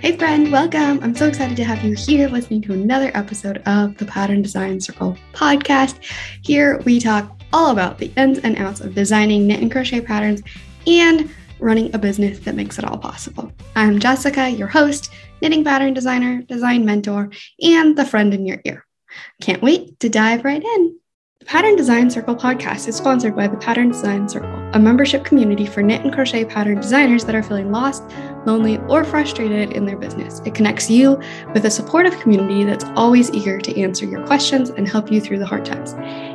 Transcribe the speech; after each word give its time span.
Hey, 0.00 0.16
friend, 0.16 0.52
welcome. 0.52 1.00
I'm 1.02 1.16
so 1.16 1.26
excited 1.26 1.56
to 1.56 1.64
have 1.64 1.82
you 1.82 1.96
here 1.96 2.28
listening 2.28 2.62
to 2.62 2.72
another 2.72 3.10
episode 3.14 3.58
of 3.66 3.96
the 3.96 4.04
Pattern 4.04 4.42
Design 4.42 4.80
Circle 4.80 5.18
podcast. 5.32 5.98
Here 6.44 6.78
we 6.86 7.00
talk 7.00 7.36
all 7.52 7.72
about 7.72 7.98
the 7.98 8.12
ins 8.16 8.38
and 8.38 8.56
outs 8.58 8.80
of 8.80 8.94
designing 8.94 9.48
knit 9.48 9.60
and 9.60 9.72
crochet 9.72 10.00
patterns 10.00 10.40
and 10.86 11.28
running 11.58 11.92
a 11.96 11.98
business 11.98 12.38
that 12.40 12.54
makes 12.54 12.78
it 12.78 12.84
all 12.84 12.96
possible. 12.96 13.50
I'm 13.74 13.98
Jessica, 13.98 14.48
your 14.48 14.68
host, 14.68 15.10
knitting 15.42 15.64
pattern 15.64 15.94
designer, 15.94 16.42
design 16.42 16.84
mentor, 16.84 17.30
and 17.60 17.98
the 17.98 18.06
friend 18.06 18.32
in 18.32 18.46
your 18.46 18.60
ear. 18.64 18.86
Can't 19.40 19.62
wait 19.62 19.98
to 19.98 20.08
dive 20.08 20.44
right 20.44 20.62
in. 20.62 21.00
The 21.40 21.46
Pattern 21.46 21.76
Design 21.76 22.10
Circle 22.10 22.34
podcast 22.34 22.88
is 22.88 22.96
sponsored 22.96 23.36
by 23.36 23.46
the 23.46 23.56
Pattern 23.56 23.90
Design 23.90 24.28
Circle, 24.28 24.50
a 24.72 24.78
membership 24.78 25.24
community 25.24 25.66
for 25.66 25.84
knit 25.84 26.02
and 26.02 26.12
crochet 26.12 26.44
pattern 26.44 26.80
designers 26.80 27.24
that 27.24 27.36
are 27.36 27.44
feeling 27.44 27.70
lost, 27.70 28.02
lonely, 28.44 28.78
or 28.88 29.04
frustrated 29.04 29.72
in 29.72 29.86
their 29.86 29.96
business. 29.96 30.42
It 30.44 30.56
connects 30.56 30.90
you 30.90 31.16
with 31.54 31.64
a 31.64 31.70
supportive 31.70 32.18
community 32.18 32.64
that's 32.64 32.82
always 32.96 33.30
eager 33.30 33.60
to 33.60 33.80
answer 33.80 34.04
your 34.04 34.26
questions 34.26 34.70
and 34.70 34.88
help 34.88 35.12
you 35.12 35.20
through 35.20 35.38
the 35.38 35.46
hard 35.46 35.64
times. 35.64 35.94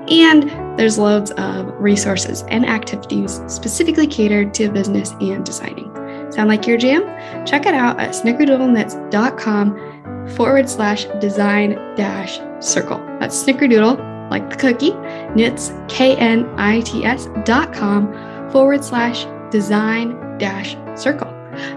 And 0.10 0.50
there's 0.80 0.98
loads 0.98 1.32
of 1.32 1.74
resources 1.82 2.46
and 2.48 2.66
activities 2.66 3.42
specifically 3.48 4.08
catered 4.08 4.54
to 4.54 4.72
business 4.72 5.12
and 5.20 5.46
designing. 5.46 5.94
Sound 6.32 6.48
like 6.48 6.66
your 6.66 6.78
jam? 6.78 7.04
Check 7.46 7.66
it 7.66 7.74
out 7.74 8.00
at 8.00 8.12
snickerdoodleknits.com 8.12 10.30
forward 10.30 10.70
slash 10.70 11.04
design 11.20 11.72
dash 11.98 12.40
circle. 12.66 13.00
That's 13.20 13.44
snickerdoodle 13.44 14.13
like 14.34 14.50
the 14.50 14.56
cookie, 14.56 14.94
knits, 15.36 15.72
K-N-I-T-S 15.90 17.28
dot 17.46 17.72
com 17.72 18.12
forward 18.50 18.84
slash 18.84 19.28
design 19.52 20.40
dash 20.40 20.76
circle. 21.00 21.28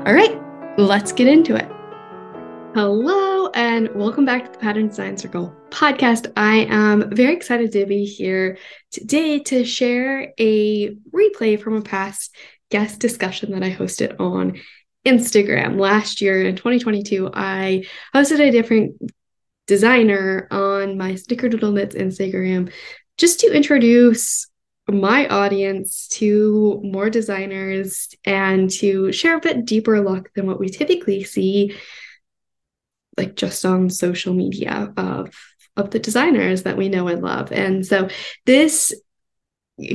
All 0.06 0.14
right, 0.14 0.40
let's 0.78 1.12
get 1.12 1.28
into 1.28 1.54
it. 1.54 1.70
Hello, 2.74 3.48
and 3.48 3.94
welcome 3.94 4.24
back 4.24 4.46
to 4.46 4.52
the 4.52 4.58
Pattern 4.58 4.88
Design 4.88 5.18
Circle 5.18 5.54
podcast. 5.68 6.32
I 6.34 6.66
am 6.70 7.14
very 7.14 7.34
excited 7.34 7.72
to 7.72 7.84
be 7.84 8.06
here 8.06 8.56
today 8.90 9.40
to 9.40 9.62
share 9.62 10.32
a 10.38 10.94
replay 11.14 11.60
from 11.60 11.76
a 11.76 11.82
past 11.82 12.34
guest 12.70 13.00
discussion 13.00 13.52
that 13.52 13.64
I 13.64 13.70
hosted 13.70 14.18
on 14.18 14.58
Instagram 15.06 15.78
last 15.78 16.22
year 16.22 16.42
in 16.42 16.56
2022. 16.56 17.30
I 17.34 17.84
hosted 18.14 18.40
a 18.40 18.50
different 18.50 18.94
designer 19.66 20.46
on 20.50 20.96
my 20.96 21.12
Snickerdoodle 21.12 21.72
Knits 21.72 21.94
Instagram 21.94 22.72
just 23.16 23.40
to 23.40 23.52
introduce 23.52 24.48
my 24.88 25.26
audience 25.28 26.06
to 26.08 26.80
more 26.84 27.10
designers 27.10 28.08
and 28.24 28.70
to 28.70 29.10
share 29.10 29.36
a 29.36 29.40
bit 29.40 29.64
deeper 29.64 30.00
look 30.00 30.32
than 30.34 30.46
what 30.46 30.60
we 30.60 30.68
typically 30.68 31.24
see 31.24 31.74
like 33.16 33.34
just 33.34 33.64
on 33.64 33.90
social 33.90 34.34
media 34.34 34.92
of 34.96 35.34
of 35.76 35.90
the 35.90 35.98
designers 35.98 36.62
that 36.62 36.76
we 36.76 36.88
know 36.88 37.08
and 37.08 37.22
love. 37.22 37.52
And 37.52 37.86
so 37.86 38.08
this 38.46 38.94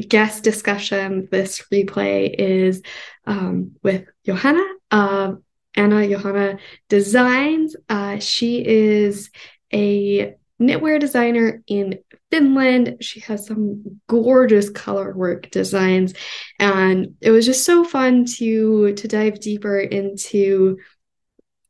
guest 0.08 0.44
discussion, 0.44 1.28
this 1.32 1.64
replay 1.74 2.34
is 2.38 2.84
um, 3.26 3.72
with 3.82 4.06
Johanna 4.26 4.64
of 4.92 5.42
Anna 5.74 6.08
Johanna 6.08 6.60
Designs. 6.90 7.76
Uh, 7.90 8.20
she 8.20 8.66
is 8.66 9.32
a 9.74 10.36
knitwear 10.62 11.00
designer 11.00 11.64
in 11.68 12.00
Finland. 12.30 12.98
She 13.02 13.20
has 13.22 13.48
some 13.48 14.00
gorgeous 14.08 14.70
color 14.70 15.14
work 15.14 15.50
designs 15.50 16.14
and 16.60 17.16
it 17.20 17.32
was 17.32 17.46
just 17.46 17.66
so 17.66 17.84
fun 17.84 18.26
to 18.38 18.94
to 18.94 19.08
dive 19.08 19.40
deeper 19.40 19.80
into 19.80 20.78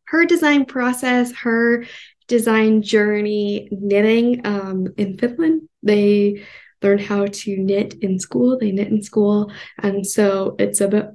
her 0.06 0.26
design 0.26 0.66
process, 0.66 1.32
her 1.32 1.86
design 2.28 2.82
journey 2.82 3.70
knitting 3.72 4.46
um, 4.46 4.88
in 4.98 5.18
Finland. 5.18 5.70
They 5.84 6.44
learn 6.82 7.00
how 7.00 7.28
to 7.28 7.58
knit 7.58 7.94
in 8.02 8.20
school, 8.20 8.58
they 8.58 8.72
knit 8.72 8.90
in 8.90 9.02
school 9.02 9.52
and 9.80 10.06
so 10.06 10.56
it's 10.60 10.82
a 10.82 10.88
bit 10.88 11.08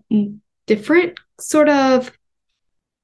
different 0.66 1.18
sort 1.38 1.68
of 1.68 2.10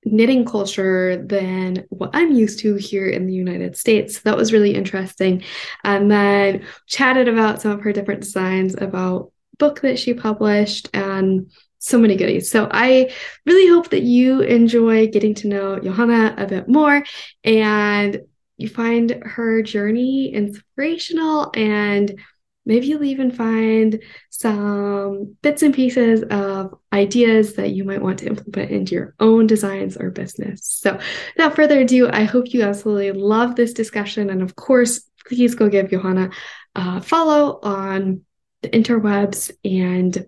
knitting 0.04 0.44
culture 0.44 1.24
than 1.24 1.86
what 1.90 2.10
I'm 2.12 2.32
used 2.32 2.58
to 2.60 2.74
here 2.74 3.08
in 3.08 3.26
the 3.26 3.34
United 3.34 3.76
States. 3.76 4.16
So 4.16 4.20
that 4.24 4.36
was 4.36 4.52
really 4.52 4.74
interesting. 4.74 5.44
And 5.84 6.10
then 6.10 6.64
chatted 6.86 7.28
about 7.28 7.62
some 7.62 7.72
of 7.72 7.80
her 7.82 7.92
different 7.92 8.22
designs, 8.22 8.74
about 8.74 9.32
book 9.58 9.80
that 9.82 9.98
she 9.98 10.14
published 10.14 10.88
and 10.92 11.50
so 11.78 11.98
many 11.98 12.16
goodies. 12.16 12.50
So 12.50 12.68
I 12.70 13.12
really 13.44 13.68
hope 13.68 13.90
that 13.90 14.02
you 14.02 14.40
enjoy 14.40 15.08
getting 15.08 15.34
to 15.36 15.48
know 15.48 15.78
Johanna 15.80 16.34
a 16.38 16.46
bit 16.46 16.68
more 16.68 17.04
and 17.44 18.20
you 18.56 18.68
find 18.68 19.10
her 19.22 19.62
journey 19.62 20.32
inspirational 20.32 21.50
and 21.54 22.20
maybe 22.64 22.86
you'll 22.86 23.04
even 23.04 23.30
find 23.30 24.02
some 24.30 25.36
bits 25.42 25.62
and 25.62 25.74
pieces 25.74 26.22
of 26.30 26.74
ideas 26.92 27.54
that 27.54 27.70
you 27.70 27.84
might 27.84 28.02
want 28.02 28.18
to 28.20 28.26
implement 28.26 28.70
into 28.70 28.94
your 28.94 29.14
own 29.20 29.46
designs 29.46 29.96
or 29.96 30.10
business. 30.10 30.64
So, 30.64 30.98
without 31.36 31.56
further 31.56 31.80
ado, 31.80 32.08
I 32.10 32.24
hope 32.24 32.52
you 32.52 32.62
absolutely 32.62 33.12
love 33.12 33.56
this 33.56 33.72
discussion. 33.72 34.30
And 34.30 34.42
of 34.42 34.56
course, 34.56 35.08
please 35.26 35.54
go 35.54 35.68
give 35.68 35.90
Johanna 35.90 36.30
a 36.74 37.00
follow 37.00 37.60
on 37.62 38.22
the 38.62 38.68
interwebs 38.68 39.50
and 39.64 40.26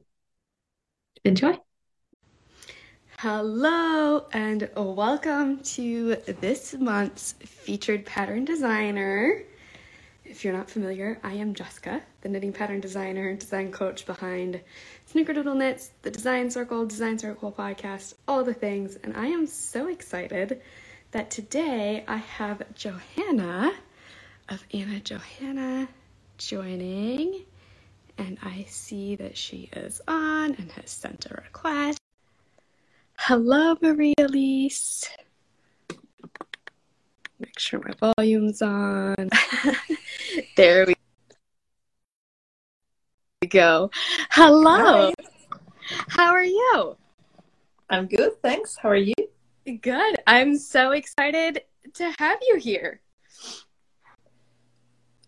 enjoy. 1.25 1.59
Hello, 3.19 4.27
and 4.33 4.69
welcome 4.77 5.61
to 5.61 6.17
this 6.41 6.75
month's 6.75 7.33
featured 7.33 8.05
pattern 8.05 8.45
designer. 8.45 9.45
If 10.35 10.45
you're 10.45 10.53
not 10.53 10.69
familiar, 10.69 11.21
I 11.23 11.35
am 11.35 11.55
Jessica, 11.55 12.03
the 12.23 12.29
knitting 12.29 12.53
pattern 12.53 12.81
designer 12.81 13.29
and 13.29 13.39
design 13.39 13.71
coach 13.71 14.05
behind 14.05 14.61
Snickerdoodle 15.09 15.57
Knits, 15.57 15.93
the 16.03 16.11
Design 16.11 16.51
Circle, 16.51 16.87
Design 16.87 17.21
Circle 17.21 17.53
podcast, 17.53 18.15
all 18.27 18.43
the 18.43 18.53
things. 18.53 18.97
And 18.97 19.17
I 19.17 19.27
am 19.29 19.47
so 19.47 19.87
excited 19.87 20.61
that 21.13 21.31
today 21.31 22.03
I 22.09 22.17
have 22.17 22.65
Johanna 22.75 23.75
of 24.49 24.65
Anna 24.75 24.99
Johanna 24.99 25.87
joining. 26.37 27.45
And 28.19 28.37
I 28.43 28.67
see 28.69 29.15
that 29.15 29.37
she 29.37 29.71
is 29.73 30.01
on 30.09 30.57
and 30.57 30.73
has 30.73 30.91
sent 30.91 31.27
a 31.27 31.35
request. 31.45 32.01
Hello, 33.19 33.77
Maria 33.81 34.15
Elise. 34.19 35.09
Make 37.41 37.59
sure 37.59 37.81
my 37.81 38.13
volume's 38.17 38.63
on. 38.63 39.31
there 40.57 40.87
we 40.87 40.95
go. 43.49 43.91
Hello. 44.31 45.11
Hi. 45.11 45.15
How 46.09 46.33
are 46.33 46.45
you? 46.45 46.97
I'm 47.91 48.07
good, 48.07 48.41
thanks. 48.43 48.77
How 48.77 48.89
are 48.89 48.97
you? 48.97 49.15
Good. 49.81 50.17
I'm 50.27 50.57
so 50.57 50.93
excited 50.93 51.63
to 51.95 52.15
have 52.19 52.39
you 52.43 52.57
here. 52.57 53.01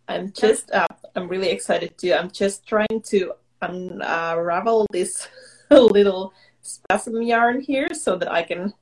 I'm 0.09 0.33
just, 0.33 0.71
uh, 0.71 0.87
I'm 1.15 1.29
really 1.29 1.51
excited 1.51 1.99
too. 1.99 2.15
I'm 2.15 2.31
just 2.31 2.67
trying 2.67 3.03
to 3.07 3.33
unravel 3.61 4.87
this 4.93 5.29
little 5.71 6.33
spasm 6.63 7.23
yarn 7.23 7.61
here 7.61 7.93
so 7.95 8.17
that 8.17 8.31
I 8.31 8.43
can 8.43 8.73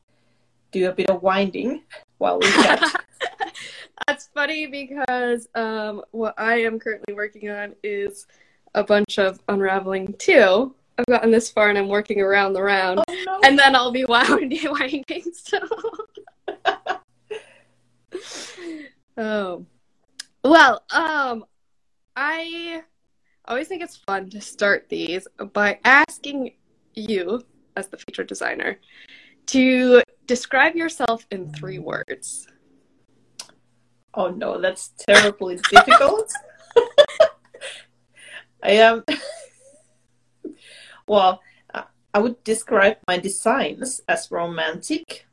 do 0.73 0.89
a 0.89 0.93
bit 0.93 1.09
of 1.09 1.23
winding 1.23 1.83
while 2.19 2.39
we 2.39 2.47
chat. 2.49 2.83
That's 4.07 4.29
funny 4.35 4.67
because 4.67 5.49
um, 5.55 6.03
what 6.11 6.35
I 6.39 6.63
am 6.63 6.79
currently 6.79 7.15
working 7.15 7.51
on 7.51 7.75
is 7.83 8.27
a 8.75 8.83
bunch 8.83 9.19
of 9.19 9.41
unraveling 9.49 10.15
too. 10.19 10.75
I've 10.99 11.07
gotten 11.07 11.31
this 11.31 11.51
far 11.51 11.71
and 11.71 11.79
I'm 11.79 11.89
working 11.89 12.21
around 12.21 12.53
the 12.53 12.63
round, 12.63 13.01
oh, 13.09 13.23
no. 13.27 13.41
and 13.45 13.59
then 13.59 13.75
I'll 13.75 13.91
be 13.91 14.05
winding, 14.05 14.71
winding 14.71 15.25
so. 15.33 15.59
oh, 19.17 19.67
well, 20.45 20.85
um, 20.93 21.45
I 22.15 22.83
always 23.47 23.69
think 23.69 23.83
it's 23.83 23.97
fun 23.97 24.31
to 24.31 24.41
start 24.41 24.89
these 24.89 25.27
by 25.53 25.81
asking 25.85 26.53
you, 26.95 27.43
as 27.77 27.89
the 27.89 27.97
feature 27.97 28.25
designer, 28.25 28.79
to 29.47 30.03
describe 30.27 30.77
yourself 30.77 31.27
in 31.31 31.53
three 31.53 31.79
words. 31.79 32.47
Oh 34.17 34.29
no, 34.29 34.61
that's 34.61 34.93
terribly 35.09 35.57
difficult. 35.71 36.33
I 38.63 38.71
am. 38.71 39.05
well, 41.09 41.41
uh, 41.75 41.83
I 42.13 42.19
would 42.19 42.43
describe 42.45 42.97
my 43.07 43.19
designs 43.19 44.01
as 44.09 44.31
romantic. 44.31 45.27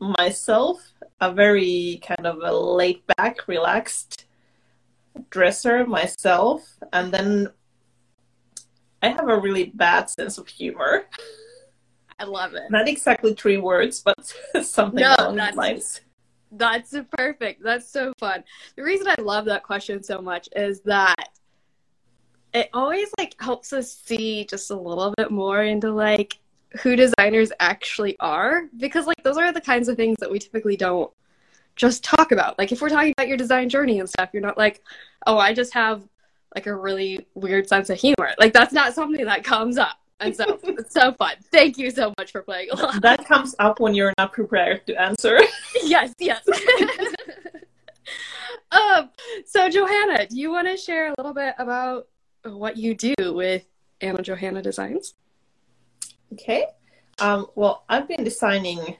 Myself, 0.00 0.82
a 1.20 1.32
very 1.32 2.00
kind 2.04 2.26
of 2.26 2.38
a 2.42 2.52
laid 2.52 3.02
back, 3.16 3.46
relaxed 3.46 4.26
dresser 5.30 5.86
myself, 5.86 6.78
and 6.92 7.12
then 7.12 7.48
I 9.02 9.08
have 9.08 9.28
a 9.28 9.38
really 9.38 9.66
bad 9.66 10.10
sense 10.10 10.36
of 10.38 10.48
humor. 10.48 11.04
I 12.18 12.24
I 12.24 12.26
love 12.26 12.54
it. 12.54 12.70
Not 12.70 12.88
exactly 12.88 13.34
three 13.34 13.58
words, 13.58 14.02
but 14.02 14.34
something 14.62 15.00
No, 15.00 15.14
along 15.18 15.36
those 15.36 15.54
lines. 15.54 16.00
That's 16.56 16.94
perfect. 17.16 17.62
That's 17.62 17.88
so 17.88 18.12
fun. 18.18 18.44
The 18.76 18.82
reason 18.82 19.08
I 19.08 19.20
love 19.20 19.44
that 19.46 19.62
question 19.62 20.02
so 20.02 20.20
much 20.20 20.48
is 20.54 20.80
that 20.82 21.30
it 22.52 22.70
always 22.72 23.08
like 23.18 23.34
helps 23.40 23.72
us 23.72 23.92
see 23.92 24.44
just 24.44 24.70
a 24.70 24.76
little 24.76 25.12
bit 25.16 25.30
more 25.30 25.62
into 25.62 25.90
like 25.90 26.38
who 26.82 26.96
designers 26.96 27.50
actually 27.60 28.16
are 28.20 28.62
because 28.76 29.06
like 29.06 29.22
those 29.22 29.36
are 29.36 29.52
the 29.52 29.60
kinds 29.60 29.88
of 29.88 29.96
things 29.96 30.16
that 30.20 30.30
we 30.30 30.38
typically 30.38 30.76
don't 30.76 31.10
just 31.76 32.04
talk 32.04 32.30
about. 32.30 32.58
Like 32.58 32.70
if 32.72 32.80
we're 32.80 32.88
talking 32.88 33.12
about 33.16 33.28
your 33.28 33.36
design 33.36 33.68
journey 33.68 33.98
and 33.98 34.08
stuff, 34.08 34.30
you're 34.32 34.42
not 34.42 34.56
like, 34.56 34.82
"Oh, 35.26 35.38
I 35.38 35.52
just 35.52 35.74
have 35.74 36.02
like 36.54 36.66
a 36.66 36.74
really 36.74 37.26
weird 37.34 37.68
sense 37.68 37.90
of 37.90 37.98
humor." 37.98 38.32
Like 38.38 38.52
that's 38.52 38.72
not 38.72 38.94
something 38.94 39.24
that 39.24 39.42
comes 39.42 39.78
up. 39.78 39.98
And 40.24 40.34
so 40.34 40.58
it's 40.62 40.94
so 40.94 41.12
fun. 41.12 41.34
Thank 41.52 41.76
you 41.76 41.90
so 41.90 42.14
much 42.18 42.32
for 42.32 42.42
playing 42.42 42.70
along. 42.70 43.00
That 43.00 43.26
comes 43.26 43.54
up 43.58 43.78
when 43.78 43.94
you're 43.94 44.14
not 44.16 44.32
prepared 44.32 44.86
to 44.86 45.00
answer. 45.00 45.38
yes, 45.82 46.14
yes. 46.18 46.42
um, 48.70 49.10
so 49.44 49.68
Johanna, 49.68 50.26
do 50.26 50.38
you 50.38 50.50
want 50.50 50.66
to 50.68 50.78
share 50.78 51.08
a 51.08 51.14
little 51.18 51.34
bit 51.34 51.54
about 51.58 52.08
what 52.44 52.78
you 52.78 52.94
do 52.94 53.14
with 53.18 53.64
Anna 54.00 54.22
Johanna 54.22 54.62
Designs? 54.62 55.14
Okay. 56.32 56.66
Um, 57.18 57.46
well, 57.54 57.84
I've 57.88 58.08
been 58.08 58.24
designing, 58.24 58.96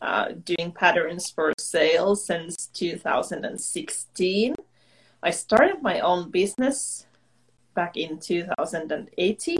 uh, 0.00 0.32
doing 0.44 0.72
patterns 0.72 1.30
for 1.30 1.52
sales 1.58 2.24
since 2.24 2.66
2016. 2.68 4.54
I 5.22 5.30
started 5.30 5.82
my 5.82 6.00
own 6.00 6.30
business 6.30 7.06
back 7.74 7.96
in 7.96 8.18
2018, 8.18 9.58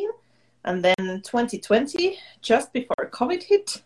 and 0.65 0.85
then 0.85 1.21
2020, 1.23 2.19
just 2.41 2.73
before 2.73 3.11
COVID 3.11 3.43
hit, 3.43 3.83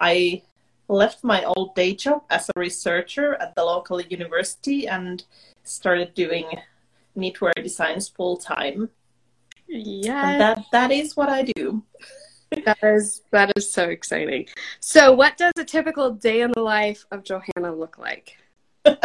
I 0.00 0.42
left 0.88 1.24
my 1.24 1.44
old 1.44 1.74
day 1.74 1.94
job 1.94 2.22
as 2.30 2.48
a 2.48 2.60
researcher 2.60 3.34
at 3.36 3.54
the 3.54 3.64
local 3.64 4.00
university 4.00 4.86
and 4.86 5.24
started 5.64 6.14
doing 6.14 6.46
knitwear 7.16 7.52
designs 7.62 8.08
full 8.08 8.36
time. 8.36 8.90
Yeah. 9.68 10.38
That 10.38 10.64
that 10.72 10.90
is 10.90 11.16
what 11.16 11.28
I 11.28 11.42
do. 11.42 11.82
that 12.64 12.78
is 12.82 13.22
that 13.30 13.52
is 13.56 13.70
so 13.70 13.88
exciting. 13.88 14.46
So, 14.80 15.12
what 15.12 15.36
does 15.38 15.52
a 15.58 15.64
typical 15.64 16.10
day 16.10 16.42
in 16.42 16.52
the 16.52 16.60
life 16.60 17.06
of 17.10 17.24
Johanna 17.24 17.74
look 17.74 17.98
like? 17.98 18.36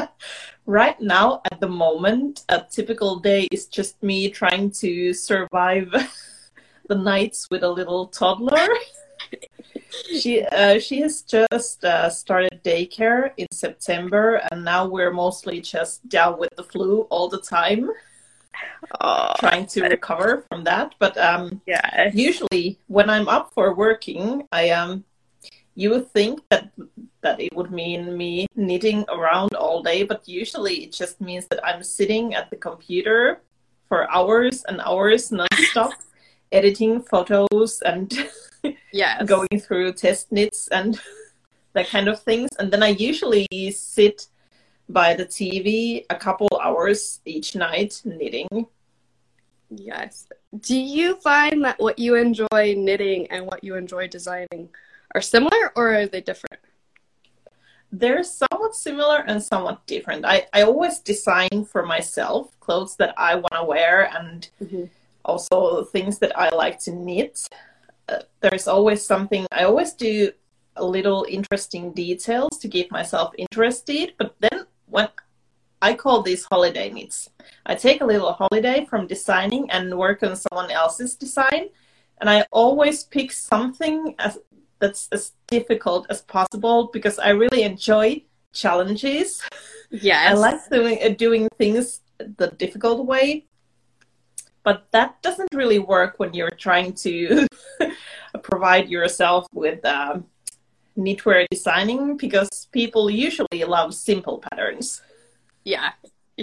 Right 0.68 1.00
now, 1.00 1.42
at 1.50 1.62
the 1.62 1.70
moment, 1.70 2.44
a 2.50 2.62
typical 2.70 3.20
day 3.20 3.48
is 3.54 3.68
just 3.68 4.04
me 4.04 4.30
trying 4.30 4.70
to 4.72 5.14
survive 5.14 5.88
the 6.88 6.96
nights 6.96 7.48
with 7.50 7.64
a 7.64 7.70
little 7.70 8.08
toddler. 8.08 8.68
she 10.20 10.44
uh, 10.44 10.80
she 10.80 11.02
has 11.02 11.22
just 11.22 11.84
uh, 11.84 12.10
started 12.10 12.62
daycare 12.64 13.32
in 13.38 13.48
September, 13.52 14.42
and 14.52 14.64
now 14.64 14.86
we're 14.88 15.14
mostly 15.14 15.62
just 15.62 16.08
down 16.10 16.40
with 16.40 16.50
the 16.56 16.64
flu 16.64 17.02
all 17.10 17.28
the 17.30 17.42
time, 17.42 17.90
Oh, 19.02 19.34
trying 19.40 19.66
to 19.68 19.84
recover 19.84 20.46
from 20.50 20.64
that. 20.64 20.96
But 21.00 21.18
um, 21.18 21.62
yeah. 21.66 22.12
usually, 22.14 22.80
when 22.88 23.10
I'm 23.10 23.28
up 23.28 23.54
for 23.54 23.74
working, 23.76 24.48
I 24.52 24.70
um, 24.70 25.04
you 25.76 25.90
would 25.92 26.12
think 26.12 26.42
that 26.50 26.72
that 27.22 27.40
it 27.40 27.54
would 27.56 27.72
mean 27.72 28.18
me 28.18 28.48
knitting 28.56 29.06
around 29.10 29.54
all 29.56 29.84
day, 29.84 30.04
but 30.04 30.28
usually 30.28 30.86
it 30.86 30.92
just 30.94 31.20
means 31.20 31.46
that 31.50 31.66
I'm 31.66 31.84
sitting 31.84 32.34
at 32.34 32.50
the 32.50 32.56
computer 32.56 33.42
for 33.88 34.10
hours 34.12 34.64
and 34.68 34.82
hours 34.82 35.30
nonstop, 35.30 35.92
editing 36.52 37.02
photos 37.02 37.82
and 37.82 38.14
Yes. 38.92 39.24
going 39.26 39.60
through 39.60 39.94
test 39.94 40.32
knits 40.32 40.68
and 40.70 41.00
that 41.74 41.88
kind 41.88 42.08
of 42.08 42.22
things. 42.22 42.50
And 42.58 42.72
then 42.72 42.84
I 42.84 42.90
usually 42.90 43.48
sit 43.72 44.28
by 44.90 45.14
the 45.14 45.26
TV 45.26 46.06
a 46.10 46.16
couple 46.16 46.48
hours 46.64 47.20
each 47.26 47.56
night 47.56 48.02
knitting. 48.06 48.68
Yes. 49.70 50.28
Do 50.60 50.78
you 50.78 51.16
find 51.18 51.64
that 51.66 51.80
what 51.80 52.00
you 52.00 52.16
enjoy 52.16 52.76
knitting 52.78 53.28
and 53.30 53.46
what 53.46 53.64
you 53.64 53.76
enjoy 53.76 54.08
designing 54.08 54.70
are 55.14 55.22
similar 55.22 55.72
or 55.76 55.94
are 55.94 56.08
they 56.08 56.22
different? 56.22 56.62
They're 57.92 58.24
somewhat 58.24 58.76
similar 58.76 59.24
and 59.28 59.42
somewhat 59.42 59.86
different. 59.86 60.26
I, 60.26 60.48
I 60.54 60.64
always 60.64 61.00
design 61.00 61.66
for 61.70 61.86
myself 61.86 62.58
clothes 62.60 62.96
that 62.98 63.14
I 63.18 63.36
want 63.36 63.54
to 63.54 63.64
wear 63.64 64.10
and 64.18 64.50
mm-hmm. 64.62 64.86
Also 65.28 65.84
things 65.86 66.20
that 66.20 66.38
I 66.38 66.50
like 66.50 66.80
to 66.82 66.92
knit. 66.92 67.48
Uh, 68.10 68.20
there's 68.42 68.68
always 68.68 69.06
something, 69.06 69.46
I 69.52 69.64
always 69.64 69.94
do 69.94 70.32
a 70.76 70.86
little 70.86 71.26
interesting 71.30 71.92
details 71.92 72.58
to 72.60 72.68
keep 72.68 72.92
myself 72.92 73.34
interested, 73.38 74.14
but 74.18 74.36
then 74.40 74.66
when 74.86 75.10
I 75.82 75.94
call 75.94 76.22
these 76.22 76.46
holiday 76.46 76.90
knits, 76.90 77.30
I 77.66 77.76
take 77.76 78.02
a 78.02 78.06
little 78.06 78.34
holiday 78.34 78.86
from 78.90 79.08
designing 79.08 79.70
and 79.70 79.98
work 79.98 80.24
on 80.24 80.36
someone 80.36 80.72
else's 80.72 81.16
design, 81.16 81.70
and 82.20 82.30
I 82.30 82.46
always 82.52 83.04
pick 83.04 83.32
something 83.32 84.16
as 84.18 84.40
that's 84.80 85.08
as 85.12 85.34
difficult 85.48 86.06
as 86.10 86.22
possible 86.22 86.90
because 86.94 87.20
I 87.20 87.30
really 87.30 87.64
enjoy 87.64 88.24
challenges. 88.54 89.42
Yes. 89.90 90.32
I 90.32 90.34
like 90.34 90.70
doing 90.70 91.00
uh, 91.02 91.16
doing 91.16 91.48
things 91.58 92.02
the 92.20 92.48
difficult 92.58 93.06
way, 93.06 93.46
but 94.68 94.86
that 94.92 95.22
doesn't 95.22 95.48
really 95.54 95.80
work 95.80 96.16
when 96.18 96.34
you're 96.34 96.58
trying 96.60 96.92
to 96.92 97.48
provide 98.44 98.90
yourself 98.90 99.48
with 99.54 99.80
um, 99.86 100.26
knitwear 100.98 101.46
designing 101.50 102.18
because 102.18 102.68
people 102.74 103.10
usually 103.10 103.64
love 103.64 103.94
simple 103.94 104.44
patterns. 104.52 105.02
Yeah. 105.64 105.92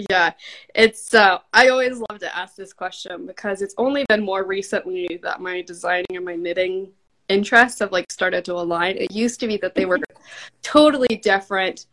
Yeah. 0.09 0.31
It's 0.73 1.13
uh 1.13 1.37
I 1.53 1.67
always 1.67 2.01
love 2.09 2.17
to 2.19 2.35
ask 2.35 2.55
this 2.55 2.73
question 2.73 3.27
because 3.27 3.61
it's 3.61 3.75
only 3.77 4.03
been 4.09 4.23
more 4.25 4.43
recently 4.43 5.19
that 5.21 5.39
my 5.39 5.61
designing 5.61 6.15
and 6.15 6.25
my 6.25 6.35
knitting 6.35 6.89
interests 7.29 7.77
have 7.77 7.91
like 7.91 8.11
started 8.11 8.43
to 8.45 8.53
align. 8.53 8.97
It 8.97 9.11
used 9.11 9.39
to 9.41 9.47
be 9.47 9.57
that 9.57 9.75
they 9.75 9.85
were 9.85 9.99
totally 10.63 11.15
different. 11.21 11.85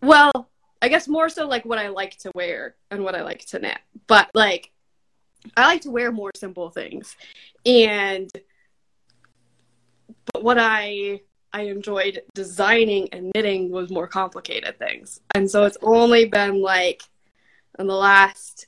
Well, 0.00 0.30
I 0.80 0.88
guess 0.88 1.08
more 1.08 1.28
so 1.28 1.48
like 1.48 1.64
what 1.64 1.78
I 1.78 1.88
like 1.88 2.18
to 2.18 2.30
wear 2.36 2.76
and 2.92 3.02
what 3.02 3.16
I 3.16 3.22
like 3.22 3.44
to 3.46 3.58
knit. 3.58 3.80
But 4.06 4.30
like 4.32 4.70
I 5.56 5.66
like 5.66 5.82
to 5.82 5.90
wear 5.90 6.12
more 6.12 6.30
simple 6.36 6.70
things. 6.70 7.16
And 7.64 8.30
but 10.32 10.42
what 10.42 10.58
I 10.58 11.20
I 11.52 11.62
enjoyed 11.62 12.22
designing 12.34 13.08
and 13.12 13.32
knitting 13.34 13.70
was 13.70 13.90
more 13.90 14.06
complicated 14.06 14.78
things. 14.78 15.20
And 15.34 15.50
so 15.50 15.64
it's 15.64 15.78
only 15.82 16.26
been 16.26 16.62
like 16.62 17.02
in 17.78 17.86
the 17.86 17.96
last 17.96 18.66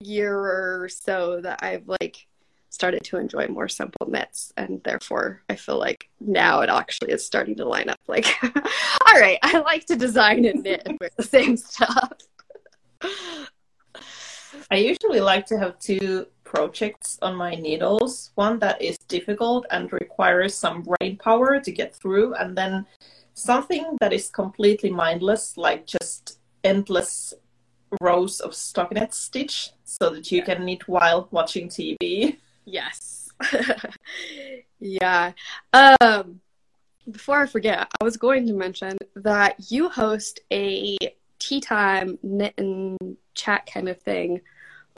year 0.00 0.34
or 0.34 0.88
so 0.88 1.40
that 1.42 1.60
I've 1.62 1.88
like 1.88 2.26
started 2.70 3.04
to 3.04 3.16
enjoy 3.16 3.46
more 3.48 3.68
simple 3.68 4.06
knits 4.08 4.52
and 4.56 4.82
therefore 4.84 5.42
I 5.48 5.56
feel 5.56 5.78
like 5.78 6.10
now 6.20 6.60
it 6.60 6.68
actually 6.68 7.12
is 7.12 7.24
starting 7.24 7.56
to 7.56 7.64
line 7.64 7.88
up 7.88 7.98
like 8.06 8.26
all 8.42 9.20
right, 9.20 9.38
I 9.42 9.58
like 9.60 9.86
to 9.86 9.96
design 9.96 10.44
and 10.44 10.62
knit 10.62 10.82
and 10.84 10.98
wear 11.00 11.10
the 11.16 11.22
same 11.22 11.56
stuff. 11.56 12.12
I 14.70 14.76
usually 14.76 15.20
like 15.20 15.46
to 15.46 15.58
have 15.58 15.78
two 15.78 16.26
projects 16.44 17.18
on 17.22 17.34
my 17.34 17.54
needles 17.54 18.30
one 18.36 18.58
that 18.60 18.80
is 18.80 18.96
difficult 19.08 19.66
and 19.70 19.92
requires 19.92 20.54
some 20.54 20.82
brain 20.82 21.16
power 21.16 21.60
to 21.60 21.72
get 21.72 21.94
through, 21.94 22.34
and 22.34 22.56
then 22.56 22.86
something 23.34 23.96
that 24.00 24.12
is 24.12 24.30
completely 24.30 24.90
mindless, 24.90 25.56
like 25.56 25.86
just 25.86 26.38
endless 26.64 27.34
rows 28.00 28.40
of 28.40 28.50
stockinette 28.52 29.14
stitch 29.14 29.70
so 29.84 30.10
that 30.10 30.30
you 30.32 30.42
can 30.42 30.64
knit 30.64 30.88
while 30.88 31.28
watching 31.30 31.68
TV. 31.68 32.36
Yes. 32.64 33.28
yeah. 34.80 35.32
Um 35.72 36.40
before 37.10 37.40
I 37.40 37.46
forget, 37.46 37.86
I 38.00 38.04
was 38.04 38.16
going 38.16 38.46
to 38.48 38.52
mention 38.52 38.98
that 39.14 39.70
you 39.70 39.88
host 39.88 40.40
a 40.52 40.96
tea 41.38 41.60
time 41.60 42.18
knit 42.22 42.54
and 42.58 43.16
chat 43.36 43.68
kind 43.72 43.88
of 43.88 44.00
thing 44.00 44.40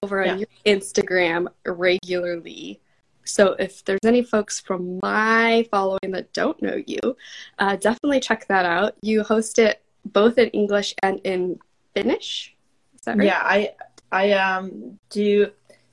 over 0.03 0.23
on 0.23 0.27
Yeah. 0.39 0.47
your 0.47 0.77
Instagram 0.77 1.49
regularly. 1.67 2.81
So 3.25 3.53
if 3.59 3.85
there's 3.85 4.01
any 4.05 4.23
folks 4.23 4.59
from 4.59 4.99
my 5.03 5.67
following 5.71 6.13
that 6.13 6.33
don't 6.33 6.61
know 6.63 6.81
you, 6.87 7.17
uh, 7.59 7.77
definitely 7.77 8.21
check 8.21 8.47
that 8.49 8.65
out. 8.65 8.95
You 9.03 9.23
host 9.23 9.59
it 9.59 9.83
both 10.07 10.39
in 10.39 10.49
English 10.51 10.95
and 11.03 11.21
in 11.25 11.59
Finnish. 11.95 12.57
Is 12.95 13.03
that 13.03 13.19
right? 13.19 13.27
Yeah, 13.27 13.43
I 13.45 13.75
I 14.11 14.33
um 14.33 14.99
do 15.11 15.51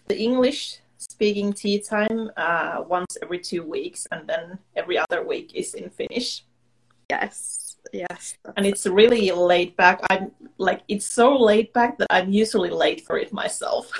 the 0.08 0.18
English 0.18 0.80
speaking 0.98 1.52
tea 1.52 1.80
time 1.80 2.32
uh, 2.38 2.84
once 2.88 3.18
every 3.22 3.40
two 3.40 3.64
weeks, 3.64 4.08
and 4.12 4.28
then 4.28 4.58
every 4.76 4.98
other 4.98 5.24
week 5.26 5.52
is 5.54 5.74
in 5.74 5.90
Finnish. 5.90 6.46
Yes. 7.10 7.65
Yes. 7.96 8.36
and 8.58 8.66
it's 8.66 8.86
really 8.86 9.32
laid 9.32 9.76
back. 9.78 10.02
I'm 10.10 10.32
like 10.58 10.82
it's 10.88 11.06
so 11.06 11.38
laid 11.38 11.72
back 11.74 11.98
that 12.00 12.08
I'm 12.10 12.32
usually 12.32 12.70
late 12.70 13.06
for 13.06 13.18
it 13.18 13.32
myself. 13.32 13.92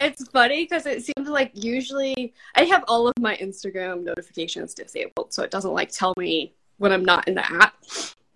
it's 0.00 0.28
funny 0.28 0.64
because 0.64 0.86
it 0.86 1.04
seems 1.04 1.28
like 1.28 1.50
usually 1.54 2.34
I 2.54 2.64
have 2.64 2.84
all 2.88 3.08
of 3.08 3.14
my 3.18 3.36
Instagram 3.36 4.02
notifications 4.04 4.74
disabled, 4.74 5.32
so 5.32 5.42
it 5.42 5.50
doesn't 5.50 5.72
like 5.72 5.90
tell 5.90 6.14
me 6.16 6.54
when 6.78 6.92
I'm 6.92 7.04
not 7.04 7.28
in 7.28 7.34
the 7.34 7.46
app. 7.46 7.74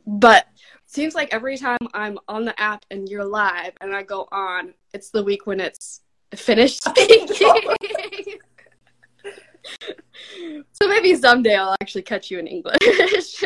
But 0.06 0.46
it 0.56 0.90
seems 0.90 1.14
like 1.14 1.32
every 1.32 1.58
time 1.58 1.78
I'm 1.92 2.18
on 2.28 2.44
the 2.44 2.58
app 2.60 2.84
and 2.90 3.08
you're 3.08 3.24
live 3.24 3.72
and 3.80 3.94
I 3.94 4.02
go 4.02 4.28
on, 4.30 4.74
it's 4.94 5.10
the 5.10 5.22
week 5.22 5.46
when 5.46 5.60
it's 5.60 6.02
Finnish 6.34 6.76
speaking. 6.80 8.38
so 10.72 10.88
maybe 10.88 11.14
someday 11.14 11.56
I'll 11.56 11.76
actually 11.80 12.02
catch 12.02 12.30
you 12.30 12.38
in 12.38 12.46
English. 12.46 12.78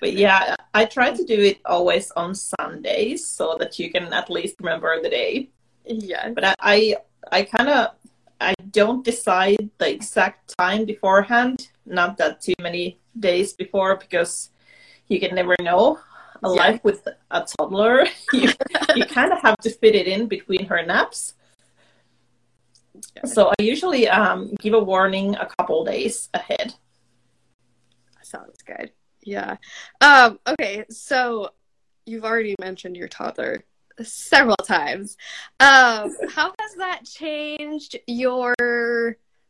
but 0.00 0.12
yeah, 0.12 0.56
I 0.72 0.84
try 0.84 1.12
to 1.12 1.24
do 1.24 1.40
it 1.40 1.60
always 1.64 2.10
on 2.12 2.34
Sundays 2.34 3.26
so 3.26 3.56
that 3.58 3.78
you 3.78 3.90
can 3.90 4.12
at 4.12 4.30
least 4.30 4.56
remember 4.60 5.00
the 5.02 5.10
day. 5.10 5.50
Yeah. 5.84 6.30
But 6.30 6.44
I 6.44 6.54
I, 6.60 6.96
I 7.32 7.42
kind 7.42 7.68
of 7.68 7.90
I 8.40 8.54
don't 8.70 9.04
decide 9.04 9.70
the 9.78 9.90
exact 9.90 10.56
time 10.58 10.84
beforehand, 10.84 11.70
not 11.86 12.18
that 12.18 12.40
too 12.40 12.54
many 12.60 12.98
days 13.18 13.52
before 13.52 13.96
because 13.96 14.50
you 15.08 15.20
can 15.20 15.34
never 15.34 15.54
know. 15.60 15.98
A 16.42 16.48
yeah. 16.48 16.62
life 16.62 16.80
with 16.84 17.08
a 17.30 17.40
toddler, 17.40 18.04
you, 18.32 18.50
you 18.94 19.06
kind 19.06 19.32
of 19.32 19.40
have 19.40 19.56
to 19.58 19.70
fit 19.70 19.94
it 19.94 20.06
in 20.06 20.26
between 20.26 20.66
her 20.66 20.84
naps. 20.84 21.34
So 23.24 23.52
I 23.58 23.62
usually 23.62 24.08
um, 24.08 24.54
give 24.60 24.74
a 24.74 24.78
warning 24.78 25.36
a 25.36 25.46
couple 25.46 25.84
days 25.84 26.28
ahead. 26.34 26.74
Sounds 28.22 28.62
good. 28.62 28.90
Yeah. 29.22 29.56
Um, 30.00 30.38
okay, 30.46 30.84
so 30.90 31.50
you've 32.06 32.24
already 32.24 32.54
mentioned 32.60 32.96
your 32.96 33.08
toddler 33.08 33.64
several 34.02 34.56
times. 34.56 35.16
Um, 35.60 36.14
how 36.28 36.52
has 36.58 36.74
that 36.78 37.04
changed 37.04 37.96
your 38.06 38.54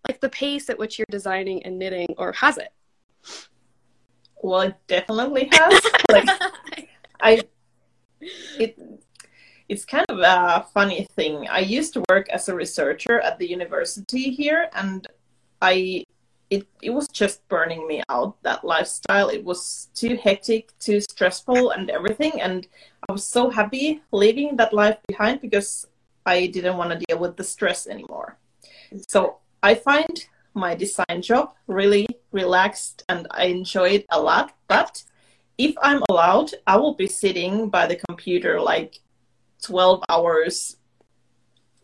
like 0.06 0.20
the 0.20 0.28
pace 0.28 0.68
at 0.68 0.78
which 0.78 0.98
you're 0.98 1.06
designing 1.10 1.64
and 1.64 1.78
knitting, 1.78 2.08
or 2.18 2.32
has 2.32 2.58
it? 2.58 2.72
Well, 4.42 4.60
it 4.60 4.74
definitely 4.86 5.48
has. 5.50 5.80
like, 6.12 6.28
I, 7.20 7.40
it, 8.20 8.78
it's 9.68 9.84
kind 9.84 10.06
of 10.08 10.18
a 10.18 10.66
funny 10.74 11.06
thing. 11.16 11.48
I 11.48 11.60
used 11.60 11.94
to 11.94 12.04
work 12.10 12.28
as 12.28 12.48
a 12.48 12.54
researcher 12.54 13.20
at 13.20 13.38
the 13.38 13.48
university 13.48 14.30
here, 14.30 14.68
and 14.74 15.06
I 15.62 16.04
it, 16.50 16.66
it 16.82 16.90
was 16.90 17.08
just 17.08 17.46
burning 17.48 17.86
me 17.86 18.02
out 18.08 18.40
that 18.42 18.64
lifestyle 18.64 19.28
it 19.28 19.42
was 19.42 19.88
too 19.94 20.16
hectic 20.16 20.70
too 20.78 21.00
stressful 21.00 21.70
and 21.70 21.90
everything 21.90 22.40
and 22.40 22.66
i 23.08 23.12
was 23.12 23.24
so 23.26 23.50
happy 23.50 24.02
leaving 24.12 24.56
that 24.56 24.72
life 24.72 24.98
behind 25.08 25.40
because 25.40 25.86
i 26.26 26.46
didn't 26.46 26.76
want 26.76 26.90
to 26.90 27.04
deal 27.06 27.18
with 27.18 27.36
the 27.36 27.44
stress 27.44 27.86
anymore 27.86 28.36
so 29.08 29.38
i 29.62 29.74
find 29.74 30.26
my 30.54 30.74
design 30.74 31.20
job 31.20 31.52
really 31.66 32.06
relaxed 32.30 33.02
and 33.08 33.26
i 33.30 33.44
enjoy 33.44 33.88
it 33.88 34.06
a 34.10 34.20
lot 34.20 34.54
but 34.68 35.02
if 35.58 35.74
i'm 35.82 36.02
allowed 36.10 36.50
i 36.66 36.76
will 36.76 36.94
be 36.94 37.08
sitting 37.08 37.68
by 37.68 37.86
the 37.86 37.96
computer 37.96 38.60
like 38.60 39.00
12 39.64 40.04
hours 40.08 40.76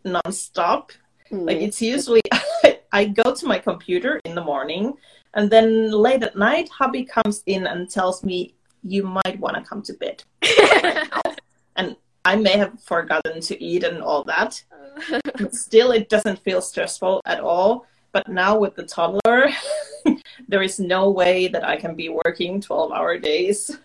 non-stop 0.05 0.93
mm. 1.31 1.47
like 1.47 1.59
it's 1.59 1.83
usually 1.83 2.23
I 2.93 3.05
go 3.07 3.35
to 3.35 3.47
my 3.47 3.59
computer 3.59 4.21
in 4.25 4.35
the 4.35 4.45
morning, 4.45 4.95
and 5.35 5.51
then 5.51 5.91
late 5.91 6.23
at 6.23 6.37
night, 6.37 6.69
hubby 6.69 7.05
comes 7.05 7.43
in 7.47 7.67
and 7.67 7.89
tells 7.89 8.25
me, 8.25 8.55
"You 8.83 9.05
might 9.05 9.39
want 9.39 9.57
to 9.57 9.63
come 9.63 9.83
to 9.83 9.95
bed." 9.95 10.25
and 11.77 11.97
I 12.25 12.37
may 12.37 12.57
have 12.57 12.83
forgotten 12.83 13.41
to 13.41 13.63
eat 13.63 13.85
and 13.85 14.03
all 14.03 14.25
that. 14.25 14.63
but 15.39 15.55
still, 15.55 15.93
it 15.93 16.09
doesn't 16.09 16.41
feel 16.41 16.61
stressful 16.61 17.21
at 17.25 17.41
all. 17.41 17.87
But 18.13 18.27
now 18.27 18.59
with 18.59 18.75
the 18.75 18.83
toddler, 18.83 19.51
there 20.49 20.63
is 20.63 20.81
no 20.81 21.11
way 21.11 21.47
that 21.47 21.65
I 21.65 21.77
can 21.77 21.95
be 21.95 22.09
working 22.09 22.61
12 22.61 22.91
hour 22.91 23.19
days. 23.19 23.79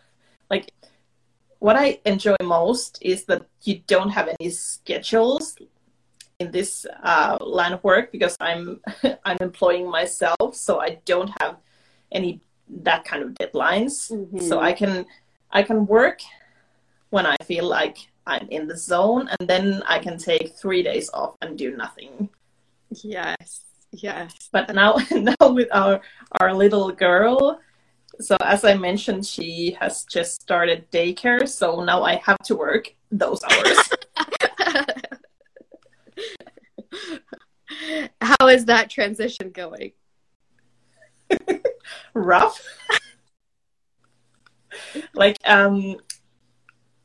Like, 0.50 0.72
what 1.66 1.76
I 1.76 1.98
enjoy 2.06 2.36
most 2.44 3.00
is 3.02 3.24
that 3.26 3.48
you 3.64 3.82
don't 3.88 4.12
have 4.12 4.30
any 4.40 4.52
schedules 4.52 5.58
in 6.38 6.52
this 6.52 6.86
uh, 7.02 7.40
line 7.42 7.74
of 7.74 7.84
work 7.84 8.12
because 8.12 8.38
I'm 8.40 8.82
I'm 9.26 9.38
employing 9.42 9.90
myself, 9.90 10.54
so 10.54 10.80
I 10.80 11.00
don't 11.06 11.32
have 11.42 11.58
any 12.12 12.40
that 12.86 13.04
kind 13.04 13.24
of 13.24 13.30
deadlines. 13.34 14.12
Mm-hmm. 14.12 14.42
So 14.42 14.60
I 14.60 14.74
can 14.74 15.08
I 15.50 15.64
can 15.64 15.88
work 15.88 16.20
when 17.10 17.26
I 17.26 17.36
feel 17.44 17.66
like 17.66 17.98
I'm 18.28 18.48
in 18.50 18.68
the 18.68 18.78
zone, 18.78 19.28
and 19.34 19.50
then 19.50 19.82
I 19.88 19.98
can 19.98 20.20
take 20.20 20.54
three 20.54 20.84
days 20.84 21.10
off 21.16 21.34
and 21.42 21.58
do 21.58 21.76
nothing. 21.76 22.30
Yes, 23.02 23.66
yes. 23.92 24.50
But 24.52 24.70
now 24.76 25.02
now 25.12 25.50
with 25.50 25.70
our 25.74 26.00
our 26.40 26.54
little 26.54 26.92
girl. 26.92 27.60
So 28.22 28.38
as 28.42 28.64
I 28.64 28.76
mentioned, 28.76 29.26
she 29.26 29.76
has 29.80 30.04
just 30.06 30.42
started 30.42 30.90
daycare, 30.92 31.48
so 31.48 31.84
now 31.84 32.04
I 32.04 32.16
have 32.16 32.38
to 32.46 32.56
work 32.56 32.94
those 33.12 33.42
hours. 33.44 33.78
How 38.22 38.48
is 38.48 38.66
that 38.66 38.90
transition 38.90 39.52
going? 39.52 39.92
Rough. 42.14 42.62
like 45.14 45.38
um 45.46 45.98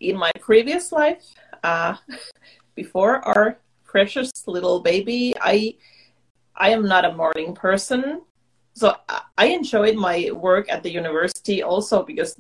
in 0.00 0.16
my 0.16 0.30
previous 0.40 0.92
life, 0.92 1.24
uh 1.64 1.96
before 2.74 3.16
our 3.26 3.58
precious 3.84 4.30
little 4.46 4.80
baby, 4.80 5.34
I 5.40 5.76
I 6.54 6.70
am 6.70 6.86
not 6.86 7.04
a 7.04 7.12
morning 7.14 7.54
person. 7.54 8.22
So 8.74 8.94
I 9.36 9.46
enjoyed 9.46 9.96
my 9.96 10.30
work 10.32 10.70
at 10.70 10.82
the 10.82 10.90
university 10.90 11.62
also 11.62 12.02
because 12.02 12.36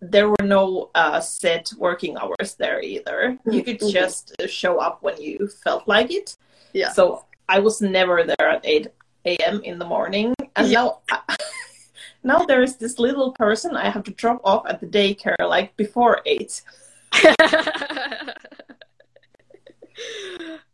there 0.00 0.28
were 0.28 0.44
no 0.44 0.90
uh, 0.94 1.20
set 1.20 1.72
working 1.78 2.16
hours 2.16 2.54
there 2.58 2.82
either. 2.82 3.38
You 3.50 3.62
could 3.62 3.80
mm-hmm. 3.80 3.90
just 3.90 4.34
show 4.48 4.78
up 4.78 5.02
when 5.02 5.20
you 5.20 5.48
felt 5.62 5.86
like 5.88 6.12
it. 6.12 6.36
Yeah. 6.72 6.90
So 6.90 7.24
I 7.48 7.60
was 7.60 7.80
never 7.80 8.24
there 8.24 8.48
at 8.48 8.60
8 8.64 8.88
a.m. 9.26 9.60
in 9.62 9.78
the 9.78 9.84
morning. 9.84 10.34
And 10.56 10.68
yeah. 10.68 10.84
now, 10.84 11.00
now 12.22 12.44
there's 12.44 12.76
this 12.76 12.98
little 12.98 13.32
person 13.32 13.76
I 13.76 13.90
have 13.90 14.04
to 14.04 14.12
drop 14.12 14.40
off 14.44 14.64
at 14.66 14.80
the 14.80 14.86
daycare 14.86 15.36
like 15.40 15.76
before 15.76 16.20
8. 16.26 16.62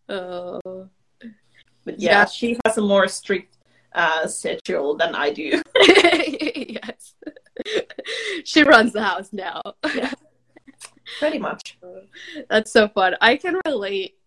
oh. 0.09 0.88
But 1.85 1.99
yeah, 1.99 2.11
yeah, 2.11 2.25
she 2.26 2.59
has 2.64 2.78
a 2.78 2.83
more 2.83 3.09
strict 3.09 3.57
uh, 3.94 4.26
schedule 4.26 4.97
than 4.97 5.14
I 5.14 5.30
do. 5.30 5.62
yes. 5.76 7.14
she 8.44 8.62
runs 8.62 8.92
the 8.92 9.02
house 9.02 9.32
now. 9.32 9.62
yeah. 9.94 10.12
Pretty 11.18 11.38
much. 11.38 11.78
That's 12.49 12.73
so 12.73 12.88
fun. 12.88 13.16
I 13.20 13.37
can 13.37 13.61
relate 13.66 14.18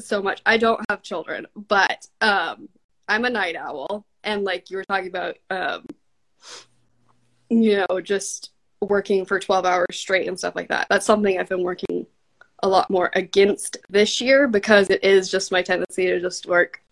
so 0.00 0.20
much. 0.20 0.42
I 0.44 0.56
don't 0.56 0.80
have 0.88 1.02
children, 1.02 1.46
but 1.54 2.06
um, 2.20 2.68
I'm 3.08 3.24
a 3.24 3.30
night 3.30 3.56
owl, 3.56 4.04
and 4.24 4.44
like 4.44 4.70
you 4.70 4.76
were 4.76 4.84
talking 4.84 5.08
about, 5.08 5.36
um, 5.50 5.86
you 7.50 7.84
know, 7.88 8.00
just 8.00 8.50
working 8.80 9.24
for 9.24 9.38
12 9.38 9.64
hours 9.64 9.86
straight 9.92 10.28
and 10.28 10.38
stuff 10.38 10.56
like 10.56 10.68
that. 10.68 10.86
That's 10.90 11.06
something 11.06 11.38
I've 11.38 11.48
been 11.48 11.62
working 11.62 12.06
a 12.62 12.68
lot 12.68 12.90
more 12.90 13.10
against 13.14 13.76
this 13.88 14.20
year 14.20 14.48
because 14.48 14.90
it 14.90 15.04
is 15.04 15.30
just 15.30 15.52
my 15.52 15.62
tendency 15.62 16.06
to 16.06 16.20
just 16.20 16.46
work 16.46 16.82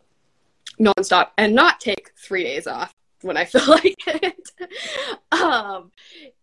nonstop 0.80 1.28
and 1.38 1.54
not 1.54 1.80
take 1.80 2.12
three 2.16 2.44
days 2.44 2.66
off 2.66 2.94
when 3.22 3.36
I 3.36 3.44
feel 3.46 3.66
like 3.66 3.96
it. 4.06 4.50
um, 5.32 5.90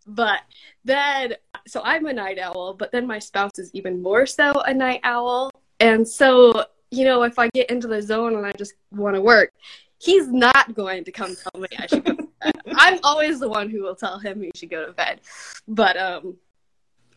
but 0.08 0.42
then, 0.84 1.36
so 1.68 1.82
I'm 1.84 2.06
a 2.06 2.14
night 2.14 2.40
owl, 2.40 2.74
but 2.74 2.92
then 2.92 3.06
my 3.06 3.20
spouse 3.20 3.60
is 3.60 3.70
even 3.74 4.02
more 4.02 4.26
so 4.26 4.52
a 4.62 4.74
night 4.74 5.02
owl. 5.04 5.52
And 5.80 6.08
so, 6.08 6.66
you 6.92 7.06
know, 7.06 7.24
if 7.24 7.40
I 7.40 7.50
get 7.50 7.70
into 7.70 7.88
the 7.88 8.02
zone 8.02 8.36
and 8.36 8.46
I 8.46 8.52
just 8.54 8.74
want 8.92 9.16
to 9.16 9.22
work, 9.22 9.54
he's 10.00 10.28
not 10.28 10.74
going 10.74 11.04
to 11.04 11.12
come 11.12 11.36
tell 11.36 11.62
me 11.62 11.68
I 11.78 11.88
should 11.88 12.04
go 12.04 12.16
to 12.16 12.28
bed. 12.42 12.56
I'm 12.76 13.00
always 13.04 13.40
the 13.40 13.50
one 13.50 13.70
who 13.70 13.84
will 13.84 13.96
tell 13.96 14.18
him 14.18 14.42
he 14.42 14.52
should 14.56 14.70
go 14.70 14.86
to 14.86 14.94
bed. 14.94 15.22
But 15.68 15.98
um 15.98 16.38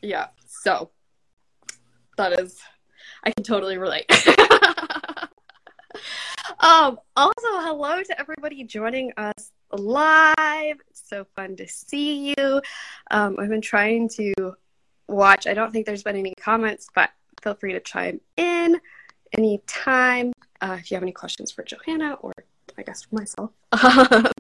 yeah, 0.02 0.28
so 0.47 0.90
that 2.16 2.38
is 2.40 2.61
I 3.25 3.31
can 3.31 3.45
totally 3.45 3.78
relate. 3.78 4.07
um 6.62 6.99
also 7.16 7.35
hello 7.42 8.02
to 8.02 8.21
everybody 8.21 8.62
joining 8.64 9.12
us 9.16 9.50
live. 9.73 10.76
It's 10.88 11.09
so 11.09 11.26
fun 11.35 11.57
to 11.57 11.66
see 11.69 12.35
you. 12.38 12.62
Um 13.11 13.37
I've 13.38 13.49
been 13.49 13.61
trying 13.61 14.09
to 14.11 14.54
watch. 15.09 15.47
I 15.47 15.54
don't 15.54 15.73
think 15.73 15.87
there's 15.87 16.04
been 16.04 16.16
any 16.16 16.35
comments, 16.40 16.87
but 16.95 17.11
feel 17.42 17.54
free 17.54 17.73
to 17.73 17.81
chime 17.81 18.21
in 18.37 18.81
anytime. 19.37 20.33
Uh, 20.61 20.76
if 20.78 20.90
you 20.90 20.95
have 20.95 21.02
any 21.02 21.12
questions 21.12 21.50
for 21.50 21.64
Johanna 21.64 22.14
or 22.23 22.33
I 22.78 22.83
guess 22.83 23.02
for 23.02 23.16
myself, 23.16 23.50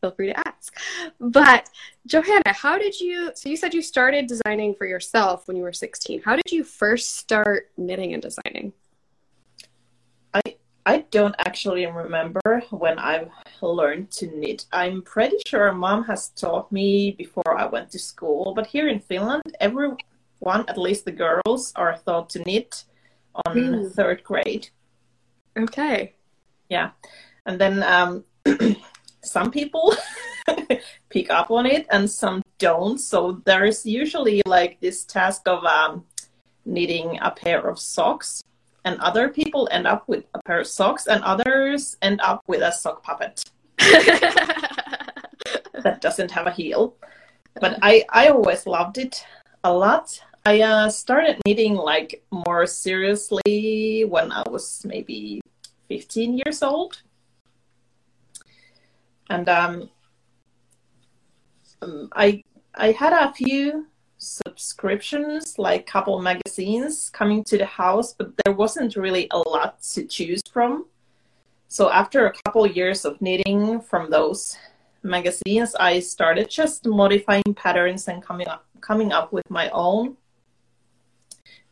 feel 0.00 0.10
free 0.10 0.26
to 0.26 0.48
ask. 0.48 0.76
But 1.20 1.70
Johanna, 2.06 2.52
how 2.52 2.78
did 2.78 3.00
you? 3.00 3.30
So 3.34 3.48
you 3.48 3.56
said 3.56 3.72
you 3.72 3.80
started 3.80 4.26
designing 4.26 4.74
for 4.74 4.86
yourself 4.86 5.46
when 5.46 5.56
you 5.56 5.62
were 5.62 5.72
16. 5.72 6.22
How 6.22 6.36
did 6.36 6.50
you 6.50 6.64
first 6.64 7.16
start 7.16 7.70
knitting 7.76 8.12
and 8.12 8.22
designing? 8.22 8.72
I 10.86 11.04
don't 11.10 11.34
actually 11.38 11.86
remember 11.86 12.62
when 12.70 12.98
I 12.98 13.26
learned 13.60 14.10
to 14.12 14.26
knit. 14.26 14.66
I'm 14.72 15.02
pretty 15.02 15.36
sure 15.46 15.72
mom 15.72 16.04
has 16.04 16.28
taught 16.30 16.72
me 16.72 17.12
before 17.12 17.58
I 17.58 17.66
went 17.66 17.90
to 17.92 17.98
school, 17.98 18.54
but 18.54 18.66
here 18.66 18.88
in 18.88 19.00
Finland, 19.00 19.42
everyone, 19.60 19.98
at 20.68 20.78
least 20.78 21.04
the 21.04 21.12
girls, 21.12 21.72
are 21.76 21.98
taught 22.06 22.30
to 22.30 22.42
knit 22.44 22.84
on 23.44 23.56
mm. 23.56 23.92
third 23.92 24.24
grade. 24.24 24.68
Okay. 25.58 26.14
Yeah. 26.68 26.90
And 27.44 27.60
then 27.60 27.82
um, 27.82 28.24
some 29.22 29.50
people 29.50 29.94
pick 31.10 31.30
up 31.30 31.50
on 31.50 31.66
it 31.66 31.86
and 31.90 32.10
some 32.10 32.42
don't. 32.58 32.98
So 32.98 33.42
there's 33.44 33.84
usually 33.84 34.42
like 34.46 34.80
this 34.80 35.04
task 35.04 35.42
of 35.46 35.64
um, 35.64 36.04
knitting 36.64 37.18
a 37.20 37.30
pair 37.30 37.68
of 37.68 37.78
socks 37.78 38.42
and 38.84 38.98
other 39.00 39.28
people 39.28 39.68
end 39.70 39.86
up 39.86 40.08
with 40.08 40.24
a 40.34 40.40
pair 40.42 40.60
of 40.60 40.66
socks 40.66 41.06
and 41.06 41.22
others 41.22 41.96
end 42.02 42.20
up 42.22 42.42
with 42.46 42.62
a 42.62 42.72
sock 42.72 43.02
puppet. 43.02 43.44
That 45.82 46.00
doesn't 46.00 46.30
have 46.30 46.46
a 46.46 46.50
heel. 46.50 46.94
But 47.60 47.78
i 47.82 48.04
i 48.10 48.28
always 48.28 48.66
loved 48.66 48.98
it 48.98 49.24
a 49.64 49.72
lot. 49.72 50.20
I 50.46 50.60
uh, 50.62 50.88
started 50.88 51.36
knitting 51.46 51.74
like 51.74 52.22
more 52.30 52.66
seriously 52.66 54.04
when 54.08 54.32
i 54.32 54.42
was 54.48 54.82
maybe 54.86 55.40
15 55.88 56.38
years 56.38 56.62
old. 56.62 57.02
And 59.28 59.48
um, 59.48 59.90
um 61.82 62.08
i 62.12 62.42
i 62.74 62.92
had 62.92 63.12
a 63.12 63.32
few 63.32 63.86
subscriptions, 64.20 65.58
like 65.58 65.86
couple 65.86 66.20
magazines 66.20 67.10
coming 67.10 67.42
to 67.44 67.58
the 67.58 67.66
house, 67.66 68.12
but 68.12 68.32
there 68.44 68.54
wasn't 68.54 68.94
really 68.94 69.26
a 69.32 69.38
lot 69.38 69.82
to 69.82 70.04
choose 70.04 70.42
from. 70.52 70.86
So 71.68 71.90
after 71.90 72.26
a 72.26 72.32
couple 72.44 72.66
years 72.66 73.04
of 73.04 73.20
knitting 73.22 73.80
from 73.80 74.10
those 74.10 74.56
magazines, 75.02 75.74
I 75.74 76.00
started 76.00 76.50
just 76.50 76.86
modifying 76.86 77.54
patterns 77.56 78.08
and 78.08 78.22
coming 78.22 78.46
up 78.46 78.66
coming 78.80 79.12
up 79.12 79.32
with 79.32 79.48
my 79.50 79.68
own, 79.70 80.16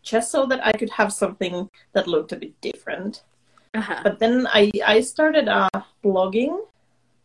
just 0.03 0.31
so 0.31 0.47
that 0.47 0.67
I 0.67 0.73
could 0.73 0.91
have 0.91 1.13
something 1.13 1.69
that 1.93 2.07
looked 2.07 2.33
a 2.33 2.37
bit 2.37 2.59
different. 2.61 3.25
Uh-huh. 3.75 4.01
But 4.03 4.19
then 4.19 4.47
I 4.49 4.71
I 4.87 5.01
started 5.01 5.49
uh, 5.49 5.69
blogging 6.03 6.65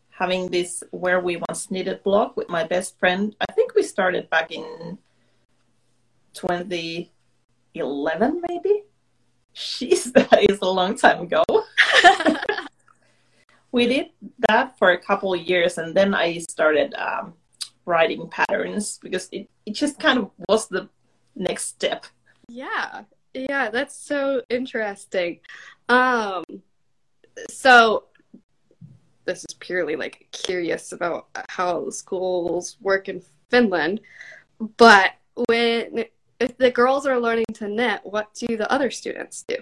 having 0.10 0.48
this 0.48 0.84
where 0.92 1.20
we 1.20 1.38
once 1.50 1.72
knitted 1.72 2.04
blog 2.04 2.38
with 2.38 2.48
my 2.48 2.64
best 2.64 2.98
friend. 3.00 3.36
I 3.42 3.52
think 3.54 3.74
we 3.76 3.84
started 3.84 4.30
back 4.30 4.52
in 4.52 4.98
2011 6.34 8.42
maybe? 8.48 8.84
She's 9.54 10.12
that 10.14 10.46
is 10.50 10.60
a 10.62 10.70
long 10.70 10.96
time 10.96 11.22
ago. 11.22 11.44
We 13.74 13.88
did 13.88 14.12
that 14.48 14.78
for 14.78 14.92
a 14.92 15.00
couple 15.00 15.34
of 15.34 15.42
years 15.42 15.80
and 15.80 15.96
then 15.96 16.14
i 16.14 16.38
started 16.38 16.94
um, 16.94 17.34
writing 17.88 18.30
patterns 18.30 19.00
because 19.02 19.28
it, 19.32 19.50
it 19.66 19.74
just 19.74 20.00
kind 20.00 20.20
of 20.20 20.30
was 20.48 20.68
the 20.68 20.88
next 21.36 21.70
step. 21.70 22.06
Yeah. 22.48 23.02
Yeah 23.34 23.72
that's 23.72 23.96
so 23.96 24.44
interesting. 24.48 25.40
Um 25.90 26.44
so 27.50 28.04
this 29.26 29.40
is 29.40 29.56
purely 29.60 29.96
like 29.96 30.28
curious 30.32 30.92
about 30.92 31.30
how 31.50 31.90
schools 31.90 32.78
work 32.82 33.10
in 33.10 33.24
finland 33.50 34.02
but 34.78 35.14
when 35.48 36.06
if 36.44 36.58
the 36.58 36.72
girls 36.72 37.06
are 37.06 37.20
learning 37.20 37.46
to 37.56 37.68
knit, 37.68 38.02
what 38.04 38.34
do 38.34 38.58
the 38.58 38.72
other 38.72 38.92
students 38.92 39.44
do? 39.48 39.58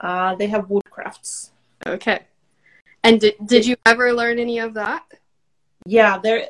Uh, 0.00 0.34
they 0.36 0.46
have 0.46 0.68
woodcrafts. 0.68 1.50
Okay. 1.86 2.20
And 3.02 3.20
did, 3.20 3.34
did 3.44 3.66
you 3.66 3.76
ever 3.86 4.12
learn 4.12 4.38
any 4.38 4.58
of 4.58 4.74
that? 4.74 5.04
Yeah, 5.86 6.18
there. 6.18 6.48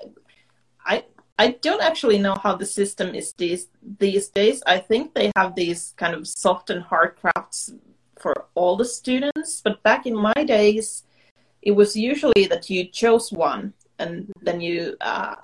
I 0.84 1.04
I 1.38 1.52
don't 1.62 1.82
actually 1.82 2.18
know 2.18 2.36
how 2.42 2.56
the 2.56 2.66
system 2.66 3.14
is 3.14 3.32
these 3.34 3.68
these 3.98 4.28
days. 4.28 4.62
I 4.66 4.78
think 4.78 5.14
they 5.14 5.30
have 5.36 5.54
these 5.54 5.94
kind 5.96 6.14
of 6.14 6.26
soft 6.26 6.70
and 6.70 6.82
hard 6.82 7.16
crafts 7.16 7.72
for 8.18 8.46
all 8.54 8.76
the 8.76 8.84
students. 8.84 9.60
But 9.62 9.82
back 9.82 10.06
in 10.06 10.14
my 10.14 10.34
days, 10.44 11.04
it 11.62 11.70
was 11.70 11.96
usually 11.96 12.46
that 12.46 12.68
you 12.68 12.84
chose 12.86 13.32
one 13.32 13.72
and 13.98 14.32
then 14.42 14.60
you 14.60 14.96
uh, 15.00 15.36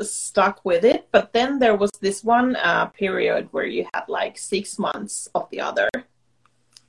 stuck 0.00 0.64
with 0.64 0.84
it. 0.84 1.08
But 1.12 1.32
then 1.32 1.58
there 1.58 1.76
was 1.76 1.90
this 2.00 2.22
one 2.22 2.56
uh, 2.56 2.86
period 2.86 3.48
where 3.50 3.66
you 3.66 3.86
had 3.94 4.04
like 4.08 4.38
six 4.38 4.78
months 4.78 5.28
of 5.34 5.48
the 5.50 5.60
other. 5.60 5.88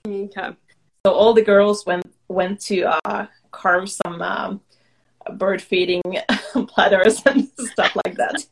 Okay. 0.07 0.49
So 1.05 1.13
all 1.13 1.33
the 1.33 1.41
girls 1.41 1.85
went 1.85 2.05
went 2.27 2.59
to 2.61 2.83
uh, 3.05 3.27
carve 3.51 3.89
some 3.89 4.21
um, 4.21 4.61
bird 5.37 5.61
feeding 5.61 6.01
platters 6.67 7.21
and 7.25 7.49
stuff 7.57 7.95
like 8.05 8.15
that. 8.15 8.45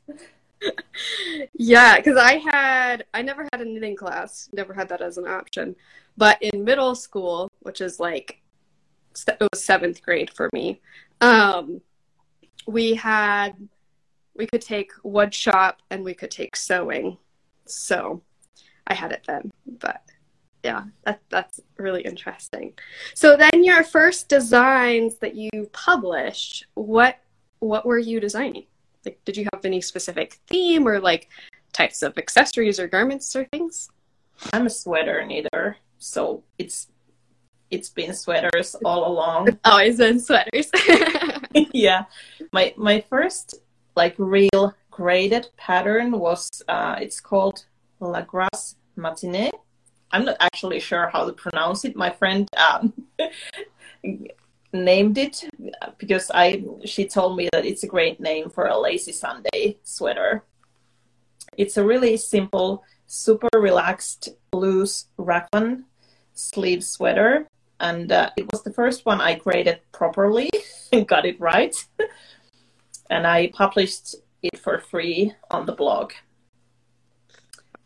yeah, 1.53 1.97
because 1.97 2.17
I 2.17 2.37
had 2.37 3.05
I 3.13 3.21
never 3.21 3.47
had 3.51 3.61
a 3.61 3.65
knitting 3.65 3.95
class, 3.95 4.49
never 4.53 4.73
had 4.73 4.89
that 4.89 5.01
as 5.01 5.17
an 5.17 5.27
option. 5.27 5.75
But 6.17 6.41
in 6.41 6.63
middle 6.63 6.95
school, 6.95 7.51
which 7.59 7.81
is 7.81 7.99
like 7.99 8.41
it 9.27 9.37
was 9.51 9.63
seventh 9.63 10.01
grade 10.01 10.31
for 10.31 10.49
me, 10.53 10.79
um, 11.21 11.81
we 12.67 12.93
had 12.95 13.55
we 14.37 14.47
could 14.47 14.61
take 14.61 14.91
wood 15.03 15.33
shop 15.33 15.81
and 15.89 16.03
we 16.03 16.13
could 16.13 16.31
take 16.31 16.55
sewing. 16.55 17.17
So 17.65 18.21
I 18.85 18.93
had 18.93 19.11
it 19.11 19.23
then, 19.27 19.51
but 19.79 20.01
yeah, 20.63 20.83
that 21.03 21.21
that's 21.29 21.59
really 21.77 22.01
interesting. 22.01 22.73
So 23.13 23.35
then 23.35 23.63
your 23.63 23.83
first 23.83 24.29
designs 24.29 25.15
that 25.17 25.35
you 25.35 25.69
published, 25.71 26.65
what 26.75 27.19
what 27.59 27.85
were 27.85 27.99
you 27.99 28.19
designing? 28.19 28.65
Like 29.05 29.19
did 29.25 29.37
you 29.37 29.47
have 29.53 29.65
any 29.65 29.81
specific 29.81 30.39
theme 30.47 30.87
or 30.87 30.99
like 30.99 31.29
types 31.73 32.01
of 32.01 32.17
accessories 32.17 32.79
or 32.79 32.87
garments 32.87 33.35
or 33.35 33.45
things? 33.45 33.89
I'm 34.53 34.67
a 34.67 34.69
sweater 34.69 35.25
knitter, 35.25 35.77
so 35.97 36.43
it's 36.57 36.87
it's 37.69 37.89
been 37.89 38.13
sweaters 38.13 38.75
all 38.85 39.11
along. 39.11 39.49
It's 39.49 39.59
always 39.65 39.97
been 39.97 40.19
sweaters. 40.19 40.69
yeah. 41.73 42.05
My 42.51 42.73
my 42.77 43.03
first 43.09 43.55
like 43.97 44.15
real 44.19 44.75
graded 44.91 45.49
pattern 45.57 46.11
was 46.11 46.61
uh, 46.69 46.95
it's 47.01 47.19
called 47.19 47.65
La 47.99 48.21
Grasse 48.21 48.75
Matinée. 48.95 49.51
I'm 50.11 50.23
not 50.23 50.37
actually 50.39 50.79
sure 50.79 51.07
how 51.07 51.25
to 51.25 51.33
pronounce 51.33 51.83
it. 51.83 51.95
My 51.95 52.11
friend 52.11 52.47
um, 52.55 52.93
named 54.71 55.17
it 55.17 55.43
because 55.97 56.31
I 56.33 56.63
she 56.85 57.05
told 57.07 57.35
me 57.35 57.49
that 57.51 57.65
it's 57.65 57.83
a 57.83 57.87
great 57.95 58.19
name 58.19 58.49
for 58.49 58.67
a 58.67 58.79
lazy 58.79 59.11
Sunday 59.11 59.77
sweater. 59.83 60.43
It's 61.57 61.77
a 61.77 61.83
really 61.83 62.15
simple, 62.17 62.83
super 63.07 63.49
relaxed, 63.55 64.29
loose 64.53 65.07
raglan 65.17 65.85
sleeve 66.33 66.83
sweater, 66.83 67.47
and 67.79 68.11
uh, 68.11 68.29
it 68.37 68.45
was 68.51 68.61
the 68.61 68.73
first 68.73 69.07
one 69.07 69.19
I 69.19 69.33
graded 69.33 69.79
properly 69.91 70.51
and 70.91 71.07
got 71.13 71.25
it 71.25 71.39
right 71.39 71.75
and 73.09 73.25
I 73.25 73.47
published 73.47 74.15
it 74.41 74.57
for 74.57 74.79
free 74.79 75.33
on 75.51 75.65
the 75.65 75.73
blog. 75.73 76.13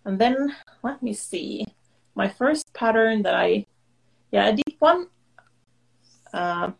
And 0.05 0.19
then 0.19 0.55
let 0.83 1.01
me 1.03 1.13
see. 1.13 1.65
My 2.15 2.27
first 2.27 2.73
pattern 2.73 3.21
that 3.23 3.35
I, 3.35 3.65
yeah, 4.31 4.47
I 4.47 4.51
did 4.51 4.75
one 4.79 5.07
uh, 6.33 6.71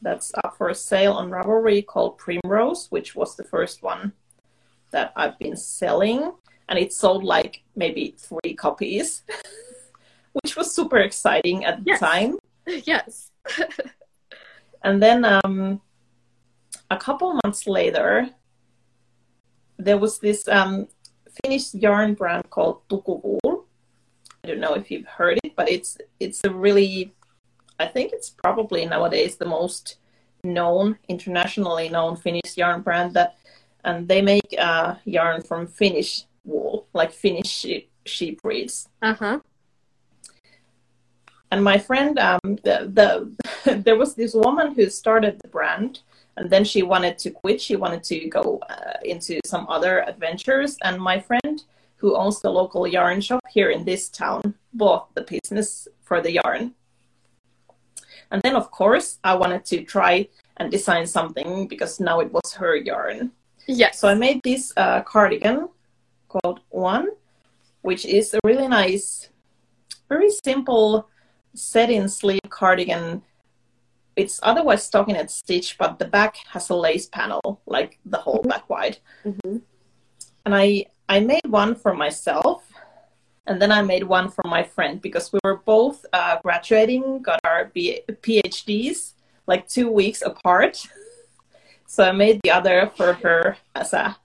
that's 0.00 0.32
up 0.44 0.56
for 0.56 0.72
sale 0.74 1.14
on 1.14 1.30
Ravelry 1.30 1.84
called 1.84 2.18
Primrose, 2.18 2.86
which 2.90 3.14
was 3.14 3.36
the 3.36 3.44
first 3.44 3.82
one 3.82 4.12
that 4.90 5.12
I've 5.16 5.38
been 5.38 5.56
selling. 5.56 6.32
And 6.68 6.78
it 6.78 6.92
sold 6.92 7.24
like 7.24 7.62
maybe 7.76 8.14
three 8.18 8.54
copies, 8.54 9.22
which 10.32 10.56
was 10.56 10.74
super 10.74 10.98
exciting 10.98 11.64
at 11.64 11.78
the 11.78 11.90
yes. 11.90 12.00
time. 12.00 12.38
Yes. 12.84 13.30
and 14.82 15.02
then 15.02 15.24
um, 15.24 15.80
a 16.90 16.96
couple 16.96 17.38
months 17.44 17.66
later, 17.66 18.28
there 19.78 19.98
was 19.98 20.18
this 20.18 20.48
um, 20.48 20.88
Finnish 21.42 21.74
yarn 21.74 22.14
brand 22.14 22.48
called 22.50 22.86
Tukuwool. 22.88 23.64
I 24.42 24.48
don't 24.48 24.60
know 24.60 24.74
if 24.74 24.90
you've 24.90 25.06
heard 25.06 25.38
it, 25.44 25.54
but 25.56 25.68
it's 25.68 25.98
it's 26.20 26.44
a 26.44 26.50
really, 26.50 27.14
I 27.78 27.86
think 27.86 28.12
it's 28.12 28.30
probably 28.30 28.86
nowadays 28.86 29.36
the 29.36 29.46
most 29.46 29.96
known, 30.42 30.98
internationally 31.08 31.88
known 31.88 32.16
Finnish 32.16 32.56
yarn 32.56 32.82
brand. 32.82 33.14
That 33.14 33.36
and 33.84 34.08
they 34.08 34.22
make 34.22 34.54
uh, 34.58 34.96
yarn 35.04 35.42
from 35.42 35.66
Finnish 35.66 36.24
wool, 36.44 36.86
like 36.94 37.12
Finnish 37.12 37.48
sheep, 37.48 37.90
sheep 38.04 38.42
breeds. 38.42 38.88
Uh 39.02 39.14
huh. 39.14 39.40
And 41.50 41.64
my 41.64 41.78
friend, 41.78 42.18
um, 42.18 42.40
the, 42.64 42.90
the 43.64 43.74
there 43.84 43.96
was 43.96 44.14
this 44.14 44.34
woman 44.34 44.74
who 44.74 44.90
started 44.90 45.40
the 45.40 45.48
brand, 45.48 46.00
and 46.38 46.50
then 46.50 46.64
she 46.64 46.82
wanted 46.82 47.18
to 47.18 47.30
quit 47.30 47.60
she 47.60 47.76
wanted 47.76 48.02
to 48.02 48.28
go 48.28 48.58
uh, 48.70 48.98
into 49.04 49.40
some 49.44 49.66
other 49.68 50.00
adventures 50.08 50.76
and 50.82 50.98
my 50.98 51.18
friend 51.18 51.64
who 51.96 52.16
owns 52.16 52.40
the 52.40 52.50
local 52.50 52.86
yarn 52.86 53.20
shop 53.20 53.42
here 53.50 53.70
in 53.70 53.84
this 53.84 54.08
town 54.08 54.54
bought 54.72 55.12
the 55.14 55.22
business 55.22 55.88
for 56.02 56.20
the 56.20 56.32
yarn 56.32 56.74
And 58.30 58.42
then, 58.42 58.56
of 58.56 58.70
course, 58.70 59.18
I 59.24 59.34
wanted 59.34 59.64
to 59.66 59.84
try 59.84 60.28
and 60.58 60.70
design 60.70 61.06
something 61.06 61.66
because 61.68 62.00
now 62.00 62.20
it 62.20 62.32
was 62.32 62.52
her 62.54 62.76
yarn. 62.76 63.32
Yes. 63.66 63.98
So 63.98 64.08
I 64.08 64.14
made 64.14 64.40
this 64.44 64.72
uh, 64.76 65.02
cardigan 65.02 65.68
called 66.28 66.60
One, 66.70 67.08
which 67.82 68.04
is 68.04 68.34
a 68.34 68.40
really 68.44 68.68
nice, 68.68 69.28
very 70.08 70.30
simple 70.30 71.08
set-in 71.54 72.08
sleeve 72.08 72.40
cardigan. 72.50 73.22
It's 74.18 74.40
otherwise 74.42 74.82
stockinette 74.90 75.30
stitch, 75.30 75.78
but 75.78 75.98
the 76.00 76.04
back 76.04 76.34
has 76.52 76.70
a 76.70 76.74
lace 76.74 77.06
panel, 77.06 77.62
like 77.66 77.98
the 78.04 78.18
whole 78.18 78.42
Mhm. 78.42 78.48
back 78.50 78.64
wide. 78.68 78.98
Mhm. 79.24 79.62
And 80.44 80.54
I 80.54 80.86
I 81.08 81.20
made 81.20 81.46
one 81.46 81.74
for 81.74 81.94
myself, 81.94 82.58
and 83.46 83.62
then 83.62 83.72
I 83.72 83.80
made 83.80 84.04
one 84.04 84.28
for 84.28 84.44
my 84.44 84.62
friend 84.74 85.00
because 85.00 85.32
we 85.32 85.38
were 85.44 85.56
both 85.64 86.04
uh, 86.12 86.36
graduating, 86.42 87.22
got 87.22 87.40
our 87.44 87.70
B- 87.74 88.02
PhDs 88.24 89.14
like 89.46 89.66
two 89.68 89.88
weeks 90.00 90.20
apart. 90.22 90.74
So 91.90 92.04
I 92.04 92.12
made 92.12 92.38
the 92.44 92.50
other 92.50 92.92
for 92.98 93.14
her 93.24 93.56
as 93.74 93.94
a 93.94 94.16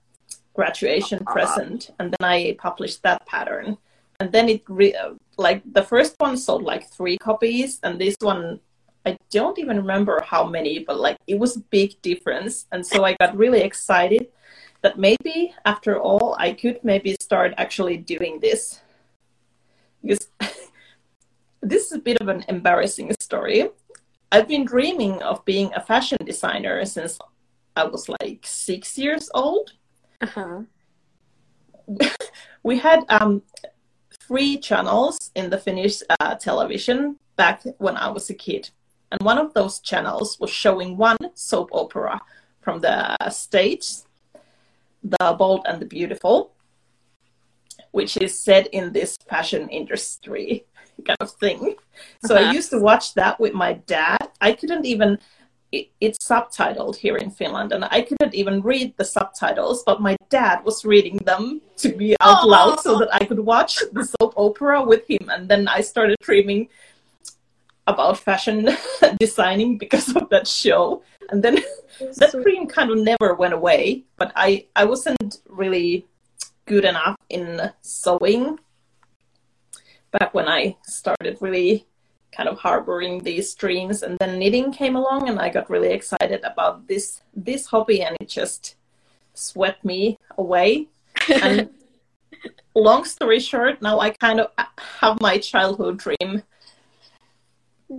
graduation 0.52 1.24
present, 1.24 1.88
and 1.98 2.12
then 2.12 2.24
I 2.36 2.56
published 2.60 3.00
that 3.02 3.24
pattern. 3.24 3.78
And 4.20 4.28
then 4.32 4.50
it 4.50 4.62
re- 4.68 4.92
uh, 4.94 5.14
like 5.38 5.62
the 5.64 5.82
first 5.82 6.12
one 6.20 6.36
sold 6.36 6.62
like 6.62 6.84
three 6.92 7.16
copies, 7.16 7.80
and 7.82 7.98
this 7.98 8.16
one 8.20 8.60
I 9.06 9.18
don't 9.30 9.58
even 9.58 9.76
remember 9.76 10.22
how 10.22 10.44
many, 10.44 10.78
but 10.78 10.98
like 10.98 11.18
it 11.26 11.38
was 11.38 11.56
a 11.56 11.60
big 11.60 12.00
difference. 12.02 12.66
And 12.72 12.86
so 12.86 13.04
I 13.04 13.16
got 13.20 13.36
really 13.36 13.60
excited 13.60 14.28
that 14.82 14.98
maybe 14.98 15.54
after 15.64 15.98
all 15.98 16.36
I 16.38 16.52
could 16.52 16.82
maybe 16.82 17.16
start 17.20 17.54
actually 17.56 17.96
doing 17.96 18.40
this. 18.40 18.80
Because 20.02 20.28
this 21.62 21.86
is 21.86 21.92
a 21.92 21.98
bit 21.98 22.20
of 22.20 22.28
an 22.28 22.44
embarrassing 22.48 23.12
story. 23.20 23.68
I've 24.32 24.48
been 24.48 24.64
dreaming 24.64 25.22
of 25.22 25.44
being 25.44 25.72
a 25.74 25.80
fashion 25.80 26.18
designer 26.24 26.84
since 26.84 27.18
I 27.76 27.84
was 27.84 28.08
like 28.08 28.40
six 28.44 28.98
years 28.98 29.30
old. 29.34 29.72
Uh-huh. 30.20 30.62
We 32.64 32.78
had 32.78 33.04
um, 33.10 33.42
three 34.26 34.56
channels 34.56 35.30
in 35.34 35.50
the 35.50 35.58
Finnish 35.58 36.02
uh, 36.18 36.34
television 36.36 37.18
back 37.36 37.62
when 37.76 37.94
I 37.96 38.08
was 38.08 38.30
a 38.30 38.34
kid. 38.34 38.70
And 39.14 39.24
one 39.24 39.38
of 39.38 39.54
those 39.54 39.78
channels 39.78 40.40
was 40.40 40.50
showing 40.50 40.96
one 40.96 41.16
soap 41.34 41.70
opera 41.72 42.20
from 42.60 42.80
the 42.80 43.16
States, 43.30 44.06
The 45.04 45.36
Bold 45.38 45.62
and 45.68 45.80
the 45.80 45.86
Beautiful, 45.86 46.50
which 47.92 48.16
is 48.16 48.36
set 48.36 48.66
in 48.68 48.92
this 48.92 49.16
fashion 49.28 49.68
industry 49.68 50.64
kind 51.06 51.16
of 51.20 51.30
thing. 51.30 51.76
So 52.26 52.34
I 52.34 52.40
Uh-huh. 52.40 52.54
used 52.58 52.70
to 52.70 52.80
watch 52.80 53.14
that 53.14 53.38
with 53.38 53.54
my 53.54 53.74
dad. 53.86 54.18
I 54.40 54.50
couldn't 54.52 54.84
even, 54.84 55.18
it, 55.70 55.90
it's 56.00 56.18
subtitled 56.26 56.96
here 56.96 57.16
in 57.16 57.30
Finland, 57.30 57.70
and 57.70 57.84
I 57.84 58.00
couldn't 58.02 58.34
even 58.34 58.62
read 58.62 58.94
the 58.96 59.04
subtitles, 59.04 59.84
but 59.86 60.02
my 60.02 60.16
dad 60.28 60.64
was 60.64 60.84
reading 60.84 61.18
them 61.18 61.60
to 61.82 61.94
me 61.94 62.16
out 62.20 62.48
loud 62.48 62.80
so 62.80 62.98
that 62.98 63.14
I 63.14 63.24
could 63.24 63.38
watch 63.38 63.78
the 63.92 64.04
soap 64.12 64.34
opera 64.36 64.82
with 64.82 65.04
him. 65.08 65.30
And 65.30 65.48
then 65.48 65.68
I 65.68 65.82
started 65.82 66.16
dreaming 66.20 66.68
about 67.86 68.18
fashion 68.18 68.68
designing 69.18 69.78
because 69.78 70.14
of 70.16 70.28
that 70.30 70.46
show. 70.46 71.02
And 71.30 71.42
then 71.42 71.58
that 71.98 72.32
dream 72.42 72.66
kind 72.66 72.90
of 72.90 72.98
never 72.98 73.34
went 73.34 73.54
away, 73.54 74.04
but 74.16 74.32
I, 74.36 74.66
I 74.76 74.84
wasn't 74.84 75.40
really 75.48 76.06
good 76.66 76.84
enough 76.84 77.16
in 77.28 77.70
sewing 77.82 78.58
back 80.18 80.32
when 80.32 80.48
I 80.48 80.76
started 80.84 81.38
really 81.40 81.86
kind 82.32 82.48
of 82.48 82.58
harboring 82.58 83.22
these 83.22 83.54
dreams 83.54 84.02
and 84.02 84.18
then 84.18 84.38
knitting 84.38 84.72
came 84.72 84.96
along 84.96 85.28
and 85.28 85.38
I 85.38 85.48
got 85.48 85.70
really 85.70 85.92
excited 85.92 86.42
about 86.42 86.88
this 86.88 87.20
this 87.34 87.66
hobby 87.66 88.02
and 88.02 88.16
it 88.20 88.28
just 88.28 88.76
swept 89.34 89.84
me 89.84 90.18
away 90.36 90.88
and 91.42 91.68
long 92.74 93.04
story 93.04 93.38
short 93.38 93.80
now 93.80 94.00
I 94.00 94.10
kind 94.10 94.40
of 94.40 94.50
have 95.00 95.20
my 95.20 95.38
childhood 95.38 95.98
dream 95.98 96.42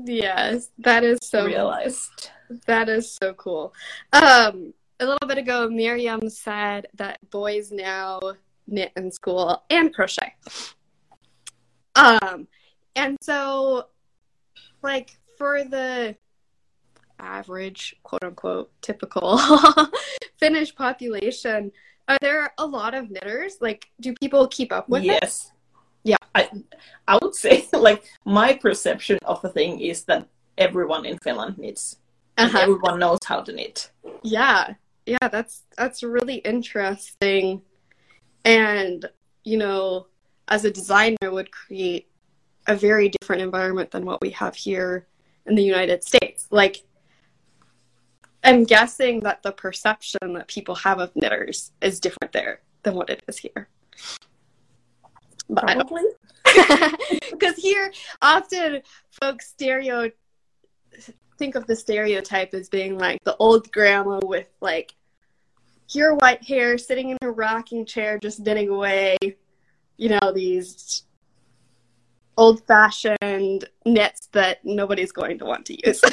yes, 0.06 0.70
that 0.80 1.04
is 1.04 1.20
so 1.22 1.46
realized 1.46 2.32
that 2.66 2.90
is 2.90 3.12
so 3.12 3.34
cool. 3.34 3.74
Um, 4.14 4.74
a 5.00 5.06
little 5.06 5.28
bit 5.28 5.38
ago, 5.38 5.70
Miriam 5.70 6.30
said 6.30 6.88
that 6.96 7.30
boys 7.30 7.72
now 7.72 8.20
knit 8.68 8.92
in 8.96 9.12
school 9.12 9.64
and 9.70 9.94
crochet. 9.94 10.36
Um, 11.96 12.48
and 12.96 13.18
so, 13.22 13.88
like 14.82 15.18
for 15.38 15.64
the 15.64 16.16
average, 17.20 17.96
quote 18.04 18.24
unquote, 18.24 18.72
typical 18.82 19.40
Finnish 20.40 20.76
population, 20.76 21.72
are 22.08 22.18
there 22.22 22.54
a 22.58 22.66
lot 22.66 22.94
of 22.94 23.10
knitters? 23.10 23.58
Like, 23.62 23.88
do 24.00 24.14
people 24.14 24.48
keep 24.48 24.72
up 24.72 24.88
with 24.90 25.04
it? 25.04 25.08
yes. 25.08 25.52
I 26.36 26.50
I 27.08 27.18
would 27.22 27.34
say 27.34 27.68
like 27.74 28.04
my 28.26 28.54
perception 28.54 29.18
of 29.26 29.42
the 29.42 29.50
thing 29.50 29.80
is 29.80 30.04
that 30.04 30.28
everyone 30.58 31.06
in 31.06 31.18
Finland 31.20 31.58
knits 31.58 31.98
and 32.38 32.50
Uh-huh. 32.50 32.60
everyone 32.64 33.00
knows 33.00 33.20
how 33.26 33.42
to 33.42 33.52
knit 33.52 33.90
Yeah. 34.24 34.76
Yeah, 35.06 35.28
that's 35.32 35.64
that's 35.78 36.02
really 36.04 36.38
interesting. 36.54 37.62
And, 38.44 39.06
you 39.44 39.58
know, 39.58 40.08
as 40.48 40.66
a 40.66 40.72
designer 40.72 41.30
would 41.32 41.52
create 41.52 42.08
a 42.68 42.76
very 42.76 43.10
different 43.10 43.42
environment 43.44 43.92
than 43.92 44.04
what 44.06 44.20
we 44.22 44.32
have 44.32 44.56
here 44.56 45.08
in 45.46 45.54
the 45.56 45.64
United 45.64 46.04
States. 46.04 46.48
Like 46.50 46.84
I'm 48.44 48.64
guessing 48.64 49.22
that 49.22 49.42
the 49.44 49.52
perception 49.52 50.34
that 50.34 50.48
people 50.48 50.76
have 50.76 51.00
of 51.00 51.16
knitters 51.16 51.72
is 51.82 52.00
different 52.00 52.32
there 52.34 52.62
than 52.84 52.94
what 52.96 53.10
it 53.10 53.22
is 53.28 53.38
here. 53.38 53.68
But 55.50 55.70
I 55.70 55.74
don't 55.76 55.88
probably 55.88 56.10
because 57.32 57.56
here 57.56 57.92
often 58.22 58.82
folks 59.10 59.50
stereo 59.50 60.10
think 61.38 61.56
of 61.56 61.68
the 61.68 61.76
stereotype 61.76 62.54
as 62.54 62.70
being 62.70 62.98
like 62.98 63.22
the 63.24 63.36
old 63.38 63.72
grandma 63.72 64.20
with 64.24 64.48
like 64.62 64.96
pure 65.92 66.16
white 66.16 66.44
hair 66.44 66.78
sitting 66.78 67.10
in 67.10 67.18
a 67.22 67.30
rocking 67.30 67.86
chair 67.86 68.18
just 68.18 68.40
knitting 68.40 68.70
away 68.70 69.18
you 69.98 70.10
know 70.10 70.32
these 70.34 71.04
old 72.38 72.66
fashioned 72.66 73.66
knits 73.86 74.28
that 74.34 74.60
nobody's 74.64 75.12
going 75.12 75.40
to 75.40 75.46
want 75.46 75.66
to 75.66 75.88
use. 75.88 76.02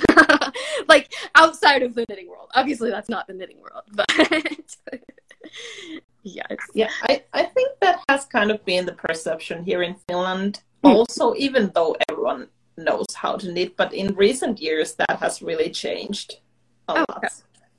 Like 0.88 1.12
outside 1.34 1.82
of 1.82 1.94
the 1.94 2.04
knitting 2.08 2.28
world. 2.28 2.50
Obviously 2.54 2.90
that's 2.90 3.08
not 3.08 3.26
the 3.26 3.32
knitting 3.32 3.58
world 3.60 3.84
but 3.92 4.06
yeah 6.22 6.46
it's, 6.50 6.64
Yeah, 6.74 6.90
I, 7.04 7.22
I 7.32 7.44
think 7.44 7.70
that 7.80 8.00
has 8.08 8.24
kind 8.26 8.50
of 8.50 8.64
been 8.64 8.86
the 8.86 8.92
perception 8.92 9.64
here 9.64 9.82
in 9.82 9.96
Finland 10.08 10.62
Hmm. 10.84 10.88
also, 10.96 11.34
even 11.36 11.70
though 11.76 11.94
everyone 12.08 12.48
knows 12.76 13.06
how 13.14 13.36
to 13.36 13.52
knit, 13.52 13.76
but 13.76 13.92
in 13.94 14.14
recent 14.16 14.60
years 14.60 14.94
that 14.94 15.18
has 15.20 15.40
really 15.40 15.70
changed 15.70 16.40
a 16.88 16.92
Oh, 16.98 17.04
lot. 17.08 17.24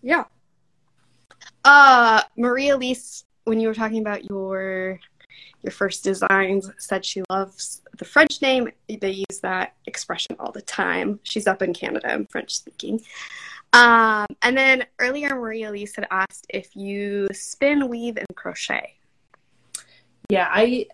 Yeah. 0.02 0.24
Uh, 1.66 2.22
Maria 2.38 2.76
Elise, 2.76 3.26
when 3.44 3.60
you 3.60 3.68
were 3.68 3.74
talking 3.74 4.00
about 4.00 4.24
your 4.30 5.00
your 5.64 5.72
first 5.72 6.04
designs, 6.04 6.70
said 6.78 7.06
she 7.06 7.24
loves 7.30 7.82
the 7.98 8.06
French 8.06 8.42
name. 8.42 8.70
They 8.88 9.24
use 9.30 9.40
that 9.42 9.74
expression 9.86 10.36
all 10.40 10.52
the 10.52 10.62
time. 10.62 11.20
She's 11.24 11.48
up 11.48 11.62
in 11.62 11.74
Canada. 11.74 12.12
I'm 12.12 12.26
French 12.26 12.56
speaking. 12.56 13.02
Um, 13.74 14.28
and 14.44 14.56
then 14.56 14.86
earlier, 15.00 15.36
Maria 15.36 15.72
Elise 15.72 15.96
had 15.96 16.08
asked 16.12 16.46
if 16.50 16.76
you 16.76 17.28
spin, 17.32 17.90
weave, 17.90 18.18
and 18.18 18.28
crochet. 18.36 18.96
Yeah, 20.30 20.48
I 20.52 20.88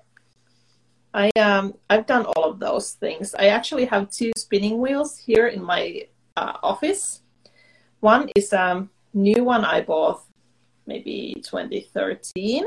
I 1.14 1.30
um 1.36 1.74
I've 1.90 2.06
done 2.06 2.26
all 2.26 2.46
of 2.46 2.60
those 2.60 2.94
things. 2.94 3.36
I 3.36 3.48
actually 3.48 3.86
have 3.86 4.10
two 4.10 4.32
spinning 4.38 4.80
wheels 4.80 5.18
here 5.18 5.48
in 5.48 5.62
my 5.64 6.08
uh, 6.38 6.58
office. 6.64 7.22
One 8.00 8.30
is 8.36 8.54
a 8.54 8.64
um, 8.64 8.90
new 9.14 9.44
one 9.44 9.66
I 9.66 9.82
bought 9.82 10.24
maybe 10.86 11.36
2013. 11.44 12.66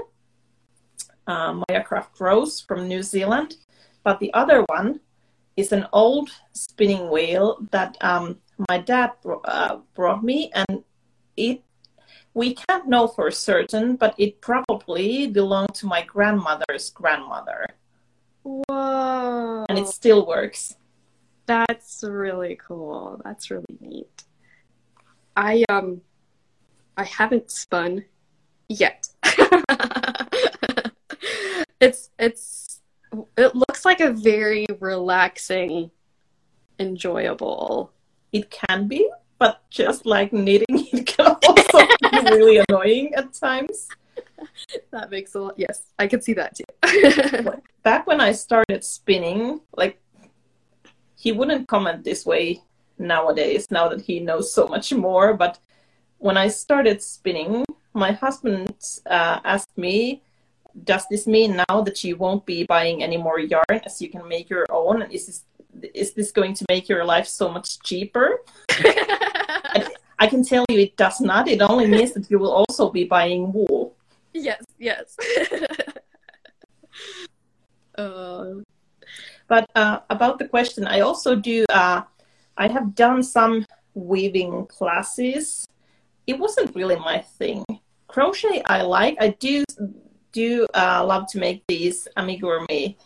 Um, 1.26 1.64
Majacraft 1.70 2.20
Rose 2.20 2.60
from 2.60 2.88
New 2.88 3.02
Zealand, 3.02 3.56
but 4.02 4.18
the 4.18 4.34
other 4.34 4.64
one 4.68 5.00
is 5.56 5.72
an 5.72 5.86
old 5.92 6.30
spinning 6.52 7.10
wheel 7.10 7.58
that 7.70 7.96
um, 8.00 8.38
my 8.68 8.78
dad 8.78 9.12
uh, 9.44 9.78
brought 9.94 10.22
me, 10.22 10.50
and 10.54 10.84
it 11.36 11.62
we 12.34 12.54
can't 12.54 12.88
know 12.88 13.06
for 13.06 13.30
certain, 13.30 13.96
but 13.96 14.14
it 14.18 14.40
probably 14.40 15.26
belonged 15.26 15.74
to 15.74 15.86
my 15.86 16.02
grandmother's 16.02 16.90
grandmother, 16.90 17.66
Whoa. 18.42 19.66
and 19.68 19.78
it 19.78 19.88
still 19.88 20.26
works. 20.26 20.76
That's 21.46 22.02
really 22.02 22.56
cool. 22.56 23.20
That's 23.24 23.50
really 23.50 23.76
neat. 23.80 24.24
I 25.36 25.64
um 25.68 26.00
I 26.96 27.04
haven't 27.04 27.50
spun 27.50 28.04
yet. 28.68 29.08
it's 31.80 32.10
it's 32.18 32.80
it 33.36 33.54
looks 33.54 33.84
like 33.84 34.00
a 34.00 34.12
very 34.12 34.66
relaxing, 34.80 35.90
enjoyable 36.78 37.92
it 38.32 38.50
can 38.50 38.88
be, 38.88 39.08
but 39.38 39.62
just 39.70 40.06
like 40.06 40.32
knitting, 40.32 40.66
it 40.92 41.06
can 41.06 41.36
also 41.46 41.86
be 42.10 42.18
really 42.30 42.62
annoying 42.68 43.14
at 43.14 43.32
times. 43.32 43.88
That 44.90 45.10
makes 45.10 45.34
a 45.34 45.40
lot. 45.40 45.54
Yes, 45.56 45.82
I 45.98 46.06
can 46.06 46.20
see 46.20 46.34
that 46.34 46.56
too. 46.56 46.64
Back 47.82 48.06
when 48.06 48.20
I 48.20 48.32
started 48.32 48.84
spinning, 48.84 49.60
like 49.76 50.00
he 51.16 51.32
wouldn't 51.32 51.68
comment 51.68 52.04
this 52.04 52.26
way 52.26 52.60
nowadays. 52.98 53.70
Now 53.70 53.88
that 53.88 54.00
he 54.02 54.20
knows 54.20 54.52
so 54.52 54.66
much 54.66 54.92
more, 54.92 55.34
but 55.34 55.58
when 56.18 56.36
I 56.36 56.48
started 56.48 57.02
spinning, 57.02 57.64
my 57.94 58.12
husband 58.12 58.74
uh, 59.06 59.38
asked 59.44 59.76
me, 59.78 60.22
"Does 60.84 61.06
this 61.08 61.26
mean 61.26 61.62
now 61.68 61.80
that 61.82 62.02
you 62.02 62.16
won't 62.16 62.44
be 62.44 62.64
buying 62.64 63.02
any 63.02 63.16
more 63.16 63.38
yarn, 63.38 63.80
as 63.84 64.02
you 64.02 64.10
can 64.10 64.26
make 64.26 64.50
your 64.50 64.66
own? 64.70 65.02
And 65.02 65.12
Is 65.12 65.26
this 65.26 65.44
is 65.94 66.12
this 66.12 66.30
going 66.30 66.54
to 66.54 66.64
make 66.68 66.88
your 66.88 67.04
life 67.04 67.26
so 67.26 67.48
much 67.48 67.80
cheaper?" 67.82 68.40
I 70.18 70.26
can 70.28 70.44
tell 70.44 70.64
you, 70.68 70.78
it 70.78 70.96
does 70.96 71.20
not. 71.20 71.48
It 71.48 71.62
only 71.62 71.86
means 71.86 72.12
that 72.12 72.30
you 72.30 72.38
will 72.38 72.52
also 72.52 72.90
be 72.90 73.04
buying 73.04 73.52
wool. 73.52 73.96
Yes, 74.32 74.62
yes. 74.78 75.16
uh... 77.98 78.44
But 79.48 79.68
uh, 79.74 80.00
about 80.08 80.38
the 80.38 80.48
question, 80.48 80.86
I 80.86 81.00
also 81.00 81.34
do. 81.34 81.66
Uh, 81.68 82.02
I 82.56 82.68
have 82.68 82.94
done 82.94 83.22
some 83.22 83.66
weaving 83.94 84.66
classes 84.66 85.66
it 86.26 86.38
wasn't 86.38 86.74
really 86.74 86.96
my 86.96 87.18
thing. 87.18 87.64
Crochet 88.06 88.62
I 88.66 88.82
like. 88.82 89.16
I 89.20 89.28
do 89.28 89.64
do 90.32 90.66
uh, 90.74 91.04
love 91.04 91.26
to 91.32 91.38
make 91.38 91.64
these 91.66 92.08
amigurumi 92.16 92.96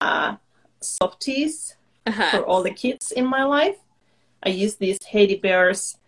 uh, 0.00 0.36
softies 0.80 1.76
uh-huh. 2.06 2.30
for 2.30 2.46
all 2.46 2.62
the 2.62 2.70
kids 2.70 3.12
in 3.12 3.26
my 3.26 3.44
life. 3.44 3.76
I 4.42 4.50
use 4.50 4.76
these 4.76 4.98
Heidi 5.10 5.36
Bears 5.36 5.98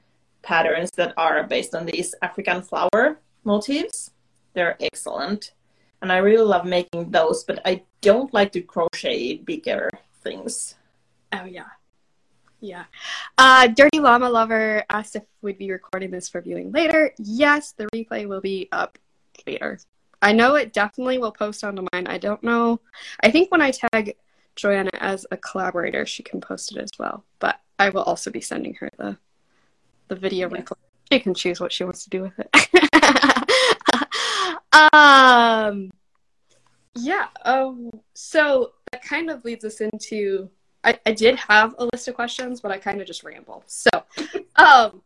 patterns 0.42 0.90
that 0.92 1.14
are 1.16 1.44
based 1.44 1.74
on 1.74 1.86
these 1.86 2.14
African 2.22 2.62
flower 2.62 3.18
motifs. 3.44 4.12
They're 4.54 4.76
excellent. 4.80 5.52
And 6.02 6.12
I 6.12 6.18
really 6.18 6.44
love 6.44 6.66
making 6.66 7.10
those, 7.10 7.44
but 7.44 7.60
I 7.64 7.82
don't 8.00 8.32
like 8.34 8.52
to 8.52 8.60
crochet 8.60 9.38
bigger 9.38 9.88
things. 10.22 10.74
Oh, 11.32 11.44
yeah. 11.44 11.64
Yeah. 12.60 12.84
Uh, 13.38 13.68
Dirty 13.68 14.00
Llama 14.00 14.28
Lover 14.28 14.84
asked 14.90 15.16
if 15.16 15.24
we'd 15.42 15.58
be 15.58 15.70
recording 15.70 16.10
this 16.10 16.28
for 16.28 16.40
viewing 16.40 16.72
later. 16.72 17.12
Yes, 17.18 17.72
the 17.72 17.86
replay 17.94 18.26
will 18.26 18.40
be 18.40 18.68
up 18.72 18.98
later. 19.46 19.78
I 20.22 20.32
know 20.32 20.54
it 20.54 20.72
definitely 20.72 21.18
will 21.18 21.32
post 21.32 21.62
onto 21.64 21.86
mine. 21.92 22.06
I 22.06 22.18
don't 22.18 22.42
know. 22.42 22.80
I 23.22 23.30
think 23.30 23.50
when 23.50 23.60
I 23.60 23.70
tag 23.70 24.16
Johanna 24.56 24.90
as 24.94 25.26
a 25.30 25.36
collaborator, 25.36 26.06
she 26.06 26.22
can 26.22 26.40
post 26.40 26.74
it 26.74 26.78
as 26.78 26.90
well. 26.98 27.24
But 27.38 27.60
I 27.78 27.90
will 27.90 28.02
also 28.02 28.30
be 28.30 28.40
sending 28.40 28.74
her 28.74 28.90
the 28.98 29.16
the 30.08 30.16
video 30.16 30.48
replay. 30.48 30.72
She 31.12 31.20
can 31.20 31.34
choose 31.34 31.60
what 31.60 31.72
she 31.72 31.84
wants 31.84 32.04
to 32.04 32.10
do 32.10 32.22
with 32.22 32.32
it. 32.38 32.48
um 34.92 35.90
yeah. 36.94 37.26
Um 37.44 37.90
so 38.14 38.72
that 38.90 39.02
kind 39.02 39.30
of 39.30 39.44
leads 39.44 39.64
us 39.64 39.80
into 39.80 40.50
I, 40.86 40.98
I 41.04 41.12
did 41.12 41.36
have 41.36 41.74
a 41.78 41.88
list 41.92 42.06
of 42.06 42.14
questions, 42.14 42.60
but 42.60 42.70
I 42.70 42.78
kind 42.78 43.00
of 43.00 43.08
just 43.08 43.24
ramble. 43.24 43.64
So, 43.66 43.90
um, 44.56 45.02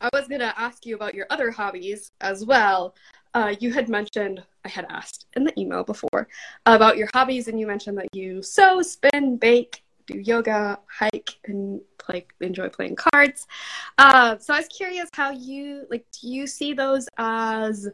I 0.00 0.10
was 0.12 0.26
going 0.26 0.40
to 0.40 0.60
ask 0.60 0.84
you 0.84 0.96
about 0.96 1.14
your 1.14 1.26
other 1.30 1.52
hobbies 1.52 2.10
as 2.20 2.44
well. 2.44 2.96
Uh, 3.34 3.54
you 3.60 3.72
had 3.72 3.88
mentioned, 3.88 4.42
I 4.64 4.68
had 4.68 4.86
asked 4.88 5.26
in 5.36 5.44
the 5.44 5.58
email 5.60 5.84
before 5.84 6.28
about 6.64 6.96
your 6.96 7.08
hobbies, 7.12 7.48
and 7.48 7.60
you 7.60 7.66
mentioned 7.66 7.98
that 7.98 8.08
you 8.14 8.42
sew, 8.42 8.80
spin, 8.82 9.36
bake, 9.36 9.82
do 10.06 10.18
yoga, 10.18 10.78
hike, 10.88 11.38
and 11.46 11.80
play, 11.98 12.26
enjoy 12.40 12.68
playing 12.68 12.96
cards. 12.96 13.46
Uh, 13.98 14.38
so 14.38 14.54
I 14.54 14.58
was 14.58 14.68
curious 14.68 15.08
how 15.12 15.32
you 15.32 15.86
like. 15.90 16.06
Do 16.20 16.28
you 16.28 16.46
see 16.46 16.72
those 16.72 17.08
as 17.18 17.88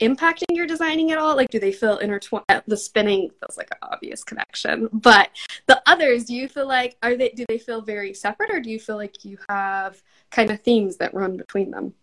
impacting 0.00 0.54
your 0.56 0.66
designing 0.66 1.12
at 1.12 1.18
all? 1.18 1.36
Like, 1.36 1.50
do 1.50 1.58
they 1.58 1.72
feel 1.72 1.98
intertwined? 1.98 2.44
Uh, 2.48 2.60
the 2.66 2.76
spinning 2.76 3.30
feels 3.40 3.56
like 3.56 3.68
an 3.72 3.78
obvious 3.82 4.24
connection, 4.24 4.88
but 4.92 5.30
the 5.66 5.82
others, 5.86 6.24
do 6.24 6.34
you 6.34 6.48
feel 6.48 6.66
like 6.66 6.96
are 7.02 7.16
they? 7.16 7.30
Do 7.30 7.44
they 7.48 7.58
feel 7.58 7.82
very 7.82 8.14
separate, 8.14 8.50
or 8.50 8.60
do 8.60 8.70
you 8.70 8.78
feel 8.78 8.96
like 8.96 9.24
you 9.24 9.38
have 9.48 10.02
kind 10.30 10.50
of 10.50 10.60
themes 10.60 10.96
that 10.98 11.12
run 11.12 11.36
between 11.36 11.70
them? 11.70 11.94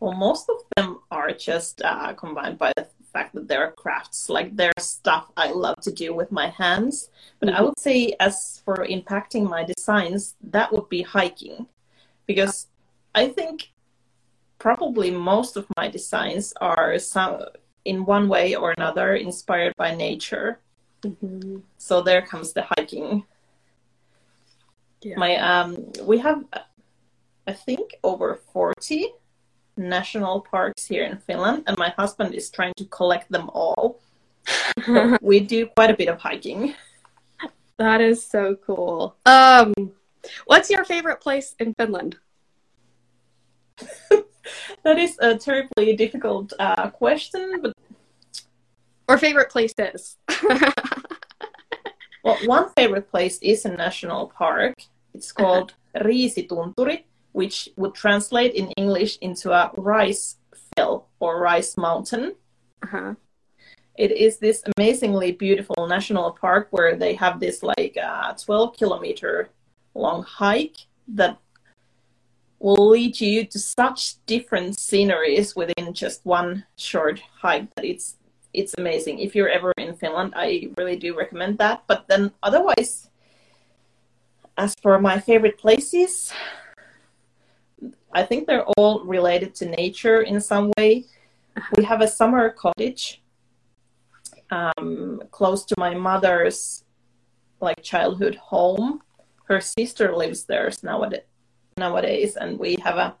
Well, 0.00 0.14
most 0.14 0.48
of 0.48 0.56
them 0.74 1.00
are 1.10 1.30
just 1.30 1.82
uh, 1.82 2.14
combined 2.14 2.58
by 2.58 2.72
the 2.74 2.86
fact 3.12 3.34
that 3.34 3.48
they're 3.48 3.72
crafts. 3.72 4.30
Like 4.30 4.56
they're 4.56 4.72
stuff 4.78 5.30
I 5.36 5.52
love 5.52 5.76
to 5.82 5.92
do 5.92 6.14
with 6.14 6.32
my 6.32 6.48
hands. 6.48 7.10
But 7.38 7.48
mm-hmm. 7.48 7.58
I 7.58 7.62
would 7.62 7.78
say, 7.78 8.14
as 8.18 8.62
for 8.64 8.86
impacting 8.86 9.48
my 9.48 9.62
designs, 9.64 10.36
that 10.42 10.72
would 10.72 10.88
be 10.88 11.02
hiking, 11.02 11.66
because 12.26 12.68
I 13.14 13.28
think 13.28 13.72
probably 14.58 15.10
most 15.10 15.56
of 15.56 15.66
my 15.76 15.88
designs 15.88 16.54
are 16.60 16.98
some 16.98 17.42
in 17.84 18.04
one 18.04 18.28
way 18.28 18.54
or 18.54 18.72
another 18.76 19.16
inspired 19.16 19.74
by 19.76 19.94
nature. 19.94 20.60
Mm-hmm. 21.02 21.58
So 21.78 22.02
there 22.02 22.22
comes 22.22 22.52
the 22.52 22.66
hiking. 22.76 23.24
Yeah. 25.02 25.16
My 25.16 25.36
um, 25.36 25.92
we 26.02 26.18
have, 26.18 26.44
I 27.46 27.52
think, 27.52 27.96
over 28.04 28.40
forty 28.52 29.12
national 29.76 30.40
parks 30.40 30.86
here 30.86 31.04
in 31.04 31.18
Finland, 31.18 31.64
and 31.66 31.76
my 31.78 31.90
husband 31.98 32.34
is 32.34 32.50
trying 32.50 32.74
to 32.76 32.84
collect 32.86 33.30
them 33.30 33.50
all. 33.52 34.00
so 34.84 35.18
we 35.22 35.40
do 35.40 35.66
quite 35.66 35.90
a 35.90 35.96
bit 35.96 36.08
of 36.08 36.18
hiking. 36.20 36.74
That 37.78 38.00
is 38.00 38.24
so 38.24 38.56
cool. 38.66 39.16
Um, 39.24 39.72
what's 40.44 40.68
your 40.68 40.84
favorite 40.84 41.20
place 41.20 41.54
in 41.58 41.74
Finland? 41.74 42.18
that 44.84 44.98
is 44.98 45.16
a 45.20 45.36
terribly 45.36 45.96
difficult 45.96 46.52
uh, 46.58 46.90
question, 46.90 47.62
but 47.62 47.72
or 49.08 49.18
favorite 49.18 49.50
places. 49.50 50.18
well, 52.22 52.36
one 52.44 52.68
favorite 52.76 53.10
place 53.10 53.38
is 53.42 53.64
a 53.64 53.70
national 53.70 54.28
park. 54.28 54.74
It's 55.14 55.32
uh-huh. 55.32 55.44
called 55.44 55.74
uh-huh. 55.94 56.04
Riisitunturi, 56.04 57.04
which 57.32 57.68
would 57.76 57.94
translate 57.94 58.54
in 58.54 58.70
English 58.72 59.18
into 59.20 59.52
a 59.52 59.70
rice 59.76 60.36
fell 60.76 61.08
or 61.20 61.40
rice 61.40 61.76
mountain. 61.76 62.34
Uh-huh. 62.82 63.14
It 63.96 64.12
is 64.12 64.38
this 64.38 64.62
amazingly 64.76 65.32
beautiful 65.32 65.86
national 65.86 66.32
park 66.32 66.68
where 66.70 66.96
they 66.96 67.14
have 67.14 67.40
this 67.40 67.62
like 67.62 67.96
uh, 68.02 68.32
12 68.32 68.76
kilometer 68.76 69.50
long 69.94 70.22
hike 70.22 70.86
that 71.08 71.38
will 72.60 72.88
lead 72.90 73.20
you 73.20 73.44
to 73.44 73.58
such 73.58 74.24
different 74.26 74.78
sceneries 74.78 75.56
within 75.56 75.92
just 75.92 76.24
one 76.24 76.64
short 76.76 77.20
hike 77.40 77.68
that 77.74 77.84
it's 77.84 78.16
it's 78.52 78.74
amazing. 78.78 79.20
If 79.20 79.34
you're 79.34 79.48
ever 79.48 79.72
in 79.78 79.94
Finland, 79.94 80.34
I 80.34 80.70
really 80.76 80.96
do 80.96 81.16
recommend 81.16 81.58
that. 81.58 81.84
But 81.86 82.08
then 82.08 82.32
otherwise, 82.42 83.08
as 84.58 84.74
for 84.82 84.98
my 84.98 85.20
favorite 85.20 85.56
places, 85.56 86.32
I 88.12 88.22
think 88.24 88.46
they're 88.46 88.66
all 88.76 89.04
related 89.04 89.54
to 89.56 89.66
nature 89.66 90.22
in 90.22 90.40
some 90.40 90.72
way. 90.76 91.06
We 91.76 91.84
have 91.84 92.00
a 92.00 92.08
summer 92.08 92.50
cottage 92.50 93.22
um, 94.50 95.22
close 95.30 95.64
to 95.66 95.74
my 95.78 95.94
mother's 95.94 96.84
like 97.60 97.82
childhood 97.82 98.34
home. 98.36 99.02
Her 99.44 99.60
sister 99.60 100.14
lives 100.16 100.44
there 100.44 100.70
nowadays, 100.82 101.22
nowadays, 101.76 102.36
and 102.36 102.58
we 102.58 102.76
have 102.82 102.96
a 102.96 103.16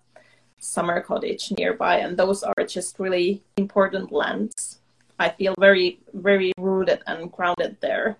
summer 0.58 1.00
cottage 1.00 1.52
nearby, 1.58 1.98
and 1.98 2.16
those 2.16 2.42
are 2.42 2.64
just 2.66 2.98
really 2.98 3.42
important 3.56 4.12
lands. 4.12 4.80
I 5.18 5.28
feel 5.28 5.54
very, 5.58 6.00
very 6.14 6.52
rooted 6.56 7.02
and 7.06 7.30
grounded 7.30 7.76
there. 7.80 8.18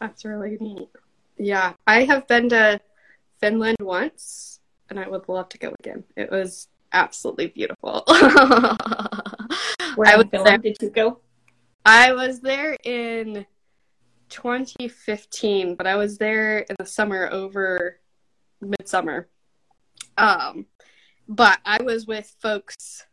That's 0.00 0.24
really 0.24 0.56
neat. 0.60 0.88
Yeah, 1.38 1.72
I 1.86 2.04
have 2.04 2.28
been 2.28 2.48
to 2.50 2.80
Finland 3.40 3.78
once, 3.80 4.60
and 4.92 5.00
I 5.00 5.08
would 5.08 5.26
love 5.26 5.48
to 5.48 5.58
go 5.58 5.74
again. 5.80 6.04
It 6.16 6.30
was 6.30 6.68
absolutely 6.92 7.46
beautiful. 7.46 8.04
Where 8.06 8.18
I 10.06 10.16
was 10.16 10.26
Finland 10.30 10.62
there, 10.62 10.72
did 10.72 10.82
you 10.82 10.90
go? 10.90 11.20
I 11.86 12.12
was 12.12 12.40
there 12.40 12.76
in 12.84 13.46
2015, 14.28 15.76
but 15.76 15.86
I 15.86 15.96
was 15.96 16.18
there 16.18 16.58
in 16.58 16.76
the 16.78 16.84
summer 16.84 17.30
over 17.32 18.00
midsummer. 18.60 19.28
Um, 20.18 20.66
but 21.26 21.58
I 21.64 21.82
was 21.82 22.06
with 22.06 22.36
folks 22.42 23.06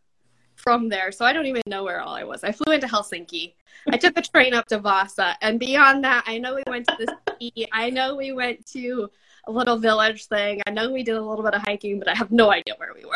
from 0.56 0.89
there, 0.89 1.13
so 1.13 1.24
I 1.24 1.32
don't 1.32 1.46
even 1.46 1.62
know 1.65 1.86
where 1.86 2.02
all 2.02 2.13
I 2.13 2.26
was. 2.26 2.44
I 2.44 2.52
flew 2.52 2.74
into 2.74 2.88
Helsinki. 2.88 3.54
I 3.89 3.96
took 3.96 4.18
a 4.18 4.22
train 4.22 4.54
up 4.54 4.65
to 4.68 4.80
Vasa, 4.80 5.38
and 5.42 5.62
beyond 5.62 6.04
that, 6.04 6.26
I 6.28 6.39
know 6.39 6.56
we 6.56 6.63
went 6.68 6.88
to 6.89 6.98
the 7.00 7.15
sea. 7.39 7.68
I 7.72 7.89
know 7.89 8.18
we 8.18 8.34
went 8.34 8.65
to 8.74 9.10
a 9.45 9.52
little 9.52 9.78
village 9.78 10.25
thing. 10.25 10.62
I 10.67 10.71
know 10.71 10.91
we 10.91 11.04
did 11.04 11.15
a 11.15 11.21
little 11.21 11.43
bit 11.43 11.54
of 11.54 11.62
hiking, 11.62 11.99
but 11.99 12.08
I 12.08 12.15
have 12.15 12.32
no 12.32 12.52
idea 12.52 12.75
where 12.78 12.93
we 12.93 13.06
were. 13.06 13.15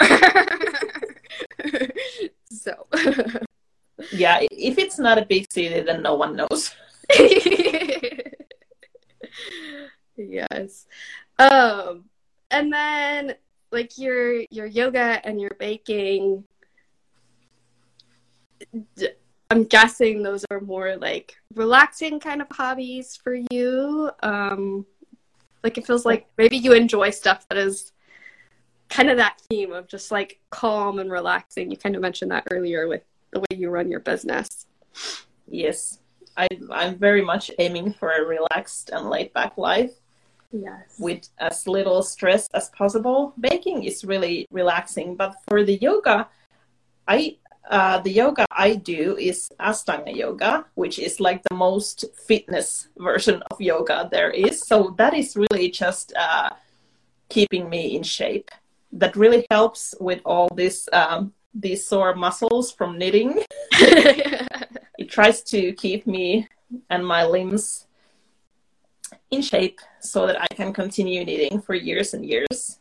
so, 2.52 2.88
yeah, 4.12 4.40
if 4.52 4.78
it's 4.78 5.00
not 5.00 5.18
a 5.18 5.26
big 5.26 5.52
city, 5.52 5.82
then 5.82 6.02
no 6.02 6.16
one 6.16 6.36
knows. 6.36 6.76
yes. 10.16 10.86
Um, 11.40 12.06
and 12.52 12.72
then 12.72 13.36
like 13.72 13.98
your 13.98 14.42
your 14.50 14.68
yoga 14.68 15.20
and 15.26 15.42
your 15.42 15.52
baking. 15.60 16.44
I'm 19.50 19.66
guessing 19.66 20.24
those 20.24 20.46
are 20.50 20.62
more 20.62 20.96
like 20.96 21.36
relaxing 21.54 22.20
kind 22.20 22.42
of 22.42 22.48
hobbies 22.52 23.16
for 23.16 23.36
you. 23.52 24.10
Um, 24.22 24.86
like 25.64 25.78
it 25.78 25.88
feels 25.88 26.06
like 26.06 26.28
maybe 26.38 26.58
you 26.58 26.74
enjoy 26.74 27.10
stuff 27.10 27.48
that 27.50 27.58
is 27.58 27.92
kind 28.90 29.10
of 29.10 29.18
that 29.18 29.42
theme 29.50 29.72
of 29.72 29.88
just 29.88 30.12
like 30.12 30.40
calm 30.50 31.00
and 31.00 31.12
relaxing. 31.12 31.72
You 31.72 31.78
kind 31.78 31.96
of 31.96 32.02
mentioned 32.02 32.32
that 32.32 32.48
earlier 32.52 32.88
with 32.88 33.04
the 33.32 33.40
way 33.40 33.58
you 33.58 33.70
run 33.70 33.90
your 33.90 34.00
business. 34.00 34.68
Yes, 35.48 36.00
I, 36.38 36.48
I'm 36.72 36.98
very 36.98 37.22
much 37.22 37.50
aiming 37.60 37.94
for 37.94 38.12
a 38.12 38.24
relaxed 38.24 38.90
and 38.92 39.10
laid 39.10 39.34
back 39.34 39.58
life. 39.58 39.92
Yes. 40.52 40.96
With 41.00 41.30
as 41.40 41.66
little 41.66 42.04
stress 42.04 42.48
as 42.54 42.70
possible. 42.70 43.34
Baking 43.40 43.84
is 43.84 44.06
really 44.06 44.46
relaxing, 44.52 45.16
but 45.16 45.36
for 45.48 45.64
the 45.64 45.76
yoga, 45.76 46.28
I 47.08 47.38
uh, 47.70 48.00
the 48.00 48.12
yoga 48.12 48.46
I 48.52 48.76
do 48.76 49.18
is 49.18 49.50
Ashtanga 49.60 50.16
yoga, 50.16 50.66
which 50.76 51.00
is 51.00 51.20
like 51.20 51.42
the 51.44 51.56
most 51.56 52.06
fitness 52.28 52.90
version 52.98 53.42
of 53.52 53.62
yoga 53.62 54.10
there 54.12 54.32
is. 54.32 54.62
So 54.66 54.94
that 54.98 55.14
is 55.14 55.36
really 55.36 55.70
just 55.70 56.14
uh, 56.16 56.50
keeping 57.30 57.70
me 57.70 57.96
in 57.96 58.04
shape. 58.04 58.52
That 58.92 59.16
really 59.16 59.46
helps 59.50 59.96
with 60.00 60.22
all 60.26 60.50
this 60.54 60.88
um, 60.94 61.34
these 61.54 61.88
sore 61.88 62.16
muscles 62.16 62.72
from 62.72 62.98
knitting. 62.98 63.44
it 63.72 65.10
tries 65.10 65.42
to 65.44 65.74
keep 65.74 66.06
me 66.06 66.48
and 66.90 67.06
my 67.06 67.26
limbs 67.26 67.88
in 69.32 69.42
shape 69.42 69.80
so 70.00 70.28
that 70.28 70.42
I 70.42 70.48
can 70.56 70.74
continue 70.74 71.24
knitting 71.26 71.62
for 71.62 71.74
years 71.74 72.14
and 72.14 72.26
years. 72.26 72.80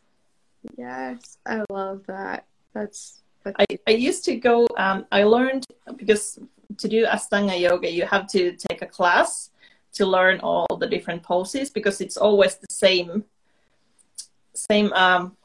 Yes, 0.77 1.39
I 1.47 1.65
love 1.71 2.05
that. 2.07 2.47
That's... 2.75 3.22
I, 3.45 3.67
I 3.87 3.91
used 3.91 4.25
to 4.25 4.37
go, 4.37 4.67
um, 4.77 5.07
I 5.13 5.25
learned 5.25 5.67
because 5.97 6.39
to 6.79 6.89
do 6.89 7.07
Ashtanga 7.07 7.59
yoga, 7.59 7.91
you 7.91 8.07
have 8.07 8.27
to 8.29 8.53
take 8.53 8.83
a 8.83 8.87
class 8.87 9.51
to 9.95 10.07
learn 10.07 10.41
all 10.41 10.67
the 10.79 10.87
different 10.87 11.23
poses 11.23 11.71
because 11.71 12.01
it's 12.01 12.17
always 12.17 12.57
the 12.57 12.67
same, 12.71 13.25
same, 14.55 14.93
um, 14.95 15.37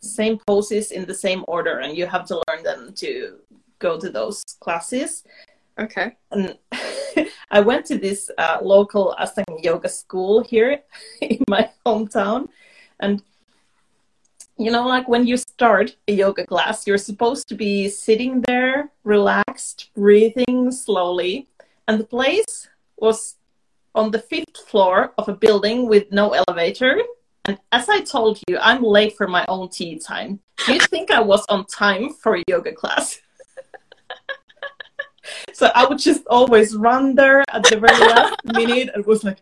same 0.00 0.38
poses 0.46 0.92
in 0.92 1.06
the 1.06 1.14
same 1.14 1.44
order, 1.46 1.80
and 1.80 1.96
you 1.96 2.06
have 2.06 2.26
to 2.26 2.42
learn 2.48 2.62
them 2.62 2.92
to 2.94 3.38
go 3.78 3.98
to 3.98 4.08
those 4.10 4.42
classes. 4.60 5.24
Okay. 5.78 6.16
And 6.30 6.58
I 7.50 7.60
went 7.60 7.86
to 7.86 7.98
this 7.98 8.30
uh, 8.38 8.58
local 8.62 9.14
Ashtanga 9.20 9.62
yoga 9.62 9.88
school 9.88 10.42
here 10.42 10.82
in 11.20 11.44
my 11.48 11.70
hometown, 11.84 12.48
and 12.98 13.22
you 14.60 14.70
know, 14.70 14.86
like 14.86 15.08
when 15.08 15.26
you 15.26 15.38
start 15.38 15.96
a 16.06 16.12
yoga 16.12 16.46
class, 16.46 16.86
you're 16.86 16.98
supposed 16.98 17.48
to 17.48 17.54
be 17.54 17.88
sitting 17.88 18.42
there, 18.42 18.90
relaxed, 19.04 19.88
breathing 19.94 20.70
slowly, 20.70 21.48
and 21.88 21.98
the 21.98 22.04
place 22.04 22.68
was 22.98 23.36
on 23.94 24.10
the 24.10 24.18
fifth 24.18 24.58
floor 24.66 25.14
of 25.16 25.30
a 25.30 25.34
building 25.34 25.88
with 25.88 26.12
no 26.12 26.34
elevator. 26.34 27.00
And 27.46 27.58
as 27.72 27.88
I 27.88 28.02
told 28.02 28.38
you, 28.48 28.58
I'm 28.58 28.82
late 28.82 29.16
for 29.16 29.26
my 29.26 29.46
own 29.48 29.70
tea 29.70 29.98
time. 29.98 30.40
Do 30.66 30.74
you 30.74 30.80
think 30.80 31.10
I 31.10 31.20
was 31.20 31.46
on 31.48 31.64
time 31.64 32.12
for 32.12 32.36
a 32.36 32.44
yoga 32.46 32.72
class? 32.72 33.18
so 35.54 35.70
I 35.74 35.86
would 35.86 35.98
just 35.98 36.26
always 36.26 36.76
run 36.76 37.14
there 37.14 37.44
at 37.48 37.62
the 37.62 37.80
very 37.80 37.98
last 37.98 38.36
minute 38.44 38.90
and 38.94 39.06
was 39.06 39.24
like, 39.24 39.38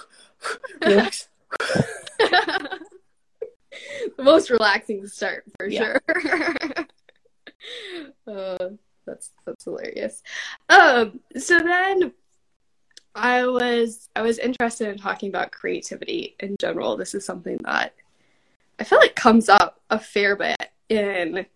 relax. 0.80 1.28
the 4.16 4.22
most 4.22 4.50
relaxing 4.50 5.06
start 5.06 5.44
for 5.58 5.66
Yeah. 5.66 5.98
sure. 6.08 6.86
uh, 8.26 8.68
that's 9.06 9.30
that's 9.44 9.64
hilarious. 9.64 10.22
Um, 10.68 11.20
so 11.36 11.58
then 11.58 12.12
I 13.14 13.46
was 13.46 14.08
I 14.16 14.22
was 14.22 14.38
interested 14.38 14.88
in 14.88 14.98
talking 14.98 15.28
about 15.28 15.52
creativity 15.52 16.36
in 16.40 16.56
general. 16.60 16.96
This 16.96 17.14
is 17.14 17.24
something 17.24 17.58
that 17.64 17.94
I 18.78 18.84
feel 18.84 18.98
like 18.98 19.14
comes 19.14 19.48
up 19.48 19.80
a 19.90 19.98
fair 19.98 20.36
bit 20.36 20.70
in 20.88 21.46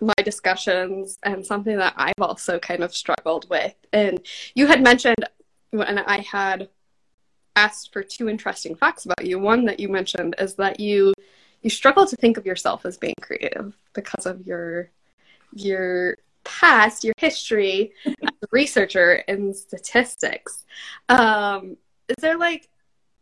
my 0.00 0.14
discussions 0.24 1.18
and 1.22 1.44
something 1.44 1.76
that 1.76 1.94
I've 1.96 2.14
also 2.20 2.58
kind 2.58 2.82
of 2.82 2.94
struggled 2.94 3.48
with. 3.50 3.74
And 3.92 4.20
you 4.54 4.66
had 4.66 4.82
mentioned 4.82 5.24
when 5.70 5.98
I 5.98 6.20
had 6.20 6.68
asked 7.56 7.92
for 7.92 8.02
two 8.02 8.28
interesting 8.28 8.74
facts 8.74 9.04
about 9.04 9.24
you. 9.24 9.38
One 9.38 9.64
that 9.66 9.80
you 9.80 9.88
mentioned 9.88 10.34
is 10.38 10.54
that 10.54 10.80
you 10.80 11.12
you 11.62 11.70
struggle 11.70 12.06
to 12.06 12.16
think 12.16 12.36
of 12.36 12.46
yourself 12.46 12.86
as 12.86 12.96
being 12.96 13.14
creative 13.20 13.76
because 13.92 14.26
of 14.26 14.46
your 14.46 14.90
your 15.52 16.16
past, 16.44 17.04
your 17.04 17.14
history 17.18 17.92
as 18.06 18.14
a 18.42 18.46
researcher 18.50 19.14
in 19.28 19.52
statistics. 19.52 20.64
Um, 21.08 21.76
is 22.08 22.16
there 22.20 22.38
like 22.38 22.68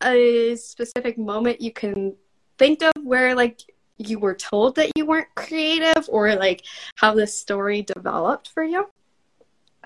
a 0.03 0.55
specific 0.57 1.19
moment 1.19 1.61
you 1.61 1.73
can 1.73 2.15
think 2.59 2.83
of 2.83 2.93
where 3.03 3.35
like 3.35 3.61
you 3.97 4.19
were 4.19 4.35
told 4.35 4.77
that 4.77 4.91
you 4.97 5.05
weren't 5.05 5.35
creative 5.35 6.09
or 6.09 6.35
like 6.37 6.65
how 6.95 7.15
this 7.15 7.37
story 7.37 7.83
developed 7.83 8.49
for 8.49 8.63
you? 8.63 8.89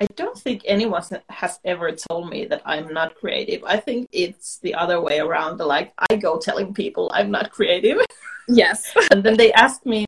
I 0.00 0.06
don't 0.16 0.36
think 0.38 0.62
anyone 0.64 1.02
has 1.28 1.60
ever 1.64 1.92
told 1.92 2.30
me 2.30 2.46
that 2.46 2.62
I'm 2.64 2.92
not 2.92 3.14
creative. 3.14 3.62
I 3.64 3.76
think 3.76 4.08
it's 4.12 4.58
the 4.58 4.74
other 4.74 5.00
way 5.00 5.20
around. 5.20 5.58
Like 5.58 5.92
I 6.10 6.16
go 6.16 6.38
telling 6.38 6.72
people 6.74 7.10
I'm 7.14 7.30
not 7.30 7.50
creative, 7.50 7.98
Yes. 8.48 8.92
and 9.10 9.22
then 9.22 9.36
they 9.36 9.52
ask 9.52 9.84
me, 9.84 10.06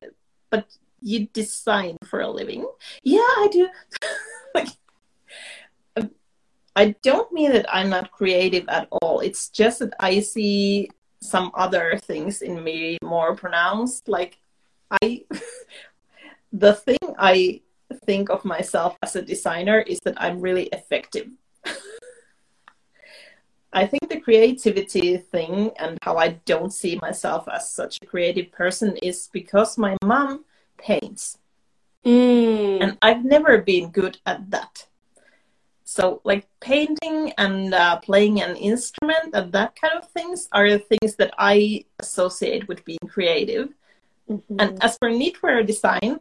"But 0.50 0.66
you 1.02 1.26
design 1.32 1.98
for 2.04 2.20
a 2.20 2.30
living?" 2.30 2.66
Yeah, 3.02 3.20
I 3.20 3.48
do. 3.52 3.68
like, 4.54 4.68
um, 5.96 6.10
I 6.74 6.96
don't 7.02 7.30
mean 7.32 7.52
that 7.52 7.66
I'm 7.72 7.90
not 7.90 8.10
creative 8.10 8.64
at 8.68 8.88
all. 8.90 9.20
It's 9.20 9.48
just 9.48 9.78
that 9.80 9.92
I 10.00 10.20
see 10.20 10.88
some 11.20 11.52
other 11.54 11.98
things 11.98 12.42
in 12.42 12.62
me 12.64 12.98
more 13.02 13.36
pronounced. 13.36 14.08
Like 14.08 14.38
I, 15.02 15.24
the 16.52 16.72
thing 16.74 16.98
I 17.18 17.60
think 18.06 18.30
of 18.30 18.44
myself 18.44 18.96
as 19.02 19.16
a 19.16 19.22
designer 19.22 19.80
is 19.80 20.00
that 20.04 20.20
I'm 20.20 20.40
really 20.40 20.66
effective. 20.66 21.28
I 23.72 23.86
think 23.86 24.08
the 24.08 24.20
creativity 24.20 25.16
thing 25.16 25.72
and 25.78 25.98
how 26.02 26.16
I 26.16 26.28
don't 26.46 26.72
see 26.72 26.96
myself 27.02 27.48
as 27.52 27.70
such 27.70 27.98
a 28.02 28.06
creative 28.06 28.52
person 28.52 28.96
is 29.02 29.28
because 29.32 29.76
my 29.76 29.96
mom 30.04 30.44
paints 30.78 31.38
Mm. 32.04 32.82
and 32.82 32.98
I've 33.00 33.24
never 33.24 33.62
been 33.62 33.88
good 33.88 34.18
at 34.26 34.50
that. 34.50 34.86
So, 35.84 36.20
like 36.24 36.46
painting 36.60 37.32
and 37.38 37.72
uh, 37.72 37.98
playing 38.00 38.42
an 38.42 38.56
instrument 38.56 39.30
and 39.32 39.50
that 39.52 39.74
kind 39.80 39.94
of 39.96 40.10
things 40.10 40.46
are 40.52 40.68
the 40.68 40.80
things 40.80 41.16
that 41.16 41.32
I 41.38 41.86
associate 42.00 42.68
with 42.68 42.84
being 42.84 43.06
creative. 43.08 43.70
Mhm. 44.28 44.42
And 44.58 44.84
as 44.84 44.98
for 44.98 45.08
knitwear 45.08 45.66
design, 45.66 46.20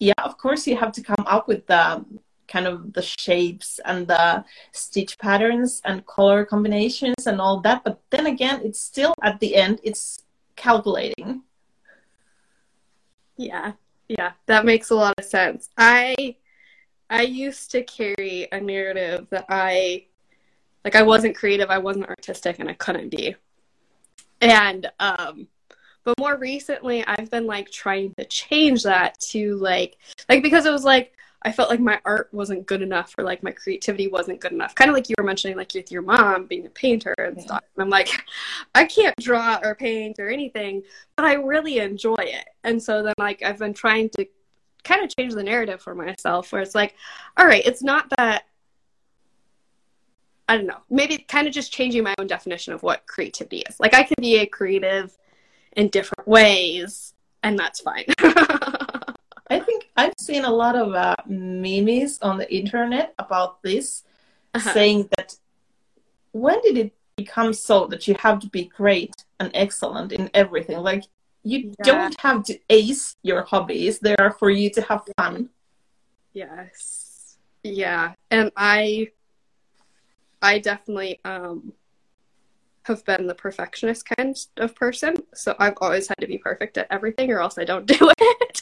yeah, 0.00 0.14
of 0.24 0.38
course 0.38 0.66
you 0.66 0.76
have 0.76 0.92
to 0.92 1.02
come 1.02 1.24
up 1.26 1.46
with 1.46 1.66
the 1.66 2.04
kind 2.48 2.66
of 2.66 2.92
the 2.94 3.02
shapes 3.02 3.78
and 3.84 4.08
the 4.08 4.44
stitch 4.72 5.18
patterns 5.18 5.80
and 5.84 6.04
color 6.06 6.44
combinations 6.44 7.26
and 7.26 7.40
all 7.40 7.60
that. 7.60 7.84
But 7.84 8.00
then 8.10 8.26
again, 8.26 8.60
it's 8.64 8.80
still 8.80 9.14
at 9.22 9.38
the 9.38 9.54
end, 9.54 9.78
it's 9.84 10.24
calculating. 10.56 11.42
Yeah, 13.36 13.72
yeah, 14.08 14.32
that 14.46 14.64
makes 14.64 14.90
a 14.90 14.94
lot 14.94 15.14
of 15.18 15.24
sense. 15.24 15.68
I 15.78 16.36
I 17.10 17.22
used 17.22 17.70
to 17.72 17.82
carry 17.82 18.48
a 18.50 18.60
narrative 18.60 19.26
that 19.30 19.44
I 19.48 20.06
like 20.84 20.96
I 20.96 21.02
wasn't 21.02 21.36
creative, 21.36 21.70
I 21.70 21.78
wasn't 21.78 22.08
artistic, 22.08 22.58
and 22.58 22.70
I 22.70 22.74
couldn't 22.74 23.10
be. 23.10 23.36
And 24.40 24.90
um 24.98 25.46
but 26.16 26.22
more 26.22 26.36
recently 26.36 27.04
I've 27.06 27.30
been 27.30 27.46
like 27.46 27.70
trying 27.70 28.14
to 28.18 28.24
change 28.24 28.82
that 28.82 29.18
to 29.20 29.56
like 29.56 29.96
like 30.28 30.42
because 30.42 30.66
it 30.66 30.72
was 30.72 30.84
like 30.84 31.12
I 31.42 31.52
felt 31.52 31.70
like 31.70 31.80
my 31.80 31.98
art 32.04 32.28
wasn't 32.32 32.66
good 32.66 32.82
enough 32.82 33.14
or 33.16 33.24
like 33.24 33.42
my 33.42 33.50
creativity 33.50 34.08
wasn't 34.08 34.40
good 34.40 34.52
enough. 34.52 34.74
Kind 34.74 34.90
of 34.90 34.94
like 34.94 35.08
you 35.08 35.14
were 35.16 35.24
mentioning 35.24 35.56
like 35.56 35.72
with 35.72 35.90
your 35.90 36.02
mom 36.02 36.44
being 36.46 36.66
a 36.66 36.70
painter 36.70 37.14
and 37.18 37.36
Yeah. 37.38 37.44
stuff. 37.44 37.62
And 37.76 37.82
I'm 37.82 37.90
like 37.90 38.10
I 38.74 38.84
can't 38.84 39.14
draw 39.20 39.58
or 39.62 39.74
paint 39.74 40.18
or 40.18 40.28
anything, 40.28 40.82
but 41.16 41.24
I 41.24 41.34
really 41.34 41.78
enjoy 41.78 42.16
it. 42.18 42.46
And 42.64 42.82
so 42.82 43.02
then 43.02 43.14
like 43.18 43.42
I've 43.42 43.58
been 43.58 43.74
trying 43.74 44.10
to 44.10 44.26
kind 44.84 45.02
of 45.04 45.14
change 45.14 45.34
the 45.34 45.42
narrative 45.42 45.80
for 45.80 45.94
myself 45.94 46.52
where 46.52 46.62
it's 46.62 46.74
like, 46.74 46.94
all 47.36 47.46
right, 47.46 47.64
it's 47.64 47.82
not 47.82 48.10
that 48.16 48.44
I 50.48 50.56
don't 50.56 50.66
know, 50.66 50.80
maybe 50.90 51.18
kind 51.18 51.46
of 51.46 51.54
just 51.54 51.72
changing 51.72 52.02
my 52.02 52.14
own 52.18 52.26
definition 52.26 52.72
of 52.72 52.82
what 52.82 53.06
creativity 53.06 53.58
is. 53.68 53.78
Like 53.78 53.94
I 53.94 54.02
can 54.02 54.16
be 54.18 54.38
a 54.38 54.46
creative 54.46 55.16
in 55.76 55.88
different 55.88 56.26
ways 56.26 57.14
and 57.42 57.58
that's 57.58 57.80
fine. 57.80 58.04
I 59.50 59.58
think 59.58 59.90
I've 59.96 60.14
seen 60.18 60.44
a 60.44 60.50
lot 60.50 60.76
of 60.76 60.94
uh, 60.94 61.16
memes 61.26 62.18
on 62.22 62.38
the 62.38 62.52
internet 62.54 63.14
about 63.18 63.62
this, 63.62 64.04
Uh-huh. 64.54 64.72
saying 64.72 65.08
that 65.16 65.36
when 66.32 66.60
did 66.62 66.76
it 66.78 66.92
become 67.16 67.52
so 67.52 67.86
that 67.86 68.06
you 68.08 68.14
have 68.18 68.38
to 68.40 68.48
be 68.48 68.64
great 68.64 69.14
and 69.38 69.50
excellent 69.54 70.12
in 70.12 70.30
everything. 70.34 70.78
Like 70.78 71.04
you 71.42 71.58
Yeah. 71.78 71.84
don't 71.84 72.20
have 72.20 72.44
to 72.44 72.58
ace 72.68 73.16
your 73.22 73.42
hobbies; 73.42 73.98
they 73.98 74.14
are 74.16 74.32
for 74.32 74.50
you 74.50 74.70
to 74.70 74.82
have 74.82 75.02
fun. 75.18 75.50
Yes. 76.32 77.36
Yeah. 77.62 78.14
And 78.30 78.50
I 78.56 79.08
I 80.42 80.58
definitely 80.58 81.20
um 81.24 81.72
have 82.90 83.04
been 83.04 83.26
the 83.26 83.34
perfectionist 83.34 84.08
kind 84.16 84.36
of 84.58 84.74
person. 84.74 85.14
So 85.34 85.56
I've 85.58 85.74
always 85.80 86.08
had 86.08 86.18
to 86.20 86.26
be 86.26 86.38
perfect 86.38 86.76
at 86.78 86.86
everything 86.90 87.30
or 87.30 87.40
else 87.40 87.58
I 87.58 87.64
don't 87.64 87.86
do 87.98 88.10
it. 88.18 88.60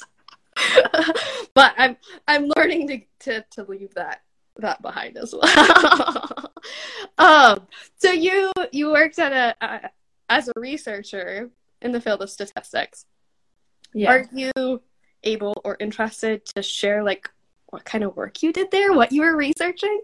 but 1.55 1.75
I'm 1.77 1.97
I'm 2.27 2.51
learning 2.57 2.89
to, 2.89 3.01
to 3.21 3.45
to 3.53 3.63
leave 3.65 3.95
that 3.95 4.23
that 4.57 4.83
behind 4.83 5.17
as 5.17 5.35
well. 5.35 6.53
um 7.19 7.67
so 7.97 8.11
you 8.11 8.53
you 8.73 8.91
worked 8.91 9.19
at 9.19 9.33
a, 9.33 9.65
a 9.65 9.91
as 10.29 10.49
a 10.49 10.53
researcher 10.57 11.51
in 11.83 11.93
the 11.93 12.01
field 12.01 12.23
of 12.23 12.31
statistics. 12.31 13.07
Yeah. 13.95 14.11
Are 14.11 14.29
you 14.33 14.83
able 15.25 15.61
or 15.65 15.77
interested 15.81 16.45
to 16.47 16.63
share 16.63 17.03
like 17.03 17.31
what 17.67 17.85
kind 17.85 18.05
of 18.05 18.17
work 18.17 18.43
you 18.43 18.53
did 18.53 18.71
there, 18.71 18.93
what 18.93 19.13
you 19.13 19.23
were 19.23 19.37
researching? 19.37 20.01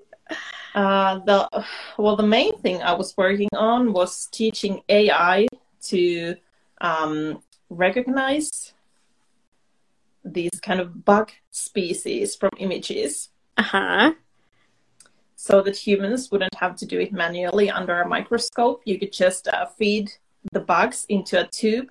Uh, 0.75 1.19
the 1.21 1.49
well, 1.99 2.17
the 2.17 2.27
main 2.27 2.53
thing 2.59 2.83
I 2.83 2.93
was 2.95 3.15
working 3.17 3.49
on 3.57 3.93
was 3.93 4.27
teaching 4.27 4.83
AI 4.89 5.47
to 5.83 6.35
um, 6.81 7.43
recognize 7.71 8.75
these 10.25 10.59
kind 10.63 10.81
of 10.81 11.05
bug 11.05 11.31
species 11.51 12.35
from 12.35 12.51
images, 12.59 13.31
Uh-huh. 13.57 14.15
so 15.37 15.63
that 15.63 15.77
humans 15.77 16.31
wouldn't 16.31 16.55
have 16.55 16.75
to 16.77 16.87
do 16.87 16.99
it 16.99 17.13
manually 17.13 17.71
under 17.71 18.01
a 18.01 18.09
microscope. 18.09 18.83
You 18.85 18.99
could 18.99 19.13
just 19.13 19.47
uh, 19.49 19.67
feed 19.67 20.11
the 20.53 20.61
bugs 20.61 21.07
into 21.09 21.41
a 21.41 21.47
tube. 21.47 21.89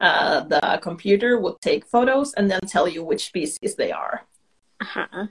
Uh, 0.00 0.40
the 0.40 0.78
computer 0.82 1.38
would 1.40 1.60
take 1.60 1.84
photos 1.86 2.32
and 2.34 2.50
then 2.50 2.60
tell 2.66 2.86
you 2.88 3.04
which 3.04 3.26
species 3.26 3.74
they 3.74 3.92
are. 3.92 4.22
Uh-huh. 4.80 5.26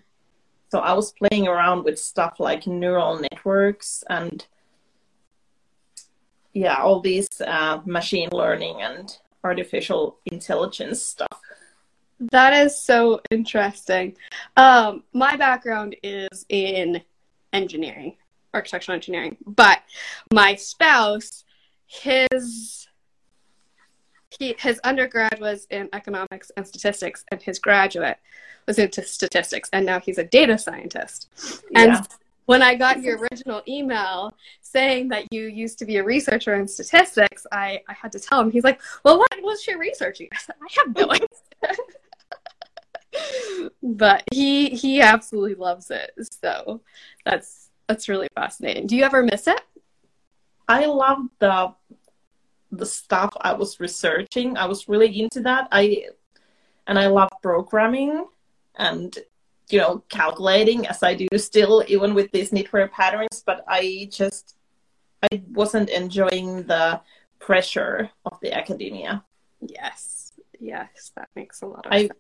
So 0.74 0.80
I 0.80 0.94
was 0.94 1.12
playing 1.12 1.48
around 1.48 1.84
with 1.84 2.00
stuff 2.00 2.40
like 2.40 2.66
neural 2.66 3.20
networks 3.20 4.04
and 4.10 4.44
yeah, 6.54 6.78
all 6.78 7.00
these 7.00 7.30
uh, 7.46 7.82
machine 7.86 8.30
learning 8.32 8.82
and 8.82 9.16
artificial 9.44 10.18
intelligence 10.26 11.06
stuff. 11.06 11.40
That 12.20 12.54
is 12.54 12.76
so 12.76 13.22
interesting. 13.30 14.18
Um, 14.58 15.04
my 15.14 15.36
background 15.36 15.96
is 16.02 16.44
in 16.50 17.04
engineering, 17.54 18.16
architectural 18.56 18.96
engineering, 18.96 19.38
but 19.46 19.84
my 20.32 20.56
spouse, 20.56 21.44
his 21.86 22.88
he 24.40 24.56
his 24.60 24.80
undergrad 24.84 25.40
was 25.40 25.68
in 25.70 25.90
economics 25.94 26.52
and 26.58 26.68
statistics, 26.68 27.24
and 27.32 27.42
his 27.42 27.60
graduate 27.60 28.18
was 28.68 28.80
into 28.80 29.04
statistics, 29.04 29.70
and 29.74 29.86
now 29.86 30.00
he's 30.00 30.18
a 30.18 30.24
data 30.24 30.58
scientist. 30.58 31.30
And 31.76 31.94
Yeah. 31.94 32.04
when 32.46 32.62
I 32.62 32.76
got 32.76 33.02
your 33.02 33.20
original 33.20 33.62
email 33.68 34.34
saying 34.62 35.10
that 35.10 35.32
you 35.32 35.44
used 35.48 35.80
to 35.80 35.86
be 35.86 35.98
a 35.98 36.04
researcher 36.04 36.56
in 36.56 36.68
statistics, 36.68 37.46
I, 37.52 37.82
I 37.88 37.94
had 37.94 38.12
to 38.14 38.20
tell 38.20 38.42
him. 38.42 38.52
He's 38.52 38.64
like, 38.64 38.82
Well, 39.04 39.20
what 39.20 39.30
was 39.42 39.62
she 39.62 39.76
researching? 39.76 40.30
I 40.32 40.38
said, 40.38 40.56
I 40.62 40.68
have 40.78 40.96
no 40.96 41.12
idea. 41.12 41.28
but 43.84 44.24
he 44.32 44.70
he 44.70 45.02
absolutely 45.02 45.56
loves 45.56 45.92
it. 45.92 46.12
So 46.42 46.82
that's 47.26 47.70
that's 47.88 48.10
really 48.10 48.28
fascinating. 48.36 48.88
Do 48.88 48.96
you 48.96 49.04
ever 49.04 49.24
miss 49.24 49.48
it? 49.48 49.62
I 50.68 50.86
love 50.86 51.20
the 51.40 51.74
the 52.78 52.86
stuff 52.86 53.32
I 53.42 53.54
was 53.54 53.80
researching. 53.80 54.58
I 54.58 54.66
was 54.66 54.88
really 54.88 55.22
into 55.22 55.42
that. 55.42 55.68
I 55.72 56.08
and 56.88 57.00
I 57.00 57.08
love 57.08 57.30
programming 57.42 58.26
and 58.76 59.18
you 59.70 59.80
know 59.80 60.04
calculating 60.10 60.88
as 60.88 61.04
I 61.04 61.14
do 61.14 61.28
still 61.38 61.84
even 61.88 62.14
with 62.14 62.32
these 62.32 62.52
knitwear 62.52 62.92
patterns. 62.92 63.44
But 63.46 63.64
I 63.68 64.10
just 64.12 64.56
I 65.32 65.42
wasn't 65.52 65.90
enjoying 65.90 66.64
the 66.64 67.02
pressure 67.40 68.10
of 68.26 68.40
the 68.42 68.54
academia. 68.54 69.24
Yes. 69.62 70.32
Yes, 70.60 71.12
that 71.16 71.30
makes 71.36 71.62
a 71.62 71.66
lot 71.66 71.86
of 71.86 71.92
I 71.92 72.08
sense. 72.08 72.14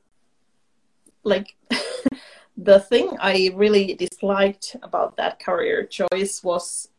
like 1.24 1.56
the 2.58 2.80
thing 2.82 3.16
I 3.20 3.51
really 3.56 3.93
disliked 3.93 4.76
about 4.84 5.18
that 5.18 5.39
career 5.39 5.86
choice 5.86 6.43
was 6.43 6.89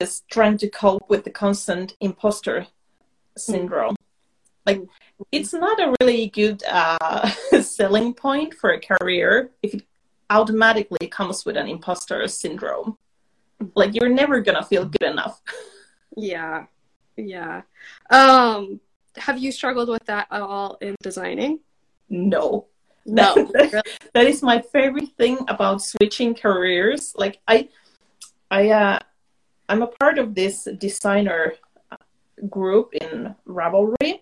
just 0.00 0.28
trying 0.28 0.58
to 0.58 0.68
cope 0.68 1.08
with 1.08 1.24
the 1.24 1.30
constant 1.30 1.96
imposter 2.00 2.66
syndrome. 3.36 3.96
Like 4.66 4.82
it's 5.32 5.52
not 5.52 5.80
a 5.80 5.94
really 6.00 6.28
good 6.28 6.62
uh, 6.68 7.28
selling 7.62 8.14
point 8.14 8.54
for 8.54 8.70
a 8.70 8.80
career 8.80 9.50
if 9.62 9.74
it 9.74 9.82
automatically 10.30 11.08
comes 11.08 11.44
with 11.44 11.56
an 11.56 11.68
imposter 11.68 12.26
syndrome. 12.28 12.96
Like 13.74 13.94
you're 13.94 14.08
never 14.08 14.40
gonna 14.40 14.64
feel 14.64 14.84
good 14.86 15.08
enough. 15.10 15.40
Yeah. 16.14 16.66
Yeah. 17.16 17.62
Um 18.10 18.80
have 19.16 19.38
you 19.38 19.50
struggled 19.50 19.88
with 19.88 20.04
that 20.04 20.26
at 20.30 20.42
all 20.42 20.76
in 20.82 20.94
designing? 21.02 21.60
No. 22.10 22.66
No. 23.06 23.34
That- 23.54 23.86
that 24.12 24.26
is 24.26 24.42
my 24.42 24.60
favorite 24.60 25.08
thing 25.16 25.38
about 25.48 25.80
switching 25.80 26.34
careers. 26.34 27.14
Like 27.16 27.40
I, 27.48 27.68
I, 28.50 28.68
uh, 28.70 28.98
I'm 29.72 29.80
a 29.80 29.86
part 29.86 30.18
of 30.18 30.34
this 30.34 30.68
designer 30.76 31.54
group 32.50 32.92
in 32.92 33.34
Ravelry, 33.48 34.20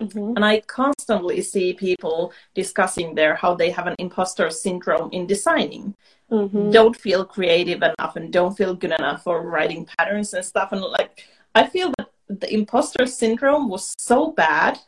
Mhm. 0.00 0.36
and 0.36 0.44
I 0.44 0.60
constantly 0.60 1.42
see 1.42 1.74
people 1.74 2.32
discussing 2.54 3.16
there 3.16 3.34
how 3.34 3.56
they 3.56 3.70
have 3.70 3.88
an 3.88 3.96
imposter 3.98 4.48
syndrome 4.48 5.10
in 5.10 5.26
designing. 5.26 5.96
Mhm. 6.30 6.70
Don't 6.70 6.96
feel 6.96 7.24
creative 7.24 7.82
enough 7.82 8.14
and 8.14 8.32
don't 8.32 8.56
feel 8.56 8.74
good 8.76 8.92
enough 8.92 9.24
for 9.24 9.42
writing 9.42 9.88
patterns 9.98 10.32
and 10.34 10.44
stuff. 10.44 10.70
And 10.70 10.82
like, 10.82 11.26
I 11.52 11.66
feel 11.66 11.90
that 11.98 12.08
the 12.28 12.54
imposter 12.54 13.06
syndrome 13.06 13.68
was 13.68 13.92
so 13.98 14.30
bad 14.30 14.78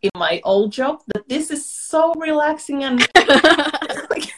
in 0.00 0.10
my 0.14 0.40
old 0.44 0.70
job 0.70 1.02
that 1.12 1.28
this 1.28 1.50
is 1.50 1.68
so 1.68 2.14
relaxing 2.14 2.84
and 2.84 3.00
like, 4.14 4.30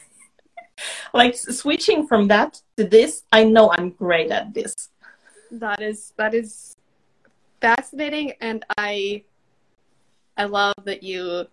like 1.13 1.35
switching 1.35 2.07
from 2.07 2.27
that 2.27 2.61
to 2.77 2.83
this 2.83 3.23
i 3.31 3.43
know 3.43 3.71
i'm 3.73 3.89
great 3.91 4.31
at 4.31 4.53
this 4.53 4.89
that 5.51 5.81
is 5.81 6.13
that 6.17 6.33
is 6.33 6.75
fascinating 7.61 8.33
and 8.41 8.63
i 8.77 9.23
i 10.37 10.45
love 10.45 10.75
that 10.83 11.03
you 11.03 11.45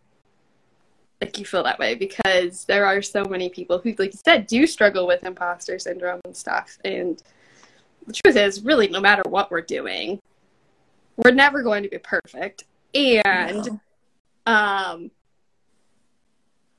like 1.21 1.39
you 1.39 1.45
feel 1.47 1.63
that 1.63 1.79
way 1.79 1.95
because 1.95 2.65
there 2.67 2.85
are 2.87 3.01
so 3.01 3.25
many 3.25 3.49
people 3.49 3.79
who 3.79 3.95
like 3.99 4.13
you 4.13 4.21
said 4.25 4.47
do 4.47 4.67
struggle 4.67 5.07
with 5.07 5.25
imposter 5.25 5.79
syndrome 5.79 6.21
and 6.25 6.37
stuff 6.37 6.79
and 6.85 7.23
the 8.07 8.13
truth 8.13 8.37
is 8.37 8.63
really 8.63 8.89
no 8.89 9.01
matter 9.01 9.23
what 9.29 9.51
we're 9.51 9.61
doing 9.63 10.21
we're 11.17 11.33
never 11.33 11.63
going 11.63 11.83
to 11.83 11.89
be 11.89 11.99
perfect 11.99 12.65
and 12.95 13.81
No. 14.47 14.53
um 14.53 15.11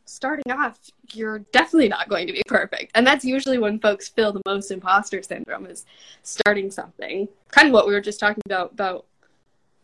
starting 0.07 0.51
off 0.51 0.79
you're 1.13 1.39
definitely 1.51 1.87
not 1.89 2.09
going 2.09 2.27
to 2.27 2.33
be 2.33 2.41
perfect. 2.47 2.91
And 2.95 3.05
that's 3.05 3.23
usually 3.25 3.57
when 3.57 3.79
folks 3.79 4.07
feel 4.09 4.31
the 4.31 4.41
most 4.45 4.71
imposter 4.71 5.21
syndrome 5.21 5.65
is 5.65 5.85
starting 6.23 6.71
something. 6.71 7.27
Kind 7.51 7.67
of 7.67 7.73
what 7.73 7.87
we 7.87 7.93
were 7.93 8.01
just 8.01 8.19
talking 8.19 8.41
about 8.45 8.71
about 8.71 9.05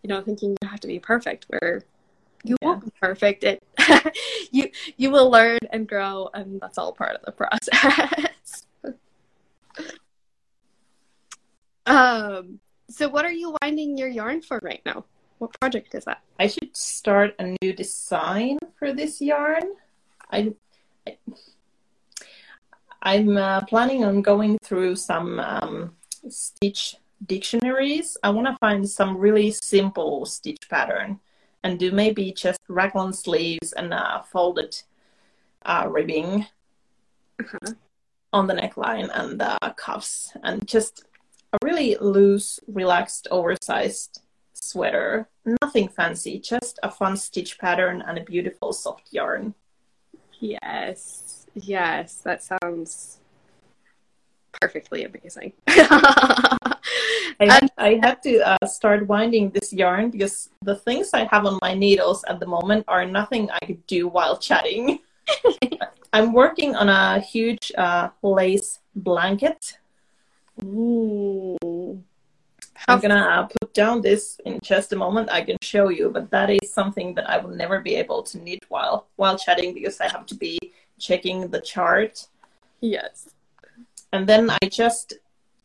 you 0.01 0.07
know 0.09 0.21
thinking 0.21 0.55
you 0.61 0.67
have 0.67 0.80
to 0.82 0.88
be 0.88 0.99
perfect 0.99 1.45
where 1.49 1.84
you 2.43 2.55
Yeah. 2.61 2.67
won't 2.69 2.86
be 2.86 2.91
perfect. 3.01 3.43
It 3.43 3.63
you 4.51 4.69
you 4.97 5.11
will 5.11 5.30
learn 5.30 5.59
and 5.71 5.88
grow 5.88 6.30
and 6.34 6.59
that's 6.59 6.78
all 6.78 6.91
part 6.93 7.15
of 7.15 7.21
the 7.26 7.32
process. 7.32 8.65
Um 11.86 12.59
so 12.89 13.09
what 13.09 13.26
are 13.26 13.32
you 13.32 13.55
winding 13.61 13.97
your 13.97 14.07
yarn 14.07 14.41
for 14.41 14.59
right 14.63 14.82
now? 14.86 15.03
What 15.39 15.51
project 15.59 15.93
is 15.95 16.05
that? 16.05 16.21
I 16.39 16.47
should 16.47 16.76
start 16.78 17.36
a 17.39 17.55
new 17.61 17.74
design 17.74 18.57
for 18.80 18.93
this 18.93 19.19
yarn 19.19 19.63
i, 20.34 20.54
I 21.08 21.18
i'm 23.02 23.38
uh, 23.38 23.62
planning 23.66 24.04
on 24.04 24.22
going 24.22 24.58
through 24.64 24.96
some 24.96 25.40
um, 25.40 25.96
stitch 26.30 26.96
dictionaries. 27.26 28.18
I 28.24 28.30
want 28.32 28.48
to 28.48 28.58
find 28.60 28.90
some 28.90 29.18
really 29.18 29.52
simple 29.52 30.26
stitch 30.26 30.70
pattern 30.70 31.20
and 31.64 31.80
do 31.80 31.92
maybe 31.92 32.34
just 32.34 32.60
raglan 32.68 33.14
sleeves 33.14 33.72
and 33.74 33.94
uh, 33.94 34.22
folded 34.24 34.82
uh, 35.66 35.88
ribbing 35.90 36.46
Uh-huh. 37.40 37.74
on 38.32 38.48
the 38.48 38.54
neckline 38.54 39.10
and 39.14 39.40
the 39.40 39.58
cuffs 39.76 40.32
and 40.44 40.68
just 40.68 41.06
a 41.54 41.58
really 41.64 41.96
loose 42.02 42.60
relaxed 42.68 43.28
oversized 43.32 44.22
sweater. 44.54 45.30
Nothing 45.62 45.88
fancy 45.90 46.40
just 46.40 46.80
a 46.84 46.92
fun 46.92 47.16
stitch 47.18 47.58
pattern 47.58 48.02
and 48.08 48.18
a 48.18 48.24
beautiful 48.24 48.72
soft 48.74 49.08
yarn 49.12 49.54
Yes. 50.44 51.48
Yes. 51.56 52.18
That 52.18 52.44
sounds 52.44 53.20
perfectly 54.60 55.06
amazing. 55.06 55.54
I, 55.68 56.68
had, 57.39 57.72
I 57.78 58.00
had 58.04 58.22
to 58.24 58.46
uh, 58.46 58.68
start 58.68 59.08
winding 59.08 59.52
this 59.52 59.72
yarn 59.72 60.10
because 60.10 60.50
the 60.62 60.76
things 60.76 61.12
I 61.14 61.24
have 61.32 61.46
on 61.46 61.60
my 61.62 61.74
needles 61.74 62.26
at 62.26 62.41
the 62.41 62.46
moment 62.46 62.84
are 62.89 63.06
nothing 63.06 63.50
I 63.52 63.66
could 63.66 63.88
do 63.88 64.10
while 64.10 64.38
chatting. 64.38 65.00
I'm 66.14 66.34
working 66.34 66.76
on 66.76 66.89
a 66.89 67.22
huge 67.22 67.72
uh, 67.78 68.10
lace 68.22 68.80
blanket. 68.96 69.78
Ooh. 70.62 71.58
I'm 72.88 73.00
gonna 73.00 73.16
uh, 73.16 73.48
put 73.48 73.74
down 73.74 74.02
this 74.02 74.40
in 74.46 74.60
just 74.62 74.92
a 74.94 74.96
moment. 74.96 75.30
I 75.32 75.42
can 75.42 75.58
show 75.62 75.90
you, 75.90 76.10
but 76.10 76.30
that 76.32 76.50
is 76.50 76.74
something 76.74 77.14
that 77.16 77.30
I 77.30 77.38
will 77.38 77.56
never 77.56 77.80
be 77.80 77.96
able 77.96 78.24
to 78.24 78.38
knit 78.40 78.64
while 78.70 79.08
while 79.16 79.38
chatting 79.38 79.74
because 79.74 80.00
I 80.02 80.10
have 80.10 80.26
to 80.28 80.36
be 80.36 80.60
checking 81.00 81.48
the 81.50 81.62
chart. 81.62 82.28
Yes. 82.82 83.30
And 84.12 84.28
then 84.28 84.50
I 84.50 84.70
just 84.70 85.14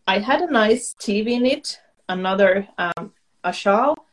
I 0.06 0.18
had 0.18 0.40
a 0.40 0.50
nice 0.50 0.94
TV 0.94 1.40
knit, 1.40 1.80
another 2.08 2.68
um, 2.78 3.12
a 3.44 3.52
shawl, 3.52 4.06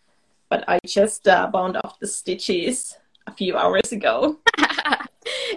but 0.50 0.64
I 0.68 0.80
just 0.86 1.28
uh, 1.28 1.48
bound 1.48 1.78
off 1.84 2.00
the 2.00 2.08
stitches 2.08 2.98
a 3.28 3.32
few 3.32 3.56
hours 3.56 3.92
ago. 3.92 4.40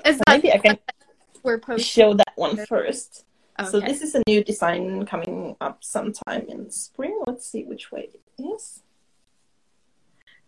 Is 0.04 0.18
that 0.18 0.28
Maybe 0.28 0.52
I 0.52 0.58
can 0.58 0.78
we're 1.42 1.58
posting? 1.58 1.84
show 1.84 2.14
that 2.14 2.32
one 2.36 2.56
first. 2.66 3.24
So 3.66 3.80
this 3.80 4.02
is 4.02 4.14
a 4.14 4.22
new 4.28 4.44
design 4.44 5.04
coming 5.04 5.56
up 5.60 5.82
sometime 5.82 6.46
in 6.48 6.70
spring. 6.70 7.20
Let's 7.26 7.48
see 7.48 7.64
which 7.64 7.90
way 7.90 8.10
it 8.14 8.42
is. 8.42 8.82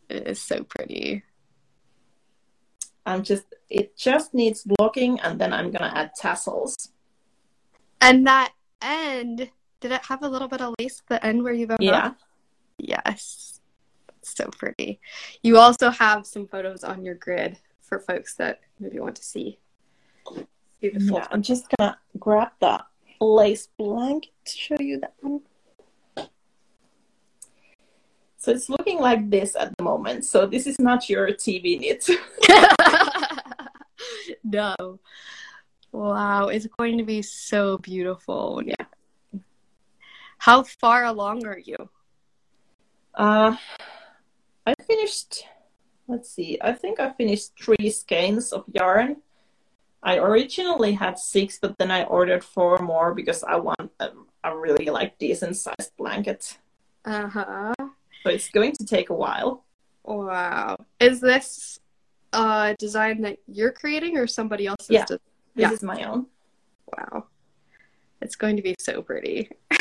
It 0.09 0.29
is 0.29 0.41
so 0.41 0.63
pretty. 0.63 1.25
I'm 3.07 3.25
just 3.25 3.45
it 3.69 3.97
just 3.97 4.33
needs 4.35 4.63
blocking 4.65 5.19
and 5.21 5.41
then 5.41 5.53
I'm 5.53 5.71
gonna 5.71 5.93
add 5.95 6.13
tassels. 6.15 6.93
And 8.01 8.27
that 8.27 8.53
end, 8.81 9.51
did 9.81 9.93
it 9.93 10.05
have 10.07 10.23
a 10.23 10.29
little 10.29 10.49
bit 10.49 10.61
of 10.61 10.75
lace 10.79 11.01
at 11.01 11.09
the 11.09 11.27
end 11.27 11.43
where 11.43 11.53
you 11.53 11.67
go? 11.67 11.77
Yeah. 11.81 12.13
Yes. 12.79 13.61
So 14.23 14.47
pretty. 14.57 15.01
You 15.43 15.59
also 15.59 15.91
have 15.91 16.27
some 16.27 16.47
photos 16.47 16.85
on 16.85 17.05
your 17.05 17.15
grid 17.15 17.59
for 17.81 17.99
folks 17.99 18.37
that 18.37 18.61
maybe 18.79 19.01
want 19.01 19.17
to 19.17 19.25
see. 19.25 19.59
Beautiful. 20.81 21.19
Yeah, 21.19 21.27
I'm 21.31 21.43
just 21.43 21.67
gonna 21.77 21.99
grab 22.19 22.53
the 22.61 22.85
lace 23.21 23.68
blanket 23.79 24.33
to 24.45 24.57
show 24.57 24.77
you 24.81 25.01
that 25.01 25.14
one. 25.21 25.41
So 28.39 28.53
it's 28.53 28.71
looking 28.71 28.99
like 28.99 29.29
this 29.29 29.55
at 29.55 29.77
the 29.77 29.85
moment. 29.85 30.25
So 30.25 30.47
this 30.47 30.66
is 30.66 30.79
not 30.79 31.11
your 31.11 31.29
TV 31.29 31.79
knit. 31.79 32.09
no. 34.45 34.99
Wow, 35.93 36.49
it's 36.49 36.66
going 36.79 36.97
to 36.99 37.05
be 37.05 37.21
so 37.21 37.77
beautiful. 37.79 38.62
Yeah. 38.64 39.41
How 40.39 40.62
far 40.62 41.05
along 41.05 41.45
are 41.45 41.59
you? 41.59 41.91
Uh, 43.14 43.57
I 44.66 44.75
finished, 44.87 45.45
let's 46.09 46.31
see, 46.31 46.59
I 46.62 46.73
think 46.73 47.01
I 47.01 47.11
finished 47.12 47.53
three 47.61 47.91
skeins 47.91 48.53
of 48.53 48.64
yarn. 48.73 49.16
I 50.03 50.17
originally 50.19 50.93
had 50.93 51.19
six, 51.19 51.59
but 51.61 51.77
then 51.79 51.91
I 51.91 52.05
ordered 52.05 52.43
four 52.43 52.79
more 52.79 53.15
because 53.15 53.45
I 53.45 53.57
want 53.57 53.91
a, 54.01 54.11
a 54.45 54.57
really 54.57 54.87
like 54.87 55.19
decent 55.19 55.57
sized 55.57 55.97
blanket. 55.99 56.59
Uh 57.05 57.29
huh. 57.29 57.75
So 58.23 58.31
it's 58.31 58.51
going 58.51 58.73
to 58.73 58.85
take 58.87 59.11
a 59.11 59.15
while. 59.15 59.65
Wow. 60.05 60.77
Is 61.01 61.21
this 61.21 61.79
a 62.33 62.75
design 62.79 63.23
that 63.23 63.39
you're 63.47 63.73
creating 63.73 64.17
or 64.17 64.27
somebody 64.27 64.67
else's? 64.67 64.91
Yeah. 64.91 65.05
This 65.09 65.19
Yeah. 65.55 65.73
is 65.73 65.83
my 65.83 66.03
own. 66.05 66.27
wow. 66.97 67.27
It's 68.23 68.37
going 68.37 68.57
to 68.57 68.63
be 68.63 68.75
so 68.79 69.03
pretty. 69.03 69.51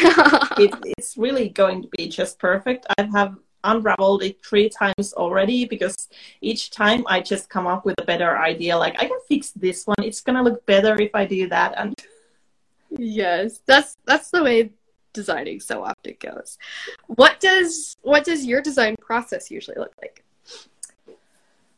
It, 0.59 0.73
it's 0.97 1.15
really 1.17 1.47
going 1.47 1.81
to 1.83 1.87
be 1.97 2.09
just 2.09 2.37
perfect. 2.39 2.85
I 2.97 3.03
have 3.13 3.37
unraveled 3.63 4.23
it 4.23 4.43
three 4.43 4.69
times 4.69 5.13
already 5.13 5.65
because 5.65 6.09
each 6.41 6.71
time 6.71 7.03
I 7.07 7.21
just 7.21 7.49
come 7.49 7.67
up 7.67 7.85
with 7.85 7.95
a 7.99 8.05
better 8.05 8.37
idea. 8.37 8.77
Like 8.77 8.95
I 8.99 9.05
can 9.05 9.19
fix 9.27 9.51
this 9.51 9.85
one. 9.85 9.97
It's 10.03 10.21
gonna 10.21 10.43
look 10.43 10.65
better 10.65 10.99
if 11.01 11.13
I 11.13 11.25
do 11.25 11.47
that. 11.49 11.73
And 11.77 11.95
yes. 12.89 13.59
That's 13.65 13.97
that's 14.05 14.29
the 14.31 14.43
way 14.43 14.71
designing 15.13 15.59
so 15.59 15.83
often 15.83 16.15
goes. 16.19 16.57
What 17.07 17.39
does 17.39 17.97
what 18.01 18.23
does 18.23 18.45
your 18.45 18.61
design 18.61 18.95
process 19.01 19.51
usually 19.51 19.77
look 19.77 19.93
like? 20.01 20.23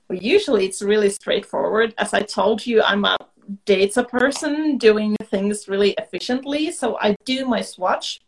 Well, 0.08 0.20
usually 0.20 0.66
it's 0.66 0.82
really 0.82 1.10
straightforward. 1.10 1.94
As 1.98 2.14
I 2.14 2.22
told 2.22 2.66
you, 2.66 2.82
I'm 2.84 3.06
a 3.06 3.18
data 3.66 4.04
person 4.04 4.78
doing 4.78 5.16
things 5.24 5.68
really 5.68 5.92
efficiently. 5.98 6.72
So 6.72 6.98
I 7.00 7.16
do 7.26 7.46
my 7.46 7.62
swatch, 7.62 8.20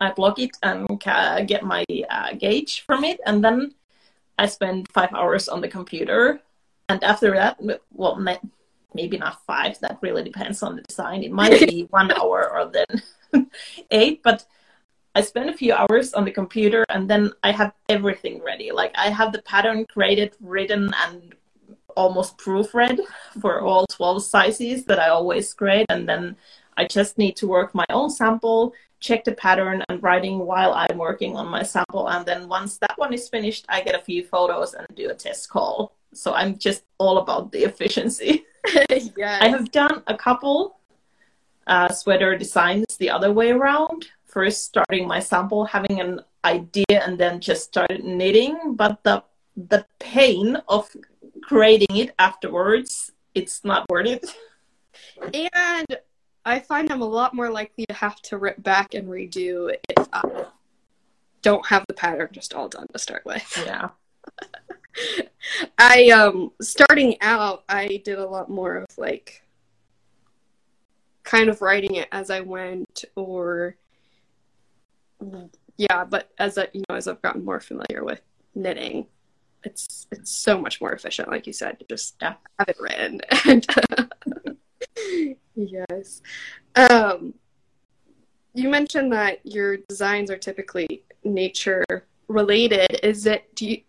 I 0.00 0.12
block 0.12 0.38
it 0.38 0.56
and 0.62 1.00
ca- 1.00 1.42
get 1.42 1.62
my 1.62 1.84
uh, 2.10 2.32
gauge 2.34 2.82
from 2.82 3.04
it, 3.04 3.20
and 3.26 3.44
then 3.44 3.74
I 4.38 4.46
spend 4.46 4.88
five 4.92 5.12
hours 5.12 5.48
on 5.48 5.60
the 5.60 5.68
computer. 5.68 6.40
And 6.88 7.02
after 7.04 7.30
that, 7.32 7.60
well, 7.92 8.16
ma- 8.16 8.44
maybe 8.94 9.18
not 9.18 9.44
five. 9.46 9.78
That 9.80 9.98
really 10.00 10.24
depends 10.24 10.62
on 10.62 10.76
the 10.76 10.82
design. 10.82 11.22
It 11.22 11.32
might 11.32 11.60
be 11.68 11.82
one 11.90 12.10
hour 12.12 12.50
or 12.50 12.72
then 12.72 13.46
eight, 13.90 14.22
but 14.22 14.44
I 15.14 15.22
spend 15.22 15.50
a 15.50 15.56
few 15.56 15.72
hours 15.72 16.14
on 16.14 16.24
the 16.24 16.30
computer 16.30 16.84
and 16.88 17.08
then 17.08 17.32
I 17.42 17.52
have 17.52 17.72
everything 17.88 18.42
ready. 18.42 18.70
Like 18.70 18.94
I 18.96 19.10
have 19.10 19.32
the 19.32 19.42
pattern 19.42 19.84
created, 19.86 20.36
written, 20.40 20.92
and 21.04 21.34
almost 21.96 22.38
proofread 22.38 23.00
for 23.40 23.60
all 23.60 23.86
12 23.86 24.22
sizes 24.24 24.84
that 24.84 24.98
I 25.00 25.08
always 25.08 25.52
create. 25.52 25.86
And 25.88 26.08
then 26.08 26.36
I 26.76 26.86
just 26.86 27.18
need 27.18 27.36
to 27.36 27.48
work 27.48 27.74
my 27.74 27.86
own 27.90 28.08
sample, 28.08 28.72
check 29.00 29.24
the 29.24 29.32
pattern 29.32 29.82
and 29.88 30.02
writing 30.02 30.38
while 30.38 30.72
I'm 30.72 30.98
working 30.98 31.36
on 31.36 31.48
my 31.48 31.62
sample. 31.62 32.08
And 32.08 32.24
then 32.24 32.48
once 32.48 32.78
that 32.78 32.96
one 32.96 33.12
is 33.12 33.28
finished, 33.28 33.64
I 33.68 33.80
get 33.80 33.94
a 33.94 34.04
few 34.04 34.24
photos 34.24 34.74
and 34.74 34.86
do 34.94 35.10
a 35.10 35.14
test 35.14 35.48
call. 35.48 35.96
So 36.12 36.34
I'm 36.34 36.58
just 36.58 36.84
all 36.98 37.18
about 37.18 37.50
the 37.52 37.64
efficiency. 37.64 38.44
yes. 38.90 39.42
I 39.42 39.48
have 39.48 39.70
done 39.72 40.02
a 40.06 40.16
couple 40.16 40.80
uh, 41.66 41.88
sweater 41.88 42.36
designs 42.36 42.96
the 42.98 43.10
other 43.10 43.32
way 43.32 43.50
around. 43.50 44.06
First, 44.26 44.64
starting 44.64 45.08
my 45.08 45.18
sample, 45.18 45.64
having 45.64 46.00
an 46.00 46.20
idea, 46.44 47.02
and 47.04 47.18
then 47.18 47.40
just 47.40 47.64
started 47.64 48.04
knitting. 48.04 48.74
But 48.74 49.02
the 49.02 49.24
the 49.56 49.84
pain 49.98 50.56
of 50.68 50.88
creating 51.42 51.96
it 51.96 52.14
afterwards, 52.18 53.12
it's 53.34 53.64
not 53.64 53.88
worth 53.88 54.06
it. 54.06 54.36
And 55.44 55.86
I 56.44 56.58
find 56.60 56.90
I'm 56.90 57.02
a 57.02 57.06
lot 57.06 57.34
more 57.34 57.50
likely 57.50 57.84
to 57.86 57.94
have 57.94 58.20
to 58.22 58.38
rip 58.38 58.62
back 58.62 58.94
and 58.94 59.08
redo 59.08 59.74
if 59.88 60.08
I 60.12 60.46
don't 61.42 61.66
have 61.66 61.84
the 61.86 61.94
pattern 61.94 62.28
just 62.32 62.54
all 62.54 62.68
done 62.68 62.86
to 62.92 62.98
start 62.98 63.22
with. 63.24 63.42
Yeah. 63.66 63.88
I 65.78 66.08
um 66.10 66.50
starting 66.60 67.16
out 67.22 67.62
I 67.68 68.02
did 68.04 68.18
a 68.18 68.26
lot 68.26 68.50
more 68.50 68.76
of 68.76 68.86
like 68.98 69.42
kind 71.22 71.48
of 71.48 71.62
writing 71.62 71.94
it 71.94 72.08
as 72.10 72.28
I 72.28 72.40
went 72.40 73.04
or 73.14 73.76
yeah, 75.76 76.04
but 76.04 76.30
as 76.38 76.58
I 76.58 76.68
you 76.72 76.82
know 76.88 76.96
as 76.96 77.06
I've 77.06 77.22
gotten 77.22 77.44
more 77.44 77.60
familiar 77.60 78.04
with 78.04 78.20
knitting 78.54 79.06
it's 79.62 80.08
it's 80.10 80.30
so 80.30 80.60
much 80.60 80.80
more 80.80 80.92
efficient 80.92 81.28
like 81.30 81.46
you 81.46 81.52
said 81.52 81.78
to 81.78 81.86
just 81.88 82.16
Yeah. 82.20 82.34
have 82.58 82.68
it 82.68 82.76
written 82.80 83.20
and 83.46 83.66
yes 85.68 86.22
um 86.76 87.34
you 88.54 88.68
mentioned 88.68 89.12
that 89.12 89.38
your 89.44 89.76
designs 89.88 90.30
are 90.30 90.38
typically 90.38 91.02
nature 91.24 91.84
related 92.28 92.98
is 93.04 93.26
it 93.26 93.54
do 93.54 93.68
you 93.68 93.80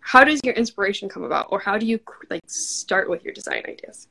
how 0.00 0.22
does 0.22 0.40
your 0.44 0.54
inspiration 0.54 1.08
come 1.08 1.24
about 1.24 1.46
or 1.50 1.58
how 1.58 1.78
do 1.78 1.86
you 1.86 1.98
like 2.30 2.42
start 2.46 3.08
with 3.08 3.24
your 3.24 3.32
design 3.32 3.62
ideas 3.66 4.08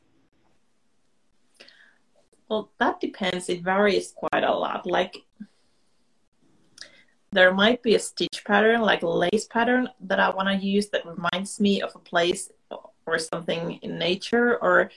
Well, 2.53 2.69
that 2.77 2.99
depends. 2.99 3.49
It 3.49 3.63
varies 3.63 4.13
quite 4.15 4.43
a 4.43 4.53
lot. 4.53 4.85
Like, 4.85 5.17
there 7.31 7.51
might 7.51 7.81
be 7.81 7.95
a 7.95 7.99
stitch 7.99 8.43
pattern, 8.45 8.81
like 8.81 9.01
lace 9.01 9.47
pattern, 9.49 9.89
that 10.01 10.19
I 10.19 10.29
want 10.29 10.49
to 10.49 10.65
use 10.65 10.89
that 10.89 11.03
reminds 11.05 11.59
me 11.59 11.81
of 11.81 11.95
a 11.95 11.99
place 11.99 12.51
or 13.07 13.17
something 13.17 13.79
in 13.81 13.97
nature, 13.97 14.57
or 14.57 14.91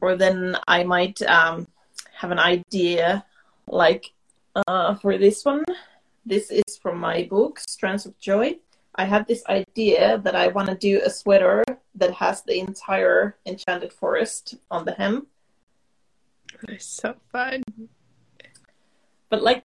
or 0.00 0.16
then 0.16 0.56
I 0.66 0.84
might 0.84 1.20
um, 1.22 1.66
have 2.14 2.30
an 2.30 2.38
idea, 2.38 3.24
like 3.66 4.12
uh, 4.54 4.94
for 4.96 5.18
this 5.18 5.44
one. 5.44 5.64
This 6.26 6.50
is 6.50 6.76
from 6.80 6.98
my 6.98 7.24
book, 7.24 7.60
Strands 7.60 8.04
of 8.06 8.18
Joy. 8.18 8.58
I 8.94 9.04
have 9.04 9.26
this 9.26 9.44
idea 9.48 10.18
that 10.24 10.34
I 10.34 10.48
want 10.48 10.68
to 10.68 10.74
do 10.74 11.00
a 11.04 11.10
sweater 11.10 11.64
that 11.98 12.12
has 12.14 12.42
the 12.42 12.58
entire 12.58 13.36
enchanted 13.46 13.92
forest 13.92 14.54
on 14.70 14.84
the 14.84 14.92
hem. 14.92 15.26
it's 16.68 16.86
so 16.86 17.14
fun 17.30 17.62
but 19.28 19.42
like 19.42 19.64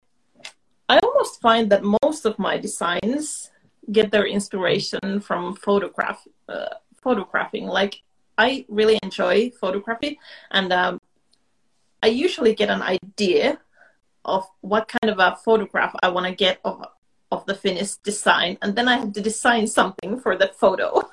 i 0.90 1.00
almost 1.00 1.42
find 1.42 1.72
that 1.72 1.84
most 2.02 2.26
of 2.26 2.38
my 2.38 2.58
designs 2.58 3.52
get 3.92 4.12
their 4.12 4.26
inspiration 4.26 5.20
from 5.20 5.56
photograph 5.56 6.28
uh, 6.50 6.76
photographing 7.02 7.66
like 7.66 8.02
i 8.38 8.66
really 8.68 9.00
enjoy 9.04 9.50
photography 9.52 10.20
and 10.52 10.72
um, 10.74 11.00
i 12.02 12.08
usually 12.08 12.54
get 12.54 12.70
an 12.70 12.82
idea 12.82 13.60
of 14.26 14.48
what 14.62 14.88
kind 14.88 15.12
of 15.12 15.20
a 15.20 15.36
photograph 15.44 15.96
I 16.02 16.10
want 16.10 16.26
to 16.28 16.34
get 16.34 16.60
of 16.64 16.86
of 17.32 17.46
the 17.48 17.56
finished 17.56 18.04
design, 18.04 18.58
and 18.62 18.76
then 18.76 18.88
I 18.88 18.98
have 18.98 19.14
to 19.14 19.22
design 19.22 19.66
something 19.68 20.20
for 20.20 20.38
that 20.38 20.56
photo. 20.56 21.10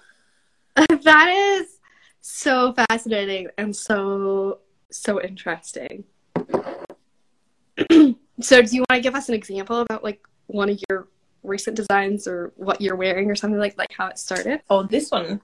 that 0.76 1.28
is 1.28 1.78
so 2.20 2.74
fascinating 2.74 3.48
and 3.58 3.74
so 3.74 4.58
so 4.90 5.20
interesting. 5.20 6.04
so, 8.40 8.62
do 8.62 8.76
you 8.76 8.84
want 8.88 8.96
to 8.96 9.00
give 9.00 9.14
us 9.14 9.28
an 9.28 9.34
example 9.34 9.80
about 9.80 10.04
like 10.04 10.20
one 10.46 10.68
of 10.68 10.80
your 10.88 11.08
recent 11.42 11.74
designs 11.76 12.28
or 12.28 12.52
what 12.56 12.80
you're 12.80 12.96
wearing 12.96 13.30
or 13.30 13.34
something 13.34 13.58
like 13.58 13.76
like 13.78 13.92
how 13.92 14.06
it 14.06 14.18
started? 14.18 14.62
Oh, 14.68 14.82
this 14.82 15.10
one. 15.10 15.40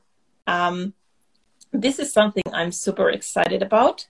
Um, 0.47 0.95
this 1.81 1.99
is 1.99 2.13
something 2.13 2.43
I'm 2.53 2.73
super 2.73 3.11
excited 3.11 3.63
about. 3.63 4.07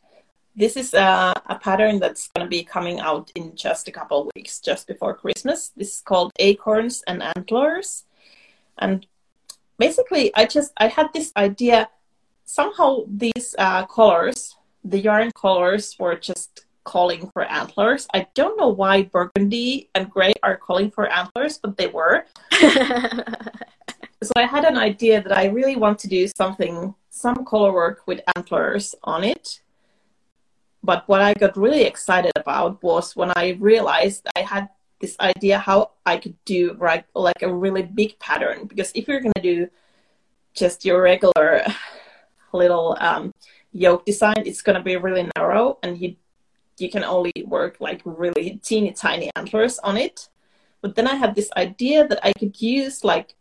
This 0.55 0.77
is 0.77 0.95
a, 0.95 1.35
a 1.47 1.59
pattern 1.59 1.99
that's 1.99 2.29
going 2.29 2.47
to 2.47 2.49
be 2.49 2.65
coming 2.65 3.01
out 3.01 3.31
in 3.35 3.55
just 3.55 3.89
a 3.89 3.93
couple 3.93 4.23
of 4.23 4.31
weeks, 4.35 4.59
just 4.61 4.87
before 4.87 5.15
Christmas. 5.15 5.73
This 5.77 5.97
is 5.97 6.01
called 6.01 6.33
Acorns 6.39 7.03
and 7.07 7.23
Antlers. 7.23 8.05
And 8.79 9.07
basically, 9.79 10.35
I 10.35 10.47
just 10.47 10.73
I 10.79 10.89
had 10.89 11.13
this 11.13 11.33
idea. 11.37 11.89
Somehow, 12.45 13.03
these 13.09 13.55
uh, 13.59 13.85
colors, 13.87 14.55
the 14.85 14.99
yarn 14.99 15.33
colors, 15.33 15.97
were 15.99 16.15
just 16.15 16.65
calling 16.85 17.29
for 17.33 17.43
antlers. 17.43 18.07
I 18.15 18.29
don't 18.35 18.57
know 18.57 18.69
why 18.69 19.03
burgundy 19.03 19.91
and 19.95 20.09
gray 20.09 20.33
are 20.43 20.57
calling 20.57 20.91
for 20.91 21.07
antlers, 21.09 21.59
but 21.59 21.77
they 21.77 21.89
were. 21.89 22.25
so 24.23 24.33
I 24.37 24.45
had 24.45 24.65
an 24.65 24.79
idea 24.79 25.21
that 25.21 25.37
I 25.37 25.47
really 25.47 25.77
want 25.77 25.99
to 26.01 26.09
do 26.09 26.27
something, 26.29 26.95
some 27.17 27.45
color 27.45 27.73
work 27.73 28.03
with 28.07 28.21
antlers 28.37 28.95
on 29.03 29.25
it. 29.25 29.61
But 30.83 31.09
what 31.09 31.23
I 31.23 31.33
got 31.35 31.57
really 31.57 31.83
excited 31.83 32.33
about 32.37 32.83
was 32.83 33.17
when 33.17 33.33
I 33.35 33.57
realized 33.59 34.29
I 34.37 34.43
had 34.43 34.69
this 35.01 35.17
idea 35.19 35.59
how 35.59 35.93
I 36.05 36.19
could 36.19 36.37
do 36.45 36.77
like 36.79 37.07
like 37.15 37.43
a 37.43 37.53
really 37.53 37.83
big 37.83 38.19
pattern. 38.19 38.67
Because 38.67 38.93
if 38.95 39.09
you're 39.09 39.21
gonna 39.21 39.43
do 39.43 39.69
just 40.53 40.85
your 40.85 41.03
regular 41.03 41.65
little 42.53 42.97
um, 43.01 43.33
yoke 43.73 44.05
design, 44.05 44.43
it's 44.45 44.63
gonna 44.63 44.83
be 44.83 44.97
really 44.97 45.29
narrow, 45.37 45.79
and 45.83 45.99
you 45.99 46.17
you 46.79 46.91
can 46.91 47.05
only 47.05 47.33
work 47.47 47.81
like 47.81 48.03
really 48.05 48.61
teeny 48.63 48.93
tiny 48.93 49.31
antlers 49.37 49.79
on 49.81 49.97
it. 49.97 50.29
But 50.83 50.95
then 50.95 51.09
I 51.09 51.15
had 51.15 51.35
this 51.35 51.51
idea 51.57 52.07
that 52.07 52.21
I 52.23 52.33
could 52.35 52.61
use 52.61 53.03
like 53.03 53.35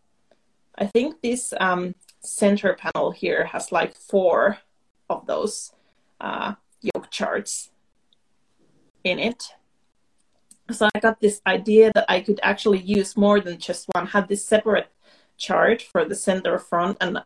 I 0.77 0.87
think 0.87 1.21
this 1.21 1.53
um, 1.59 1.95
center 2.25 2.73
panel 2.73 3.11
here 3.11 3.45
has 3.45 3.71
like 3.71 3.95
four 3.95 4.57
of 5.09 5.25
those 5.25 5.71
uh, 6.19 6.55
yoke 6.81 7.09
charts 7.09 7.71
in 9.03 9.19
it. 9.19 9.43
So 10.71 10.89
I 10.93 10.99
got 10.99 11.19
this 11.21 11.41
idea 11.45 11.91
that 11.93 12.05
I 12.09 12.21
could 12.21 12.39
actually 12.41 12.79
use 12.79 13.15
more 13.15 13.39
than 13.39 13.59
just 13.59 13.87
one, 13.93 14.07
have 14.07 14.27
this 14.27 14.43
separate 14.45 14.87
chart 15.37 15.81
for 15.81 16.05
the 16.05 16.15
center 16.15 16.57
front. 16.57 16.97
And 17.01 17.19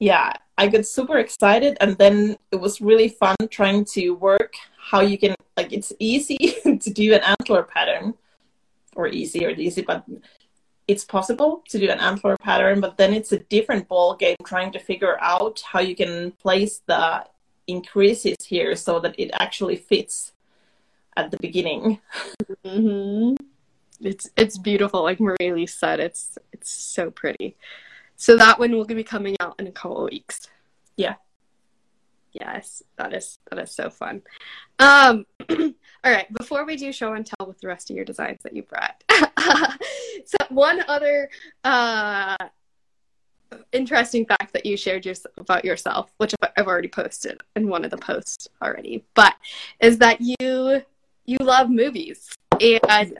yeah, 0.00 0.32
I 0.58 0.66
got 0.66 0.86
super 0.86 1.18
excited. 1.18 1.76
And 1.80 1.96
then 1.98 2.36
it 2.50 2.56
was 2.56 2.80
really 2.80 3.08
fun 3.08 3.36
trying 3.48 3.84
to 3.96 4.10
work 4.10 4.54
how 4.76 5.00
you 5.00 5.18
can, 5.18 5.34
like, 5.56 5.72
it's 5.72 5.92
easy 5.98 6.36
to 6.64 6.90
do 6.90 7.14
an 7.14 7.20
antler 7.20 7.62
pattern, 7.62 8.14
or 8.96 9.06
easy 9.06 9.46
or 9.46 9.50
easy, 9.50 9.82
but 9.82 10.04
it's 10.90 11.04
possible 11.04 11.62
to 11.68 11.78
do 11.78 11.88
an 11.88 12.00
antler 12.00 12.36
pattern, 12.38 12.80
but 12.80 12.96
then 12.96 13.14
it's 13.14 13.32
a 13.32 13.38
different 13.38 13.86
ball 13.86 14.16
game 14.16 14.36
trying 14.44 14.72
to 14.72 14.78
figure 14.78 15.16
out 15.20 15.60
how 15.60 15.80
you 15.80 15.94
can 15.94 16.32
place 16.32 16.82
the 16.86 17.24
increases 17.66 18.36
here 18.44 18.74
so 18.74 18.98
that 18.98 19.14
it 19.18 19.30
actually 19.34 19.76
fits 19.76 20.32
at 21.16 21.30
the 21.30 21.38
beginning. 21.38 22.00
Mm-hmm. 22.64 23.36
It's 24.00 24.30
it's 24.36 24.58
beautiful, 24.58 25.02
like 25.02 25.20
Marie 25.20 25.52
Lee 25.52 25.66
said. 25.66 26.00
It's 26.00 26.38
it's 26.52 26.70
so 26.70 27.10
pretty. 27.10 27.56
So 28.16 28.36
that 28.36 28.58
one 28.58 28.72
will 28.72 28.84
be 28.84 29.04
coming 29.04 29.36
out 29.40 29.54
in 29.58 29.66
a 29.66 29.72
couple 29.72 30.04
of 30.04 30.10
weeks. 30.10 30.48
Yeah. 30.96 31.14
Yes, 32.32 32.82
that 32.96 33.12
is 33.12 33.38
that 33.50 33.58
is 33.58 33.70
so 33.70 33.90
fun. 33.90 34.22
Um, 34.78 35.26
all 35.50 36.12
right, 36.12 36.32
before 36.34 36.64
we 36.64 36.76
do 36.76 36.92
show 36.92 37.14
and 37.14 37.26
tell 37.26 37.46
with 37.46 37.60
the 37.60 37.68
rest 37.68 37.90
of 37.90 37.96
your 37.96 38.04
designs 38.04 38.42
that 38.44 38.54
you 38.54 38.62
brought, 38.62 39.02
so 40.24 40.36
one 40.48 40.84
other 40.88 41.28
uh, 41.64 42.36
interesting 43.72 44.26
fact 44.26 44.52
that 44.52 44.66
you 44.66 44.76
shared 44.76 45.04
your, 45.04 45.14
about 45.36 45.64
yourself, 45.64 46.10
which 46.18 46.34
I've 46.56 46.66
already 46.66 46.88
posted 46.88 47.40
in 47.56 47.68
one 47.68 47.84
of 47.84 47.90
the 47.90 47.96
posts 47.96 48.48
already, 48.62 49.04
but 49.14 49.34
is 49.80 49.98
that 49.98 50.18
you 50.20 50.82
you 51.24 51.36
love 51.40 51.70
movies. 51.70 52.34
And 52.60 53.18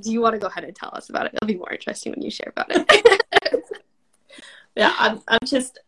do 0.00 0.12
you 0.12 0.20
want 0.20 0.34
to 0.34 0.38
go 0.38 0.46
ahead 0.46 0.64
and 0.64 0.74
tell 0.74 0.90
us 0.92 1.10
about 1.10 1.26
it? 1.26 1.34
It'll 1.34 1.46
be 1.46 1.56
more 1.56 1.72
interesting 1.72 2.12
when 2.12 2.22
you 2.22 2.30
share 2.30 2.52
about 2.54 2.66
it. 2.70 3.62
yeah, 4.76 4.94
I'm 4.98 5.20
I'm 5.28 5.40
just 5.44 5.78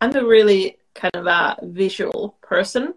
I'm 0.00 0.14
a 0.16 0.24
really 0.24 0.78
kind 0.94 1.14
of 1.14 1.26
a 1.26 1.56
visual 1.62 2.36
person. 2.42 2.94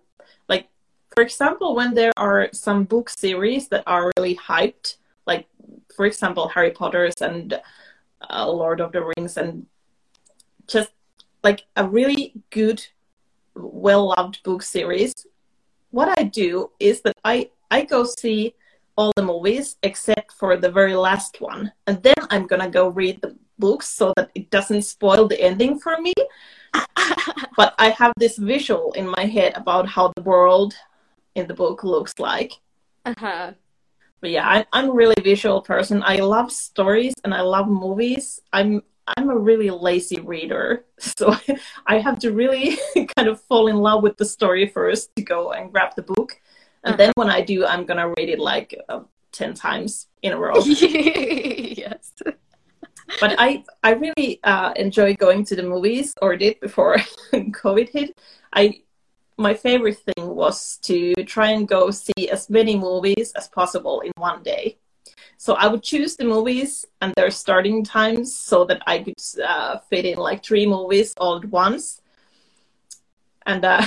Like 0.47 0.67
for 1.15 1.23
example, 1.23 1.75
when 1.75 1.93
there 1.93 2.13
are 2.17 2.49
some 2.53 2.83
book 2.83 3.09
series 3.09 3.67
that 3.69 3.83
are 3.87 4.11
really 4.17 4.35
hyped, 4.35 4.97
like 5.25 5.47
for 5.95 6.05
example 6.05 6.47
Harry 6.49 6.71
Potter's 6.71 7.15
and 7.21 7.59
uh, 8.29 8.49
Lord 8.49 8.81
of 8.81 8.91
the 8.91 9.11
Rings 9.17 9.37
and 9.37 9.65
just 10.67 10.91
like 11.43 11.63
a 11.75 11.87
really 11.87 12.33
good, 12.49 12.85
well 13.55 14.13
loved 14.17 14.43
book 14.43 14.61
series, 14.61 15.13
what 15.91 16.19
I 16.19 16.23
do 16.23 16.71
is 16.79 17.01
that 17.01 17.15
I, 17.23 17.49
I 17.71 17.85
go 17.85 18.03
see 18.03 18.53
all 18.97 19.11
the 19.15 19.23
movies 19.23 19.77
except 19.83 20.33
for 20.33 20.57
the 20.57 20.71
very 20.71 20.95
last 20.95 21.39
one. 21.39 21.71
And 21.85 22.01
then 22.03 22.15
I'm 22.29 22.47
going 22.47 22.61
to 22.61 22.69
go 22.69 22.89
read 22.89 23.21
the 23.21 23.35
books 23.59 23.87
so 23.87 24.13
that 24.17 24.31
it 24.35 24.49
doesn't 24.49 24.81
spoil 24.83 25.27
the 25.27 25.39
ending 25.41 25.79
for 25.79 25.99
me. 26.01 26.13
But 27.55 27.73
I 27.77 27.89
have 27.89 28.13
this 28.17 28.37
visual 28.37 28.93
in 28.93 29.07
my 29.07 29.25
head 29.25 29.53
about 29.55 29.87
how 29.87 30.11
the 30.15 30.21
world 30.21 30.75
in 31.35 31.47
the 31.47 31.53
book 31.53 31.83
looks 31.83 32.17
like. 32.19 32.53
Uh-huh. 33.05 33.53
But 34.19 34.29
yeah, 34.31 34.47
I'm, 34.47 34.65
I'm 34.73 34.89
a 34.89 34.93
really 34.93 35.15
visual 35.23 35.61
person. 35.61 36.03
I 36.03 36.17
love 36.17 36.51
stories 36.51 37.13
and 37.23 37.33
I 37.33 37.41
love 37.41 37.67
movies. 37.67 38.41
I'm 38.51 38.83
I'm 39.15 39.29
a 39.29 39.37
really 39.37 39.69
lazy 39.69 40.19
reader, 40.19 40.83
so 40.99 41.33
I 41.85 41.99
have 41.99 42.19
to 42.19 42.31
really 42.31 42.77
kind 43.15 43.29
of 43.29 43.39
fall 43.41 43.67
in 43.67 43.77
love 43.77 44.03
with 44.03 44.17
the 44.17 44.25
story 44.25 44.67
first 44.67 45.15
to 45.15 45.21
go 45.21 45.53
and 45.53 45.71
grab 45.71 45.95
the 45.95 46.01
book, 46.01 46.41
and 46.83 46.93
uh-huh. 46.93 46.97
then 46.97 47.11
when 47.15 47.29
I 47.29 47.41
do, 47.41 47.65
I'm 47.65 47.85
gonna 47.85 48.09
read 48.17 48.29
it 48.29 48.39
like 48.39 48.77
uh, 48.89 49.01
ten 49.31 49.53
times 49.53 50.07
in 50.21 50.33
a 50.33 50.37
row. 50.37 50.59
yes. 50.65 52.11
But 53.19 53.35
I 53.37 53.63
I 53.83 53.91
really 53.93 54.39
uh, 54.43 54.73
enjoy 54.75 55.15
going 55.15 55.45
to 55.45 55.55
the 55.55 55.63
movies, 55.63 56.13
or 56.21 56.35
did 56.35 56.59
before 56.59 56.97
COVID 57.33 57.89
hit. 57.89 58.17
I 58.53 58.81
my 59.37 59.53
favorite 59.53 59.99
thing 59.99 60.35
was 60.35 60.77
to 60.83 61.13
try 61.25 61.51
and 61.51 61.67
go 61.67 61.91
see 61.91 62.29
as 62.29 62.49
many 62.49 62.75
movies 62.77 63.31
as 63.35 63.47
possible 63.47 64.01
in 64.01 64.11
one 64.17 64.41
day. 64.43 64.77
So 65.37 65.53
I 65.53 65.67
would 65.67 65.83
choose 65.83 66.15
the 66.15 66.25
movies 66.25 66.85
and 67.01 67.13
their 67.15 67.29
starting 67.29 67.83
times 67.83 68.35
so 68.35 68.65
that 68.65 68.81
I 68.87 68.99
could 68.99 69.21
uh, 69.43 69.77
fit 69.89 70.05
in 70.05 70.17
like 70.17 70.43
three 70.43 70.65
movies 70.65 71.13
all 71.17 71.37
at 71.37 71.45
once. 71.45 72.01
And 73.45 73.63
uh, 73.63 73.85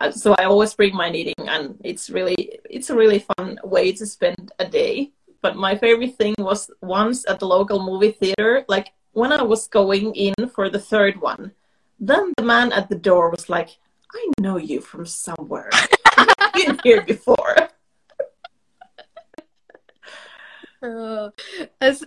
so 0.12 0.34
I 0.38 0.44
always 0.44 0.74
bring 0.74 0.94
my 0.94 1.10
knitting, 1.10 1.48
and 1.48 1.76
it's 1.84 2.08
really 2.08 2.60
it's 2.70 2.90
a 2.90 2.96
really 2.96 3.26
fun 3.36 3.58
way 3.64 3.92
to 3.92 4.06
spend 4.06 4.52
a 4.58 4.64
day. 4.64 5.12
But 5.40 5.56
my 5.56 5.76
favorite 5.76 6.16
thing 6.16 6.34
was 6.38 6.70
once 6.82 7.24
at 7.28 7.38
the 7.38 7.46
local 7.46 7.82
movie 7.84 8.12
theater, 8.12 8.64
like 8.68 8.92
when 9.12 9.32
I 9.32 9.42
was 9.42 9.68
going 9.68 10.14
in 10.14 10.34
for 10.48 10.68
the 10.68 10.80
third 10.80 11.20
one, 11.20 11.52
then 12.00 12.32
the 12.36 12.44
man 12.44 12.72
at 12.72 12.88
the 12.88 12.96
door 12.96 13.30
was 13.30 13.48
like, 13.48 13.78
"I 14.12 14.32
know 14.40 14.56
you 14.56 14.80
from 14.80 15.06
somewhere. 15.06 15.70
I've 16.16 16.52
been 16.52 16.78
here 16.82 17.02
before." 17.02 17.56
Oh, 20.80 21.32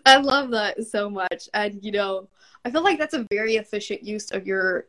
I 0.06 0.18
love 0.18 0.52
that 0.52 0.86
so 0.86 1.10
much. 1.10 1.50
And, 1.54 1.84
you 1.84 1.92
know, 1.92 2.30
I 2.64 2.72
feel 2.72 2.84
like 2.84 2.98
that's 2.98 3.14
a 3.14 3.28
very 3.30 3.56
efficient 3.58 4.04
use 4.04 4.32
of 4.32 4.48
your, 4.48 4.88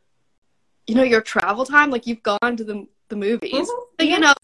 you 0.87 0.95
know, 0.95 1.03
your 1.03 1.21
travel 1.21 1.65
time. 1.65 1.91
Like 1.91 2.07
you've 2.07 2.23
gone 2.23 2.57
to 2.57 2.63
the, 2.65 2.87
the 3.09 3.17
movies. 3.17 3.53
Mm-hmm. 3.53 3.65
So, 4.01 4.07
you 4.07 4.21
know, 4.21 4.35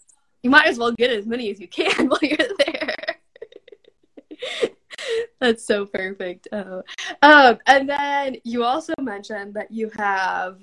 you 0.42 0.51
might 0.51 0.66
as 0.66 0.78
well 0.78 0.92
get 0.92 1.11
as 1.11 1.26
many 1.26 1.51
as 1.51 1.61
you 1.61 1.68
can 1.68 2.09
while 2.09 2.18
you're 2.22 2.36
there. 2.36 2.78
That's 5.40 5.64
so 5.64 5.86
perfect. 5.86 6.49
Oh. 6.53 6.82
Um, 7.22 7.59
and 7.66 7.88
then 7.88 8.36
you 8.44 8.64
also 8.64 8.92
mentioned 9.01 9.55
that 9.55 9.70
you 9.70 9.90
have 9.96 10.59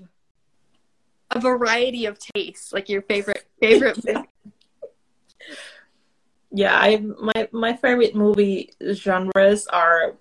a 1.31 1.39
variety 1.39 2.05
of 2.05 2.19
tastes, 2.19 2.73
like 2.73 2.89
your 2.89 3.01
favorite 3.03 3.45
favorite 3.59 3.99
yeah, 6.51 6.77
I 6.77 6.97
my 6.97 7.47
my 7.51 7.75
favorite 7.75 8.15
movie 8.15 8.71
genres 8.93 9.67
are 9.67 10.15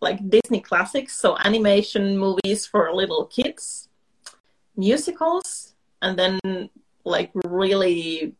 like 0.00 0.18
Disney 0.28 0.60
classics, 0.60 1.16
so 1.16 1.38
animation 1.38 2.18
movies 2.18 2.66
for 2.66 2.92
little 2.92 3.26
kids, 3.26 3.88
musicals, 4.76 5.74
and 6.02 6.18
then 6.18 6.68
like 7.04 7.30
really 7.34 8.34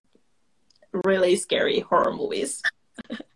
really 1.04 1.36
scary 1.36 1.80
horror 1.80 2.12
movies. 2.12 2.62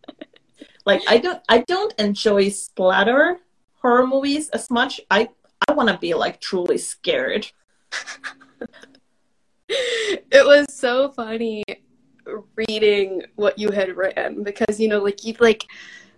like 0.85 1.03
I 1.09 1.19
don't 1.19 1.43
I 1.49 1.59
don't 1.67 1.95
enjoy 1.99 2.49
splatter 2.49 3.41
horror 3.81 4.07
movies 4.07 4.49
as 4.51 4.71
much. 4.71 5.01
I 5.11 5.29
I 5.69 5.73
want 5.73 5.89
to 5.89 5.99
be 5.99 6.15
like 6.15 6.41
truly 6.41 6.79
scared. 6.79 7.51
it 9.69 10.47
was 10.47 10.73
so 10.73 11.11
funny 11.11 11.65
reading 12.57 13.23
what 13.37 13.59
you 13.59 13.71
had 13.71 13.97
written 13.97 14.43
because 14.43 14.79
you 14.79 14.89
know 14.89 15.03
like 15.03 15.25
you 15.25 15.35
like 15.41 15.65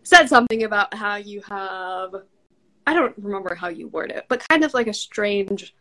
said 0.03 0.29
something 0.29 0.65
about 0.65 0.93
how 0.95 1.17
you 1.17 1.41
have 1.49 2.15
I 2.87 2.95
don't 2.95 3.15
remember 3.19 3.55
how 3.55 3.69
you 3.69 3.89
word 3.89 4.11
it, 4.11 4.27
but 4.29 4.47
kind 4.49 4.65
of 4.65 4.75
like 4.75 4.89
a 4.89 4.93
strange 4.93 5.75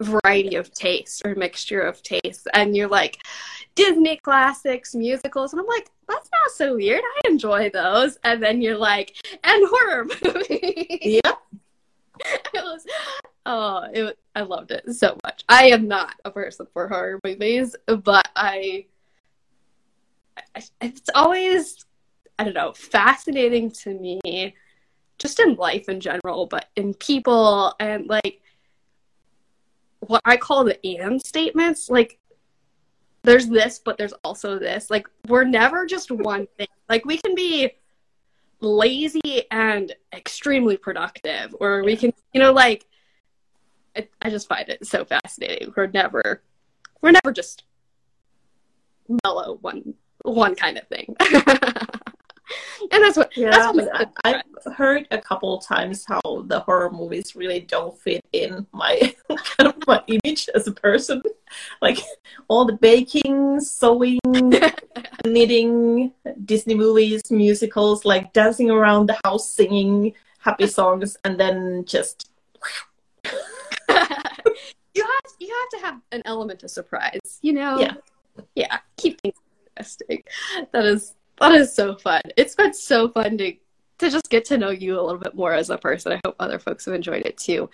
variety 0.00 0.56
of 0.56 0.72
tastes 0.72 1.22
or 1.24 1.34
mixture 1.34 1.80
of 1.80 2.02
tastes. 2.02 2.46
And 2.52 2.76
you're 2.76 2.88
like 2.88 3.18
disney 3.74 4.16
classics 4.16 4.94
musicals. 4.94 5.52
And 5.52 5.60
i'm 5.60 5.66
like 5.66 5.90
that's 6.08 6.30
not 6.30 6.50
so 6.54 6.76
weird. 6.76 7.02
I 7.02 7.28
enjoy 7.28 7.70
those. 7.70 8.18
And 8.24 8.42
then 8.42 8.60
you're 8.60 8.76
like 8.76 9.16
and 9.42 9.68
horror 9.68 10.04
movies. 10.24 11.20
Yep. 11.24 11.38
it 12.54 12.62
was 12.62 12.86
oh 13.46 13.84
it, 13.92 14.18
i 14.34 14.40
loved 14.40 14.70
it 14.70 14.84
so 14.94 15.16
much. 15.24 15.44
I 15.48 15.68
am 15.68 15.88
not 15.88 16.14
a 16.24 16.30
person 16.30 16.66
for 16.72 16.88
horror 16.88 17.20
movies 17.24 17.74
but 17.86 18.28
i, 18.36 18.86
I 20.54 20.62
it's 20.80 21.10
always 21.14 21.84
i 22.38 22.44
don't 22.44 22.54
know 22.54 22.72
fascinating 22.72 23.70
to 23.70 23.94
me 23.94 24.54
just 25.18 25.40
in 25.40 25.54
life 25.56 25.88
in 25.88 26.00
general 26.00 26.46
but 26.46 26.66
in 26.76 26.94
people 26.94 27.74
and 27.80 28.06
like 28.06 28.40
what 30.06 30.22
I 30.24 30.36
call 30.36 30.64
the 30.64 30.78
and 30.84 31.20
statements. 31.24 31.88
Like, 31.88 32.18
there's 33.22 33.48
this, 33.48 33.78
but 33.78 33.98
there's 33.98 34.12
also 34.24 34.58
this. 34.58 34.90
Like, 34.90 35.06
we're 35.28 35.44
never 35.44 35.86
just 35.86 36.10
one 36.10 36.46
thing. 36.58 36.68
Like, 36.88 37.04
we 37.04 37.18
can 37.18 37.34
be 37.34 37.72
lazy 38.60 39.44
and 39.50 39.94
extremely 40.12 40.76
productive, 40.76 41.54
or 41.60 41.82
we 41.84 41.96
can, 41.96 42.12
you 42.32 42.40
know, 42.40 42.52
like, 42.52 42.86
I, 43.96 44.08
I 44.20 44.30
just 44.30 44.48
find 44.48 44.68
it 44.68 44.86
so 44.86 45.04
fascinating. 45.04 45.72
We're 45.76 45.86
never, 45.86 46.42
we're 47.00 47.12
never 47.12 47.32
just 47.32 47.64
mellow 49.24 49.58
one 49.60 49.94
one 50.22 50.54
kind 50.54 50.78
of 50.78 50.88
thing. 50.88 51.14
and 52.92 53.02
that's 53.02 53.16
what 53.16 53.36
Yeah, 53.36 53.50
that's 53.50 53.76
what 53.76 54.12
I, 54.24 54.42
I've 54.64 54.74
heard 54.74 55.06
a 55.10 55.18
couple 55.18 55.56
of 55.56 55.64
times 55.64 56.04
how 56.04 56.20
the 56.46 56.60
horror 56.60 56.90
movies 56.90 57.36
really 57.36 57.60
don't 57.60 57.98
fit 57.98 58.24
in 58.32 58.66
my 58.72 59.14
kind 59.28 59.68
of 59.68 59.76
my 59.86 60.02
image 60.06 60.48
as 60.54 60.66
a 60.66 60.72
person. 60.72 61.22
Like 61.80 61.98
all 62.48 62.64
the 62.64 62.74
baking, 62.74 63.60
sewing, 63.60 64.18
knitting, 65.24 66.12
Disney 66.44 66.74
movies, 66.74 67.22
musicals, 67.30 68.04
like 68.04 68.32
dancing 68.32 68.70
around 68.70 69.06
the 69.06 69.18
house 69.24 69.48
singing 69.48 70.14
happy 70.38 70.66
songs, 70.66 71.16
and 71.24 71.38
then 71.38 71.84
just 71.86 72.30
you 73.88 75.02
have 75.02 75.32
you 75.40 75.54
have 75.72 75.80
to 75.80 75.86
have 75.86 76.00
an 76.12 76.22
element 76.24 76.62
of 76.62 76.70
surprise, 76.70 77.38
you 77.42 77.52
know. 77.52 77.78
Yeah. 77.78 77.94
yeah. 78.54 78.78
Keep 78.96 79.20
things 79.20 79.36
interesting. 79.76 80.22
That 80.72 80.84
is 80.84 81.14
that 81.40 81.52
is 81.52 81.74
so 81.74 81.96
fun. 81.96 82.22
It's 82.36 82.54
been 82.54 82.74
so 82.74 83.08
fun 83.08 83.38
to 83.38 83.54
to 83.98 84.10
just 84.10 84.28
get 84.28 84.44
to 84.46 84.58
know 84.58 84.70
you 84.70 84.98
a 84.98 85.02
little 85.02 85.20
bit 85.20 85.34
more 85.34 85.52
as 85.52 85.70
a 85.70 85.78
person. 85.78 86.12
I 86.12 86.20
hope 86.24 86.36
other 86.38 86.58
folks 86.58 86.84
have 86.86 86.94
enjoyed 86.94 87.24
it 87.26 87.38
too. 87.38 87.70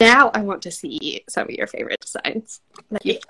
Now 0.00 0.30
I 0.34 0.40
want 0.40 0.62
to 0.62 0.70
see 0.70 1.24
some 1.28 1.44
of 1.44 1.50
your 1.50 1.66
favorite 1.66 2.00
designs. 2.00 2.60
You've 3.02 3.22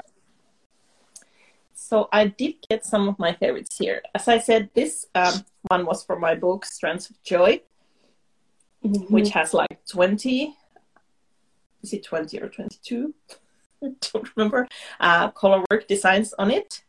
So 1.75 2.09
I 2.13 2.29
did 2.29 2.55
get 2.69 2.85
some 2.85 3.09
of 3.09 3.19
my 3.19 3.35
favorites 3.35 3.77
here. 3.79 4.03
As 4.15 4.27
I 4.27 4.39
said, 4.39 4.71
this 4.75 5.07
um, 5.15 5.45
one 5.69 5.85
was 5.87 6.03
from 6.03 6.21
my 6.21 6.35
book 6.35 6.65
Strands 6.65 7.11
of 7.11 7.23
Joy, 7.23 7.61
which 8.83 9.31
has 9.31 9.53
like 9.53 9.85
20, 9.87 10.57
is 11.83 11.93
it 11.93 12.05
20 12.05 12.41
or 12.41 12.49
22? 12.49 13.15
I 13.83 13.89
don't 14.13 14.37
remember. 14.37 14.69
Uh, 14.99 15.31
color 15.31 15.65
work 15.71 15.87
designs 15.89 16.33
on 16.35 16.51
it. 16.51 16.83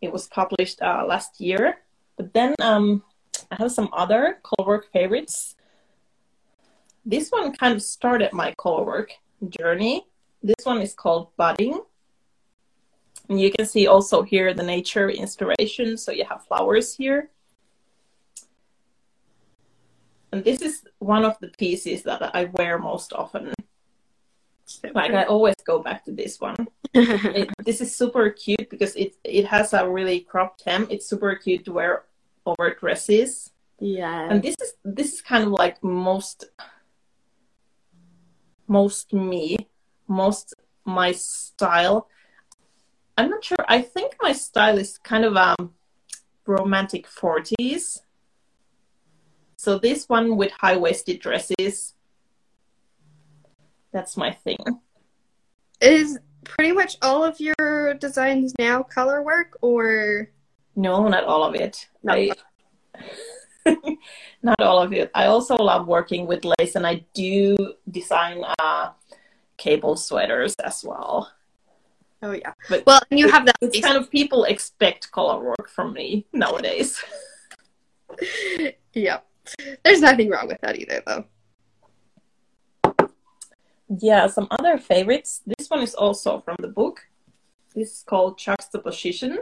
It 0.00 0.12
was 0.12 0.26
published 0.28 0.80
uh, 0.82 1.04
last 1.06 1.40
year. 1.40 1.78
But 2.16 2.32
then 2.32 2.54
um, 2.60 3.02
I 3.50 3.56
have 3.56 3.72
some 3.72 3.88
other 3.92 4.38
color 4.42 4.66
work 4.66 4.92
favorites. 4.92 5.56
This 7.04 7.30
one 7.30 7.54
kind 7.56 7.74
of 7.74 7.82
started 7.82 8.32
my 8.32 8.54
color 8.58 8.84
work 8.84 9.12
journey. 9.48 10.06
This 10.42 10.64
one 10.64 10.80
is 10.80 10.94
called 10.94 11.34
Budding. 11.36 11.80
And 13.28 13.40
you 13.40 13.50
can 13.50 13.66
see 13.66 13.86
also 13.86 14.22
here 14.22 14.54
the 14.54 14.62
nature 14.62 15.10
inspiration. 15.10 15.96
So 15.96 16.12
you 16.12 16.24
have 16.24 16.46
flowers 16.46 16.94
here. 16.94 17.30
And 20.32 20.44
this 20.44 20.60
is 20.60 20.84
one 20.98 21.24
of 21.24 21.38
the 21.40 21.48
pieces 21.48 22.02
that 22.02 22.34
I 22.34 22.44
wear 22.44 22.78
most 22.78 23.12
often. 23.12 23.54
Like 24.94 25.12
I 25.12 25.24
always 25.24 25.54
go 25.64 25.78
back 25.78 26.04
to 26.04 26.12
this 26.12 26.40
one. 26.40 26.68
It, 26.94 27.50
this 27.64 27.80
is 27.80 27.94
super 27.94 28.30
cute 28.30 28.70
because 28.70 28.94
it 28.96 29.16
it 29.24 29.46
has 29.46 29.72
a 29.72 29.88
really 29.88 30.20
cropped 30.20 30.62
hem. 30.64 30.86
It's 30.90 31.06
super 31.06 31.34
cute 31.36 31.64
to 31.66 31.72
wear 31.72 32.04
over 32.46 32.74
dresses. 32.74 33.50
yeah. 33.80 34.28
And 34.30 34.42
this 34.42 34.56
is 34.60 34.74
this 34.84 35.14
is 35.14 35.20
kind 35.20 35.44
of 35.44 35.50
like 35.50 35.82
most 35.82 36.44
most 38.66 39.12
me, 39.12 39.68
most 40.06 40.54
my 40.84 41.12
style. 41.12 42.08
I'm 43.16 43.30
not 43.30 43.44
sure. 43.44 43.64
I 43.68 43.82
think 43.82 44.16
my 44.20 44.32
style 44.32 44.78
is 44.78 44.98
kind 44.98 45.24
of 45.24 45.36
um 45.36 45.74
romantic 46.46 47.06
40s. 47.06 48.00
So 49.56 49.78
this 49.78 50.08
one 50.08 50.36
with 50.36 50.52
high-waisted 50.52 51.20
dresses. 51.20 51.94
That's 53.92 54.16
my 54.16 54.32
thing. 54.32 54.58
Is 55.80 56.18
pretty 56.48 56.72
much 56.72 56.96
all 57.02 57.24
of 57.24 57.38
your 57.40 57.94
designs 57.94 58.52
now 58.58 58.82
color 58.82 59.22
work 59.22 59.56
or 59.60 60.30
No, 60.74 61.06
not 61.08 61.24
all 61.24 61.44
of 61.44 61.54
it. 61.54 61.88
Not 62.02 62.18
I, 62.18 62.30
not 64.42 64.60
all 64.60 64.80
of 64.80 64.92
it. 64.92 65.10
I 65.14 65.26
also 65.26 65.56
love 65.56 65.86
working 65.86 66.26
with 66.26 66.44
lace, 66.44 66.74
and 66.74 66.86
I 66.86 67.04
do 67.14 67.56
design 67.90 68.44
uh, 68.58 68.90
cable 69.56 69.96
sweaters 69.96 70.54
as 70.64 70.84
well. 70.84 71.30
Oh 72.22 72.32
yeah. 72.32 72.52
But 72.68 72.84
Well, 72.86 73.00
and 73.10 73.20
you 73.20 73.28
have 73.28 73.46
that 73.46 73.56
It's 73.60 73.80
kind 73.80 73.96
of 73.96 74.10
people 74.10 74.44
expect 74.44 75.12
color 75.12 75.40
work 75.40 75.68
from 75.68 75.92
me 75.92 76.26
nowadays. 76.32 77.02
yeah. 78.92 79.20
There's 79.84 80.00
nothing 80.00 80.28
wrong 80.28 80.48
with 80.48 80.60
that 80.62 80.78
either 80.78 81.02
though. 81.06 81.24
Yeah, 83.88 84.26
some 84.26 84.48
other 84.50 84.76
favorites. 84.78 85.42
This 85.46 85.68
one 85.70 85.82
is 85.82 85.94
also 85.94 86.40
from 86.40 86.56
the 86.60 86.68
book. 86.68 87.00
This 87.74 87.98
is 87.98 88.04
called 88.06 88.38
Juxtaposition. 88.38 89.38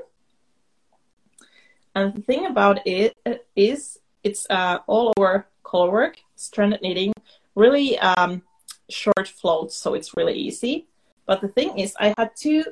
And 1.94 2.14
the 2.14 2.22
thing 2.22 2.46
about 2.46 2.86
it 2.86 3.16
is 3.56 3.98
it's 4.22 4.46
uh, 4.50 4.78
all 4.86 5.12
over 5.16 5.46
color 5.62 5.90
work, 5.90 6.18
stranded 6.36 6.82
knitting, 6.82 7.12
really 7.54 7.98
um, 7.98 8.42
short 8.88 9.26
floats, 9.26 9.74
so 9.76 9.94
it's 9.94 10.16
really 10.16 10.34
easy. 10.34 10.86
But 11.26 11.40
the 11.40 11.48
thing 11.48 11.78
is, 11.78 11.94
I 11.98 12.14
had 12.16 12.30
two 12.36 12.64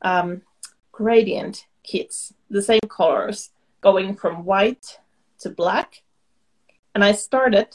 um, 0.00 0.42
gradient 0.92 1.66
kits, 1.82 2.32
the 2.48 2.62
same 2.62 2.86
colors, 2.88 3.50
going 3.80 4.16
from 4.16 4.44
white 4.44 4.98
to 5.40 5.50
black. 5.50 6.02
And 6.94 7.04
I 7.04 7.12
started 7.12 7.74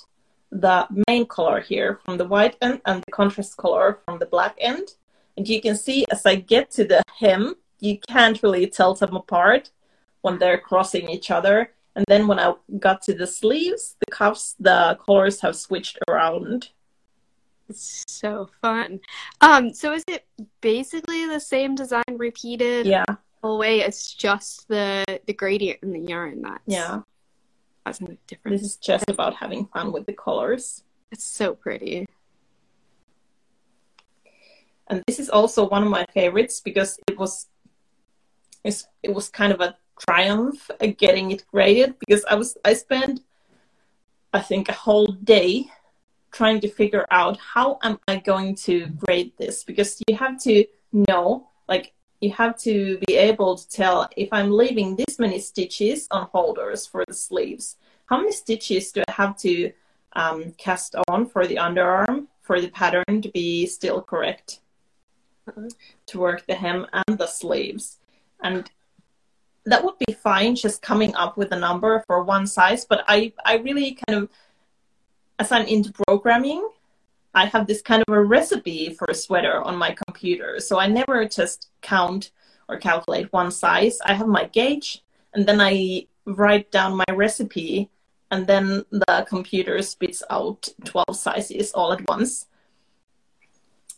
the 0.52 0.88
main 1.08 1.26
color 1.26 1.62
here 1.62 2.00
from 2.06 2.18
the 2.18 2.26
white 2.26 2.56
end 2.62 2.82
and 2.86 3.04
the 3.06 3.12
contrast 3.12 3.58
color 3.58 4.00
from 4.06 4.20
the 4.20 4.26
black 4.26 4.56
end. 4.60 4.95
And 5.36 5.48
you 5.48 5.62
can 5.62 5.76
see 5.76 6.06
as 6.10 6.26
I 6.26 6.36
get 6.36 6.72
to 6.72 6.86
the 6.86 7.02
hem, 7.20 7.56
you 7.80 8.00
can't 8.08 8.41
really 8.41 8.68
tell 8.68 8.93
them 8.95 9.16
apart 9.16 9.70
when 10.22 10.39
they're 10.39 10.58
crossing 10.58 11.10
each 11.10 11.30
other. 11.32 11.72
And 11.95 12.06
then 12.08 12.28
when 12.28 12.39
I 12.39 12.54
got 12.80 13.02
to 13.04 13.14
the 13.14 13.28
sleeves, 13.28 13.95
the 14.06 14.12
cuffs, 14.12 14.56
the 14.60 14.98
colors 15.04 15.41
have 15.41 15.56
switched 15.56 15.98
around. 16.08 16.70
It's 17.70 18.04
so 18.08 18.50
fun. 18.62 19.00
Um, 19.41 19.74
so 19.74 19.93
is 19.93 20.04
it 20.08 20.26
basically 20.62 21.26
the 21.28 21.39
same 21.39 21.76
design 21.76 22.04
repeated 22.12 22.86
Yeah, 22.86 23.04
the 23.08 23.18
whole 23.43 23.58
way? 23.58 23.82
It's 23.82 24.14
just 24.14 24.68
the 24.68 25.04
the 25.26 25.34
gradient 25.34 25.80
in 25.84 25.91
the 25.91 26.00
yarn 26.00 26.41
that's 26.41 26.62
yeah. 26.66 27.02
Causing 27.88 28.08
the 28.08 28.18
difference. 28.28 28.62
This 28.62 28.72
is 28.72 28.78
just 28.78 29.10
about 29.10 29.36
having 29.36 29.66
fun 29.68 29.92
with 29.92 30.06
the 30.06 30.14
colors. 30.14 30.84
It's 31.12 31.24
so 31.24 31.56
pretty. 31.56 32.08
and 34.90 35.04
this 35.08 35.20
is 35.20 35.30
also 35.30 35.68
one 35.68 35.84
of 35.84 35.90
my 35.90 36.06
favorites 36.14 36.62
because 36.62 37.00
it 37.08 37.18
was 37.18 37.48
it 38.64 39.14
was 39.14 39.30
kind 39.30 39.54
of 39.54 39.62
a 39.62 39.76
triumph 40.00 40.70
getting 40.98 41.32
it 41.32 41.46
graded 41.52 41.98
because 42.00 42.24
I 42.26 42.36
was 42.36 42.58
I 42.66 42.74
spent 42.74 43.22
I 44.34 44.42
think 44.42 44.70
a 44.70 44.74
whole 44.74 45.08
day 45.08 45.68
trying 46.32 46.60
to 46.62 46.70
figure 46.70 47.06
out 47.12 47.38
how 47.38 47.80
am 47.84 48.00
I 48.08 48.18
going 48.18 48.56
to 48.68 48.88
grade 48.88 49.32
this 49.38 49.64
because 49.64 50.02
you 50.08 50.16
have 50.16 50.42
to 50.44 50.66
know 50.92 51.50
like 51.68 51.94
you 52.20 52.32
have 52.32 52.57
to 52.59 52.99
be 53.07 53.15
able 53.15 53.57
to 53.57 53.70
tell 53.70 54.09
if 54.15 54.30
I'm 54.32 54.51
leaving 54.51 54.95
this 54.95 55.20
many 55.20 55.39
stitches 55.39 56.07
on 56.11 56.28
holders 56.32 56.86
for 56.86 57.03
the 57.07 57.13
sleeves, 57.13 57.78
how 58.07 58.18
many 58.18 58.32
stitches 58.32 58.91
do 58.91 59.03
I 59.07 59.11
have 59.11 59.38
to 59.39 59.72
um, 60.13 60.51
cast 60.57 60.95
on 61.07 61.28
for 61.28 61.45
the 61.45 61.57
underarm 61.57 62.28
for 62.41 62.59
the 62.59 62.70
pattern 62.70 63.22
to 63.22 63.30
be 63.30 63.68
still 63.68 64.01
correct 64.01 64.61
uh-huh. 65.47 65.70
to 66.07 66.20
work 66.20 66.45
the 66.47 66.55
hem 66.55 66.88
and 66.93 67.18
the 67.18 67.28
sleeves. 67.28 67.97
And 68.41 68.70
that 69.65 69.84
would 69.84 69.97
be 69.99 70.13
fine 70.13 70.55
just 70.55 70.82
coming 70.82 71.13
up 71.15 71.38
with 71.38 71.51
a 71.51 71.59
number 71.59 72.03
for 72.07 72.24
one 72.24 72.47
size, 72.47 72.86
but 72.86 73.03
I, 73.07 73.34
I 73.45 73.57
really 73.57 73.97
kind 74.07 74.24
of, 74.24 74.30
as 75.39 75.51
I'm 75.51 75.68
into 75.68 75.91
programming, 75.91 76.68
I 77.38 77.46
have 77.46 77.68
this 77.68 77.84
kind 77.84 78.04
of 78.08 78.14
a 78.14 78.24
recipe 78.24 78.90
for 78.96 79.06
a 79.10 79.14
sweater 79.14 79.62
on 79.62 79.78
my 79.78 79.92
computer. 79.92 80.60
So 80.60 80.80
I 80.80 80.88
never 80.88 81.24
just 81.26 81.70
count 81.82 82.32
or 82.68 82.78
calculate 82.78 83.32
one 83.32 83.52
size. 83.52 84.00
I 84.04 84.16
have 84.16 84.28
my 84.28 84.46
gauge 84.46 85.04
and 85.34 85.46
then 85.46 85.62
I 85.62 86.08
write 86.26 86.72
down 86.72 86.98
my 86.98 87.14
recipe 87.14 87.92
and 88.32 88.48
then 88.48 88.84
the 88.90 89.26
computer 89.30 89.80
spits 89.84 90.24
out 90.32 90.68
12 90.84 91.16
sizes 91.16 91.72
all 91.74 91.94
at 91.94 92.08
once. 92.08 92.48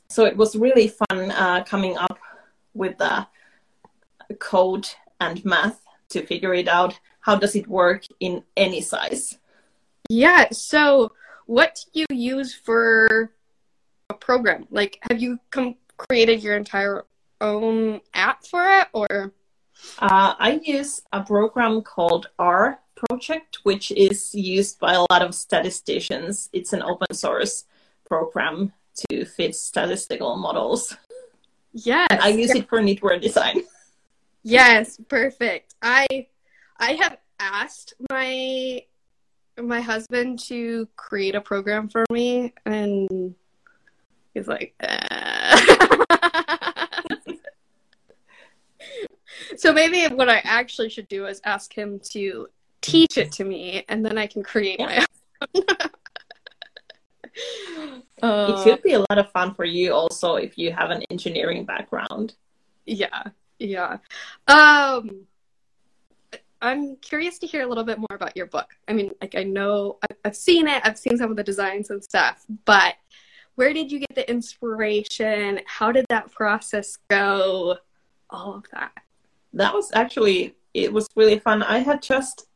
So 0.10 0.26
it 0.26 0.36
was 0.36 0.58
really 0.58 0.90
fun 0.90 1.32
uh, 1.32 1.64
coming 1.64 1.98
up 1.98 2.20
with 2.74 2.98
the 2.98 3.26
code 4.40 4.90
and 5.22 5.44
math 5.46 5.82
to 6.10 6.26
figure 6.26 6.54
it 6.54 6.68
out. 6.68 7.00
How 7.22 7.38
does 7.38 7.56
it 7.56 7.68
work 7.68 8.04
in 8.20 8.44
any 8.58 8.82
size? 8.82 9.38
Yeah. 10.10 10.50
So, 10.52 11.09
what 11.50 11.84
do 11.92 12.02
you 12.02 12.06
use 12.16 12.54
for 12.54 13.34
a 14.12 14.14
program? 14.14 14.68
Like, 14.70 15.00
have 15.10 15.20
you 15.20 15.40
com- 15.50 15.78
created 15.98 16.44
your 16.44 16.56
entire 16.56 17.06
own 17.42 18.02
app 18.14 18.46
for 18.46 18.64
it, 18.70 18.88
or? 18.94 19.34
Uh, 19.98 20.36
I 20.38 20.60
use 20.64 21.02
a 21.12 21.24
program 21.24 21.82
called 21.82 22.30
R 22.38 22.80
Project, 22.94 23.60
which 23.64 23.90
is 23.92 24.36
used 24.36 24.80
by 24.80 24.94
a 24.94 25.06
lot 25.10 25.24
of 25.24 25.34
statisticians. 25.34 26.50
It's 26.54 26.72
an 26.74 26.84
open 26.84 27.16
source 27.16 27.66
program 28.06 28.72
to 29.10 29.26
fit 29.26 29.56
statistical 29.56 30.38
models. 30.38 30.96
Yes. 31.74 32.10
And 32.12 32.22
I 32.22 32.28
use 32.28 32.52
it 32.52 32.70
for 32.70 32.80
knitwear 32.80 33.20
design. 33.20 33.64
Yes, 34.42 34.98
perfect. 35.10 35.76
I 35.82 36.28
I 36.80 36.94
have 36.94 37.18
asked 37.42 37.94
my 38.10 38.84
my 39.62 39.82
husband 39.82 40.40
to 40.40 40.88
create 40.96 41.36
a 41.36 41.42
program 41.42 41.90
for 41.90 42.06
me 42.12 42.54
and 42.66 43.36
he's 44.34 44.48
like 44.48 44.74
uh. 44.82 46.06
so 49.58 49.74
maybe 49.74 50.08
what 50.16 50.30
i 50.30 50.38
actually 50.44 50.90
should 50.90 51.08
do 51.08 51.26
is 51.26 51.42
ask 51.46 51.74
him 51.74 52.00
to 52.00 52.48
teach 52.82 53.18
it 53.18 53.32
to 53.32 53.44
me 53.44 53.84
and 53.90 54.06
then 54.06 54.18
i 54.18 54.26
can 54.26 54.44
create 54.44 54.80
yeah. 54.80 54.86
my 54.86 55.06
own 55.56 55.64
uh, 58.22 58.56
it 58.58 58.64
could 58.64 58.84
be 58.84 58.94
a 58.94 59.00
lot 59.00 59.18
of 59.18 59.32
fun 59.32 59.54
for 59.54 59.66
you 59.66 59.94
also 59.94 60.36
if 60.36 60.58
you 60.58 60.72
have 60.72 60.90
an 60.90 61.04
engineering 61.10 61.66
background 61.66 62.36
yeah 62.86 63.24
yeah 63.60 63.98
um 64.48 65.26
I'm 66.62 66.98
curious 66.98 67.40
to 67.40 67.48
hear 67.48 67.64
a 67.64 67.68
little 67.68 67.84
bit 67.84 68.00
more 68.00 68.16
about 68.16 68.36
your 68.36 68.48
book. 68.48 68.76
I 68.88 68.94
mean, 68.94 69.12
like 69.22 69.36
I 69.36 69.44
know 69.44 69.98
I've 70.26 70.36
seen 70.36 70.68
it, 70.68 70.82
I've 70.86 70.98
seen 70.98 71.18
some 71.18 71.32
of 71.32 71.38
the 71.38 71.44
designs 71.44 71.90
and 71.90 72.04
stuff, 72.04 72.46
but 72.66 72.96
where 73.56 73.74
did 73.74 73.92
you 73.92 74.00
get 74.00 74.16
the 74.16 74.30
inspiration? 74.30 75.62
How 75.66 75.92
did 75.92 76.06
that 76.10 76.32
process 76.32 76.98
go? 77.10 77.78
All 78.30 78.56
of 78.56 78.66
that. 78.72 78.92
That 79.54 79.74
was 79.74 79.92
actually 79.94 80.56
it 80.74 80.92
was 80.92 81.08
really 81.16 81.40
fun. 81.40 81.64
I 81.64 81.80
had 81.80 82.02
just 82.02 82.48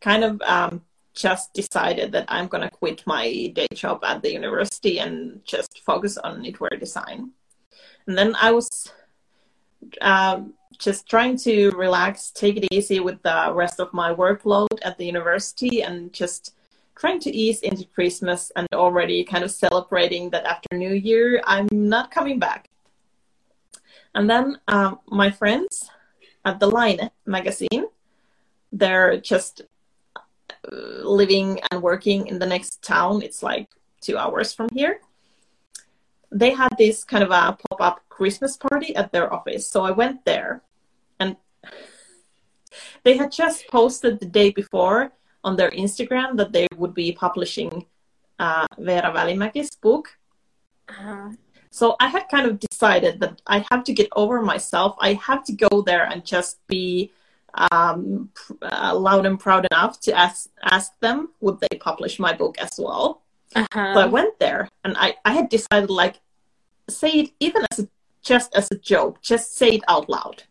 kind 0.00 0.24
of 0.24 0.40
um, 0.42 0.82
just 1.14 1.52
decided 1.52 2.12
that 2.12 2.24
I'm 2.28 2.48
gonna 2.48 2.70
quit 2.70 3.02
my 3.06 3.52
day 3.54 3.68
job 3.74 4.02
at 4.04 4.22
the 4.22 4.32
university 4.32 4.98
and 4.98 5.44
just 5.44 5.82
focus 5.84 6.16
on 6.18 6.42
knitwear 6.42 6.78
design. 6.78 7.30
And 8.06 8.16
then 8.16 8.34
I 8.40 8.50
was 8.50 8.92
um, 10.00 10.54
just 10.78 11.08
trying 11.08 11.36
to 11.38 11.70
relax, 11.72 12.30
take 12.30 12.56
it 12.56 12.68
easy 12.70 13.00
with 13.00 13.22
the 13.22 13.52
rest 13.54 13.80
of 13.80 13.92
my 13.92 14.12
workload 14.14 14.78
at 14.82 14.96
the 14.98 15.04
university, 15.04 15.82
and 15.82 16.12
just 16.12 16.54
trying 16.96 17.20
to 17.20 17.30
ease 17.34 17.62
into 17.62 17.84
Christmas 17.86 18.52
and 18.56 18.66
already 18.72 19.24
kind 19.24 19.44
of 19.44 19.50
celebrating 19.50 20.30
that 20.30 20.44
after 20.44 20.76
New 20.76 20.92
Year, 20.92 21.40
I'm 21.46 21.68
not 21.70 22.10
coming 22.10 22.38
back. 22.38 22.68
And 24.14 24.28
then 24.28 24.58
um, 24.68 25.00
my 25.06 25.30
friends 25.30 25.90
at 26.44 26.60
the 26.60 26.68
Laine 26.68 27.10
magazine, 27.26 27.86
they're 28.72 29.18
just 29.20 29.62
uh, 30.16 30.20
living 31.04 31.60
and 31.70 31.82
working 31.82 32.26
in 32.26 32.38
the 32.38 32.46
next 32.46 32.82
town. 32.82 33.22
It's 33.22 33.42
like 33.42 33.68
two 34.00 34.16
hours 34.18 34.52
from 34.52 34.68
here. 34.74 35.00
They 36.32 36.50
had 36.50 36.70
this 36.78 37.04
kind 37.04 37.24
of 37.24 37.30
a 37.30 37.56
pop 37.68 37.80
up 37.80 38.00
Christmas 38.08 38.56
party 38.56 38.94
at 38.94 39.12
their 39.12 39.32
office. 39.32 39.66
So 39.66 39.82
I 39.82 39.90
went 39.90 40.24
there 40.24 40.62
and 41.18 41.36
they 43.04 43.16
had 43.16 43.32
just 43.32 43.66
posted 43.68 44.20
the 44.20 44.26
day 44.26 44.50
before 44.50 45.12
on 45.42 45.56
their 45.56 45.70
Instagram 45.70 46.36
that 46.36 46.52
they 46.52 46.66
would 46.76 46.94
be 46.94 47.12
publishing 47.12 47.86
uh, 48.38 48.66
Veera 48.78 49.12
Välimäki's 49.12 49.74
book. 49.76 50.18
Uh-huh. 50.88 51.30
So 51.70 51.96
I 52.00 52.08
had 52.08 52.28
kind 52.28 52.46
of 52.46 52.58
decided 52.58 53.20
that 53.20 53.40
I 53.46 53.64
have 53.70 53.84
to 53.84 53.92
get 53.92 54.08
over 54.16 54.42
myself. 54.42 54.96
I 55.00 55.14
have 55.14 55.44
to 55.44 55.52
go 55.52 55.82
there 55.82 56.04
and 56.04 56.24
just 56.24 56.58
be 56.66 57.12
um, 57.54 58.30
uh, 58.60 58.94
loud 58.96 59.26
and 59.26 59.38
proud 59.38 59.66
enough 59.70 60.00
to 60.00 60.12
ask 60.12 60.48
ask 60.62 60.92
them 61.00 61.30
would 61.40 61.60
they 61.60 61.76
publish 61.78 62.18
my 62.18 62.32
book 62.32 62.58
as 62.58 62.74
well. 62.78 63.22
Uh-huh. 63.54 63.94
So 63.94 64.00
I 64.00 64.06
went 64.06 64.38
there 64.38 64.68
and 64.84 64.96
I, 64.96 65.16
I 65.24 65.32
had 65.32 65.48
decided 65.48 65.90
like 65.90 66.20
say 66.88 67.10
it 67.10 67.30
even 67.40 67.66
as 67.70 67.80
a, 67.80 67.88
just 68.22 68.54
as 68.54 68.70
a 68.70 68.78
joke, 68.78 69.20
just 69.22 69.56
say 69.56 69.76
it 69.76 69.82
out 69.88 70.08
loud. 70.08 70.44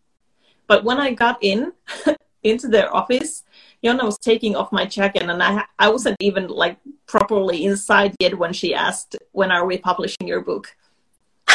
But 0.67 0.83
when 0.83 0.99
I 0.99 1.13
got 1.13 1.37
in 1.41 1.73
into 2.43 2.67
their 2.67 2.93
office, 2.95 3.43
Jonna 3.83 4.03
was 4.03 4.17
taking 4.17 4.55
off 4.55 4.71
my 4.71 4.85
jacket, 4.85 5.23
and 5.23 5.43
I 5.43 5.65
I 5.77 5.89
wasn't 5.89 6.17
even 6.19 6.47
like 6.47 6.77
properly 7.05 7.65
inside 7.65 8.15
yet 8.19 8.37
when 8.37 8.53
she 8.53 8.73
asked, 8.73 9.15
"When 9.31 9.51
are 9.51 9.65
we 9.65 9.77
publishing 9.77 10.27
your 10.27 10.41
book?" 10.41 10.75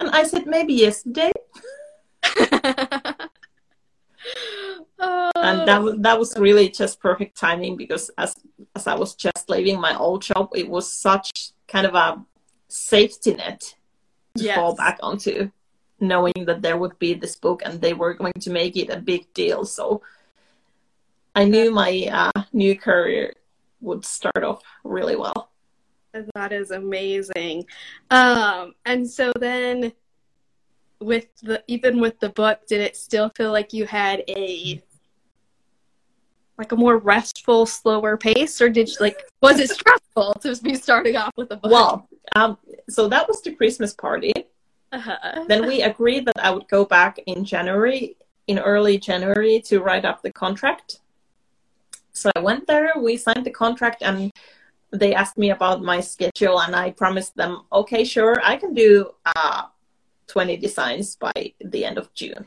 and 0.00 0.10
I 0.10 0.24
said, 0.24 0.46
"Maybe 0.46 0.74
yesterday." 0.74 1.32
And 5.36 5.68
that 5.68 5.82
was 5.82 5.96
that 5.98 6.18
was 6.18 6.38
really 6.38 6.68
just 6.70 7.00
perfect 7.00 7.36
timing 7.36 7.76
because 7.76 8.10
as 8.16 8.34
as 8.74 8.86
I 8.86 8.94
was 8.94 9.14
just 9.14 9.50
leaving 9.50 9.80
my 9.80 9.96
old 9.96 10.22
job, 10.22 10.50
it 10.54 10.68
was 10.68 10.90
such 10.90 11.52
kind 11.68 11.86
of 11.86 11.94
a 11.94 12.24
safety 12.68 13.34
net 13.34 13.74
to 14.36 14.44
yes. 14.44 14.56
fall 14.56 14.74
back 14.74 14.98
onto 15.02 15.50
knowing 16.00 16.44
that 16.46 16.62
there 16.62 16.76
would 16.76 16.98
be 16.98 17.14
this 17.14 17.36
book 17.36 17.62
and 17.64 17.80
they 17.80 17.94
were 17.94 18.14
going 18.14 18.32
to 18.40 18.50
make 18.50 18.76
it 18.76 18.90
a 18.90 19.00
big 19.00 19.32
deal. 19.34 19.64
So 19.64 20.02
I 21.34 21.44
knew 21.44 21.70
my 21.70 22.08
uh, 22.10 22.42
new 22.52 22.76
career 22.76 23.34
would 23.80 24.04
start 24.04 24.42
off 24.42 24.62
really 24.84 25.16
well. 25.16 25.50
That 26.34 26.52
is 26.52 26.70
amazing. 26.70 27.66
Um, 28.10 28.74
and 28.84 29.08
so 29.08 29.32
then 29.40 29.92
with 31.04 31.26
the 31.42 31.62
even 31.66 32.00
with 32.00 32.18
the 32.20 32.30
book, 32.30 32.66
did 32.66 32.80
it 32.80 32.96
still 32.96 33.30
feel 33.36 33.52
like 33.52 33.72
you 33.72 33.86
had 33.86 34.22
a 34.28 34.82
like 36.56 36.70
a 36.72 36.76
more 36.76 36.98
restful, 36.98 37.66
slower 37.66 38.16
pace, 38.16 38.60
or 38.60 38.68
did 38.68 38.88
you, 38.88 38.96
like 39.00 39.24
was 39.42 39.58
it 39.58 39.70
stressful 39.70 40.34
to 40.42 40.56
be 40.62 40.74
starting 40.74 41.16
off 41.16 41.32
with 41.36 41.50
a 41.50 41.56
book? 41.56 41.72
Well, 41.72 42.08
um, 42.36 42.58
so 42.88 43.08
that 43.08 43.26
was 43.26 43.42
the 43.42 43.52
Christmas 43.52 43.92
party, 43.92 44.32
uh-huh. 44.94 45.44
Then 45.48 45.66
we 45.66 45.82
agreed 45.82 46.24
that 46.26 46.38
I 46.38 46.50
would 46.52 46.68
go 46.68 46.84
back 46.84 47.18
in 47.26 47.44
January, 47.44 48.16
in 48.46 48.60
early 48.60 48.96
January, 48.96 49.60
to 49.66 49.80
write 49.80 50.04
up 50.04 50.22
the 50.22 50.32
contract. 50.32 51.00
So 52.12 52.30
I 52.36 52.38
went 52.38 52.68
there, 52.68 52.92
we 52.96 53.16
signed 53.16 53.44
the 53.44 53.50
contract, 53.50 54.02
and 54.02 54.30
they 54.92 55.12
asked 55.12 55.36
me 55.36 55.50
about 55.50 55.82
my 55.82 55.98
schedule, 55.98 56.60
and 56.60 56.76
I 56.76 56.92
promised 56.92 57.34
them, 57.34 57.62
okay, 57.72 58.04
sure, 58.04 58.40
I 58.44 58.54
can 58.54 58.72
do 58.72 59.10
uh, 59.26 59.64
20 60.28 60.56
designs 60.56 61.16
by 61.16 61.32
the 61.60 61.84
end 61.84 61.98
of 61.98 62.12
June. 62.14 62.46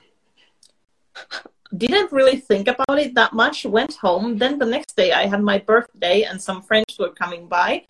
Didn't 1.75 2.11
really 2.11 2.37
think 2.37 2.67
about 2.67 2.99
it 2.99 3.15
that 3.15 3.33
much, 3.33 3.65
went 3.65 3.95
home. 3.95 4.37
Then 4.37 4.57
the 4.57 4.65
next 4.65 4.95
day, 4.95 5.11
I 5.11 5.25
had 5.25 5.41
my 5.41 5.57
birthday, 5.57 6.23
and 6.23 6.41
some 6.41 6.61
friends 6.61 6.97
were 6.97 7.11
coming 7.11 7.47
by 7.47 7.85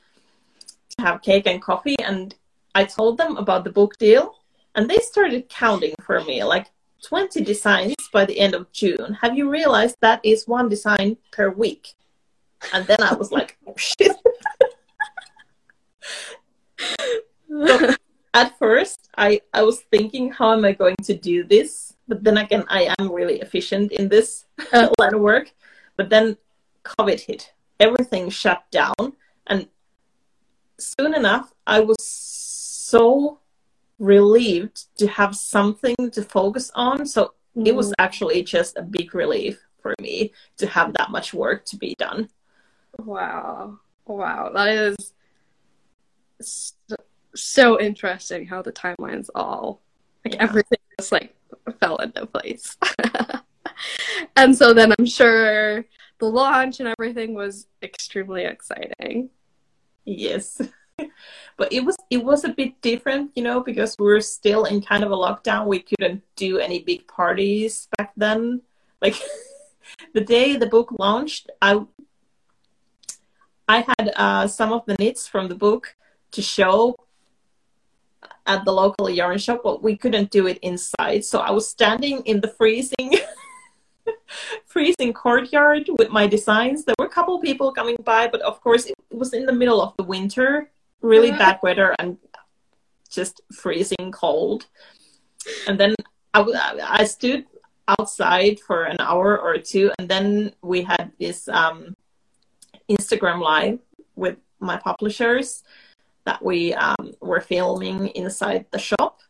to 0.97 1.05
have 1.05 1.21
cake 1.21 1.45
and 1.45 1.61
coffee, 1.61 1.99
and 1.99 2.33
I 2.73 2.85
told 2.85 3.17
them 3.17 3.38
about 3.38 3.63
the 3.63 3.71
book 3.71 3.97
deal 3.97 4.38
and 4.77 4.88
they 4.88 4.99
started 4.99 5.49
counting 5.49 5.95
for 6.01 6.23
me 6.23 6.43
like 6.43 6.67
20 7.03 7.43
designs 7.43 7.95
by 8.13 8.23
the 8.25 8.39
end 8.39 8.53
of 8.53 8.71
June. 8.71 9.17
Have 9.21 9.35
you 9.35 9.49
realized 9.49 9.97
that 10.01 10.21
is 10.23 10.47
one 10.47 10.69
design 10.69 11.17
per 11.31 11.49
week? 11.49 11.95
And 12.71 12.85
then 12.85 13.01
I 13.01 13.15
was 13.15 13.31
like, 13.31 13.57
oh 13.65 13.73
shit. 13.75 14.15
so, 17.49 17.95
at 18.34 18.57
first, 18.57 19.09
I 19.17 19.41
I 19.53 19.63
was 19.63 19.82
thinking 19.91 20.32
how 20.32 20.53
am 20.53 20.65
I 20.65 20.73
going 20.73 20.97
to 21.03 21.13
do 21.15 21.43
this, 21.43 21.95
but 22.07 22.23
then 22.23 22.38
again 22.38 22.65
I 22.69 22.93
am 22.99 23.11
really 23.11 23.41
efficient 23.41 23.91
in 23.91 24.09
this 24.09 24.45
line 24.99 25.13
of 25.13 25.21
work. 25.21 25.51
But 25.95 26.09
then 26.09 26.38
COVID 26.84 27.19
hit, 27.19 27.53
everything 27.80 28.30
shut 28.30 28.63
down, 28.71 29.13
and 29.47 29.67
soon 30.78 31.15
enough 31.15 31.53
I 31.65 31.80
was 31.80 32.03
so 32.03 33.39
relieved 33.99 34.95
to 34.97 35.07
have 35.07 35.36
something 35.36 35.95
to 36.11 36.21
focus 36.21 36.71
on. 36.75 37.05
So 37.05 37.34
mm. 37.55 37.67
it 37.67 37.75
was 37.75 37.89
mm. 37.89 37.95
actually 37.99 38.43
just 38.43 38.78
a 38.78 38.84
big 38.84 39.15
relief 39.15 39.59
for 39.82 39.95
me 39.99 40.34
to 40.57 40.67
have 40.67 40.93
that 40.93 41.09
much 41.11 41.34
work 41.34 41.65
to 41.65 41.78
be 41.78 41.95
done. 41.97 42.30
Wow. 42.99 43.80
Wow. 44.05 44.51
That 44.53 44.69
is 44.69 45.13
so, 47.38 47.79
interesting 47.79 48.45
how 48.45 48.61
the 48.61 48.71
timelines 48.71 49.29
all 49.35 49.81
like 50.27 50.35
yeah. 50.35 50.43
everything 50.43 50.79
just 50.99 51.11
like 51.11 51.35
fell 51.79 51.97
into 51.97 52.25
place. 52.25 52.75
and 54.35 54.57
so 54.57 54.73
then 54.73 54.93
I'm 54.97 55.05
sure 55.05 55.85
the 56.19 56.25
launch 56.25 56.79
and 56.79 56.93
everything 56.99 57.33
was 57.33 57.67
extremely 57.81 58.43
exciting. 58.43 59.29
Yes. 60.05 60.61
but 61.57 61.71
it 61.71 61.85
was 61.85 61.95
it 62.09 62.23
was 62.23 62.43
a 62.43 62.49
bit 62.49 62.81
different, 62.81 63.31
you 63.35 63.43
know, 63.43 63.61
because 63.61 63.95
we 63.97 64.05
were 64.05 64.21
still 64.21 64.65
in 64.65 64.81
kind 64.81 65.03
of 65.03 65.11
a 65.11 65.15
lockdown. 65.15 65.67
We 65.67 65.79
couldn't 65.79 66.23
do 66.35 66.57
any 66.59 66.79
big 66.79 67.07
parties 67.07 67.88
back 67.97 68.11
then. 68.17 68.61
Like 69.01 69.15
the 70.13 70.21
day 70.21 70.57
the 70.57 70.67
book 70.67 70.91
launched, 70.97 71.49
I 71.61 71.85
I 73.67 73.85
had 73.88 74.11
uh, 74.15 74.47
some 74.47 74.73
of 74.73 74.85
the 74.85 74.95
knits 74.95 75.27
from 75.27 75.47
the 75.47 75.55
book 75.55 75.95
to 76.31 76.41
show 76.41 76.95
at 78.47 78.65
the 78.65 78.71
local 78.71 79.09
yarn 79.09 79.37
shop, 79.37 79.61
but 79.63 79.83
we 79.83 79.95
couldn't 79.95 80.31
do 80.31 80.47
it 80.47 80.57
inside. 80.61 81.23
So 81.23 81.39
I 81.39 81.51
was 81.51 81.69
standing 81.69 82.21
in 82.25 82.41
the 82.41 82.47
freezing 82.47 83.13
freezing 84.65 85.13
courtyard 85.13 85.89
with 85.97 86.09
my 86.09 86.27
designs. 86.27 86.85
There 86.85 86.95
were 86.97 87.05
a 87.05 87.09
couple 87.09 87.39
people 87.39 87.71
coming 87.71 87.97
by, 88.03 88.27
but 88.27 88.41
of 88.41 88.61
course 88.61 88.85
it 88.85 88.95
was 89.11 89.33
in 89.33 89.45
the 89.45 89.53
middle 89.53 89.81
of 89.81 89.93
the 89.97 90.03
winter, 90.03 90.71
really 91.01 91.29
uh-huh. 91.29 91.39
bad 91.39 91.59
weather 91.61 91.95
and 91.99 92.17
just 93.09 93.41
freezing 93.53 94.11
cold. 94.11 94.67
And 95.67 95.79
then 95.79 95.95
I, 96.33 96.43
I 96.83 97.03
stood 97.05 97.45
outside 97.87 98.59
for 98.59 98.83
an 98.83 98.97
hour 98.99 99.39
or 99.39 99.57
two, 99.57 99.91
and 99.97 100.09
then 100.09 100.53
we 100.61 100.81
had 100.81 101.11
this 101.19 101.47
um, 101.47 101.95
Instagram 102.89 103.41
live 103.41 103.79
with 104.15 104.37
my 104.59 104.77
publishers 104.77 105.63
that 106.28 106.43
we 106.43 106.73
um, 106.73 107.15
were 107.21 107.39
filming 107.39 108.09
inside 108.09 108.65
the 108.71 108.78
shop, 108.78 109.21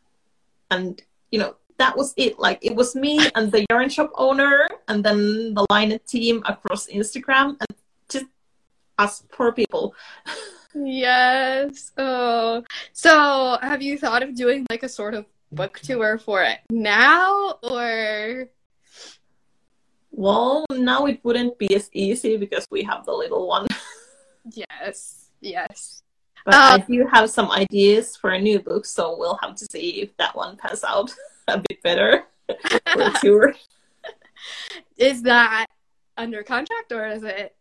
and 0.68 1.00
you 1.30 1.38
know 1.38 1.54
that 1.78 1.96
was 1.96 2.12
it. 2.18 2.38
Like 2.38 2.58
it 2.60 2.74
was 2.74 2.98
me 2.98 3.22
and 3.36 3.50
the 3.52 3.64
yarn 3.70 3.88
shop 3.88 4.10
owner, 4.16 4.66
and 4.88 5.04
then 5.06 5.54
the 5.54 5.64
Laine 5.70 5.98
team 6.06 6.42
across 6.44 6.90
Instagram, 6.90 7.54
and 7.62 7.70
just 8.10 8.26
us 8.98 9.22
poor 9.30 9.52
people. 9.52 9.94
yes. 10.74 11.92
Oh, 11.96 12.64
so 12.92 13.56
have 13.62 13.80
you 13.80 13.96
thought 13.96 14.24
of 14.24 14.34
doing 14.34 14.66
like 14.68 14.82
a 14.82 14.88
sort 14.90 15.14
of 15.14 15.24
book 15.52 15.78
tour 15.78 16.18
for 16.18 16.42
it 16.42 16.58
now, 16.68 17.62
or? 17.62 18.50
Well, 20.10 20.66
now 20.72 21.06
it 21.06 21.20
wouldn't 21.22 21.62
be 21.62 21.72
as 21.76 21.88
easy 21.92 22.36
because 22.36 22.66
we 22.72 22.82
have 22.82 23.06
the 23.06 23.12
little 23.12 23.46
one. 23.46 23.68
yes, 24.50 25.30
yes. 25.40 26.02
But 26.44 26.54
um, 26.54 26.80
I 26.80 26.84
do 26.86 27.06
have 27.06 27.30
some 27.30 27.50
ideas 27.50 28.16
for 28.16 28.30
a 28.30 28.40
new 28.40 28.60
book, 28.60 28.86
so 28.86 29.16
we'll 29.18 29.38
have 29.42 29.54
to 29.56 29.66
see 29.70 30.02
if 30.02 30.16
that 30.16 30.34
one 30.36 30.56
pans 30.56 30.84
out 30.84 31.12
a 31.48 31.58
bit 31.58 31.82
better 31.82 32.24
for 32.46 33.02
a 33.02 33.12
tour. 33.20 33.54
Is 34.96 35.22
that 35.22 35.66
under 36.16 36.42
contract 36.42 36.92
or 36.92 37.06
is 37.06 37.22
it? 37.22 37.54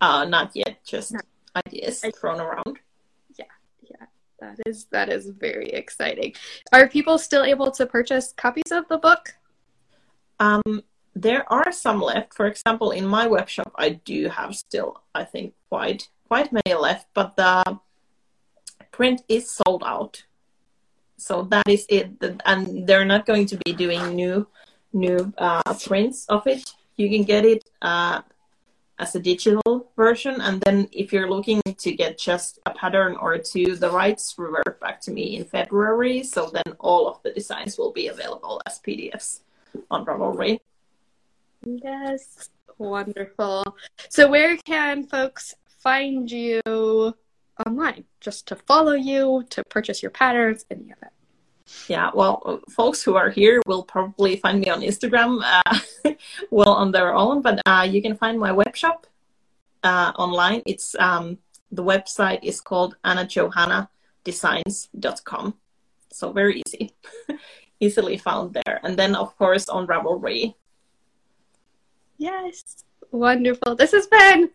Uh, 0.00 0.24
not 0.24 0.50
yet. 0.54 0.84
Just 0.84 1.12
no. 1.12 1.20
ideas 1.66 2.04
thrown 2.20 2.40
around. 2.40 2.78
Yeah, 3.38 3.44
yeah. 3.82 4.06
That 4.40 4.60
is 4.66 4.86
that 4.90 5.08
is 5.08 5.30
very 5.30 5.70
exciting. 5.70 6.34
Are 6.72 6.88
people 6.88 7.18
still 7.18 7.44
able 7.44 7.70
to 7.72 7.86
purchase 7.86 8.32
copies 8.36 8.70
of 8.70 8.86
the 8.88 8.98
book? 8.98 9.34
Um, 10.40 10.82
there 11.14 11.50
are 11.52 11.72
some 11.72 12.00
left. 12.00 12.34
For 12.34 12.46
example, 12.46 12.90
in 12.90 13.06
my 13.06 13.26
web 13.26 13.48
shop, 13.48 13.72
I 13.76 13.90
do 13.90 14.28
have 14.28 14.54
still, 14.54 15.02
I 15.14 15.24
think, 15.24 15.54
quite 15.68 16.08
quite 16.28 16.52
many 16.52 16.74
left, 16.74 17.06
but 17.14 17.36
the 17.36 17.78
print 18.94 19.22
is 19.28 19.50
sold 19.50 19.82
out. 19.84 20.22
So 21.16 21.42
that 21.50 21.68
is 21.68 21.84
it, 21.88 22.10
and 22.44 22.86
they're 22.86 23.04
not 23.04 23.26
going 23.26 23.46
to 23.46 23.56
be 23.64 23.72
doing 23.72 24.14
new 24.14 24.46
new 24.92 25.32
uh, 25.38 25.74
prints 25.86 26.26
of 26.28 26.46
it. 26.46 26.62
You 26.96 27.10
can 27.10 27.24
get 27.24 27.44
it 27.44 27.68
uh, 27.82 28.22
as 28.98 29.14
a 29.16 29.20
digital 29.20 29.90
version, 29.96 30.40
and 30.40 30.62
then 30.62 30.88
if 30.92 31.12
you're 31.12 31.30
looking 31.30 31.60
to 31.66 31.90
get 31.92 32.18
just 32.18 32.60
a 32.66 32.70
pattern 32.70 33.16
or 33.16 33.38
two, 33.38 33.74
the 33.74 33.90
rights 33.90 34.34
revert 34.38 34.78
back 34.80 35.00
to 35.02 35.10
me 35.10 35.36
in 35.36 35.44
February. 35.44 36.22
So 36.22 36.50
then 36.54 36.76
all 36.78 37.08
of 37.08 37.22
the 37.24 37.32
designs 37.32 37.76
will 37.78 37.92
be 37.92 38.06
available 38.08 38.62
as 38.66 38.78
PDFs 38.78 39.40
on 39.90 40.04
Ravelry. 40.04 40.60
Yes, 41.64 42.50
wonderful. 42.78 43.64
So, 44.08 44.30
where 44.30 44.56
can 44.58 45.04
folks 45.04 45.54
find 45.82 46.30
you 46.30 46.60
online? 47.66 48.04
Just 48.20 48.46
to 48.48 48.56
follow 48.56 48.92
you, 48.92 49.44
to 49.50 49.62
purchase 49.64 50.02
your 50.02 50.10
patterns, 50.10 50.64
any 50.70 50.90
of 50.90 50.98
it? 51.02 51.08
Yeah, 51.88 52.10
well, 52.14 52.60
folks 52.70 53.02
who 53.02 53.16
are 53.16 53.30
here 53.30 53.62
will 53.66 53.82
probably 53.82 54.36
find 54.36 54.60
me 54.60 54.68
on 54.68 54.82
Instagram, 54.82 55.40
uh, 55.42 55.80
well, 56.50 56.74
on 56.74 56.92
their 56.92 57.14
own, 57.14 57.40
but 57.40 57.62
uh, 57.66 57.88
you 57.90 58.02
can 58.02 58.14
find 58.16 58.38
my 58.38 58.52
web 58.52 58.76
shop 58.76 59.06
uh, 59.82 60.12
online. 60.16 60.60
It's 60.66 60.94
um, 60.98 61.38
the 61.72 61.82
website 61.82 62.40
is 62.42 62.60
called 62.60 62.96
annajohannadesigns.com. 63.04 65.54
So 66.12 66.32
very 66.32 66.62
easy, 66.66 66.92
easily 67.80 68.18
found 68.18 68.52
there. 68.54 68.80
And 68.82 68.98
then, 68.98 69.14
of 69.16 69.36
course, 69.38 69.68
on 69.68 69.86
Ravelry, 69.86 70.54
Yes. 72.18 72.84
Wonderful. 73.10 73.76
This 73.76 73.92
has 73.92 74.06
been 74.06 74.50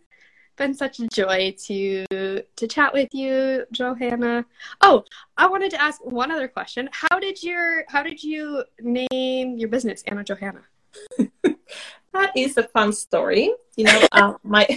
been 0.60 0.76
such 0.76 0.99
a 0.99 1.07
joy 1.07 1.55
to 1.66 2.05
to 2.12 2.68
chat 2.68 2.93
with 2.93 3.10
you, 3.14 3.66
Johanna. 3.72 4.45
Oh, 4.82 5.03
I 5.38 5.47
wanted 5.47 5.72
to 5.72 5.82
ask 5.82 6.03
one 6.05 6.30
other 6.30 6.47
question. 6.47 6.89
How 6.91 7.18
did 7.20 7.41
your 7.41 7.86
how 7.88 8.03
did 8.03 8.22
you 8.22 8.64
name 8.82 9.57
your 9.57 9.70
business, 9.70 10.03
Anna 10.05 10.24
Johanna? 10.24 10.62
that 12.14 12.32
is 12.36 12.57
a 12.57 12.64
fun 12.64 12.93
story. 12.93 13.51
You 13.76 13.86
know, 13.86 13.99
uh, 14.12 14.34
my 14.43 14.68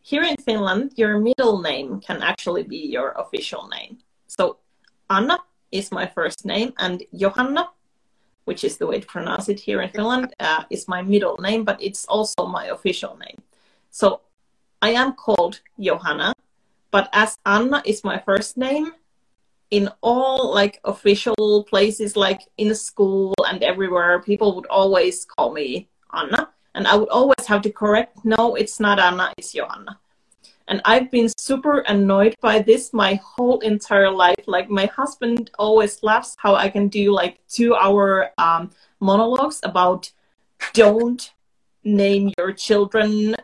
here 0.00 0.22
in 0.22 0.36
Finland, 0.36 0.92
your 0.96 1.18
middle 1.18 1.60
name 1.60 2.00
can 2.00 2.22
actually 2.22 2.62
be 2.62 2.78
your 2.78 3.10
official 3.18 3.68
name. 3.68 3.98
So 4.28 4.58
Anna 5.10 5.38
is 5.72 5.90
my 5.90 6.06
first 6.06 6.46
name, 6.46 6.72
and 6.78 7.02
Johanna 7.12 7.68
which 8.46 8.62
is 8.62 8.76
the 8.76 8.86
way 8.86 9.00
to 9.00 9.06
pronounce 9.06 9.48
it 9.48 9.58
here 9.58 9.82
in 9.82 9.90
Finland, 9.90 10.32
uh, 10.38 10.62
is 10.70 10.86
my 10.86 11.02
middle 11.02 11.36
name, 11.38 11.64
but 11.64 11.82
it's 11.82 12.06
also 12.06 12.46
my 12.46 12.66
official 12.66 13.18
name. 13.18 13.42
So 13.90 14.20
I 14.86 14.90
am 14.90 15.14
called 15.14 15.62
Johanna, 15.80 16.32
but 16.92 17.10
as 17.12 17.36
Anna 17.44 17.82
is 17.84 18.04
my 18.04 18.18
first 18.20 18.56
name, 18.56 18.92
in 19.72 19.90
all 20.00 20.54
like 20.54 20.78
official 20.84 21.66
places, 21.68 22.14
like 22.14 22.42
in 22.56 22.72
school 22.72 23.34
and 23.48 23.64
everywhere, 23.64 24.22
people 24.22 24.54
would 24.54 24.66
always 24.66 25.24
call 25.24 25.52
me 25.52 25.88
Anna, 26.14 26.50
and 26.76 26.86
I 26.86 26.94
would 26.94 27.08
always 27.08 27.44
have 27.48 27.62
to 27.62 27.72
correct, 27.72 28.24
no, 28.24 28.54
it's 28.54 28.78
not 28.78 29.00
Anna, 29.00 29.32
it's 29.36 29.52
Johanna 29.52 29.98
and 30.68 30.80
I've 30.84 31.10
been 31.10 31.30
super 31.36 31.78
annoyed 31.80 32.34
by 32.40 32.60
this 32.60 32.92
my 32.92 33.20
whole 33.22 33.60
entire 33.60 34.10
life. 34.10 34.44
Like 34.46 34.68
my 34.68 34.86
husband 34.86 35.50
always 35.60 36.02
laughs 36.02 36.34
how 36.38 36.56
I 36.56 36.68
can 36.68 36.88
do 36.88 37.12
like 37.12 37.38
two 37.48 37.76
hour 37.76 38.30
um, 38.38 38.70
monologues 38.98 39.60
about 39.62 40.10
don't 40.74 41.32
name 41.84 42.32
your 42.36 42.52
children 42.52 43.36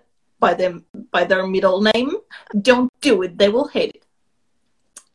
by 0.43 0.53
them 0.55 0.85
by 1.15 1.23
their 1.23 1.47
middle 1.47 1.81
name. 1.95 2.11
Don't 2.69 2.91
do 3.01 3.23
it; 3.23 3.39
they 3.39 3.49
will 3.49 3.69
hate 3.69 3.95
it. 3.99 4.05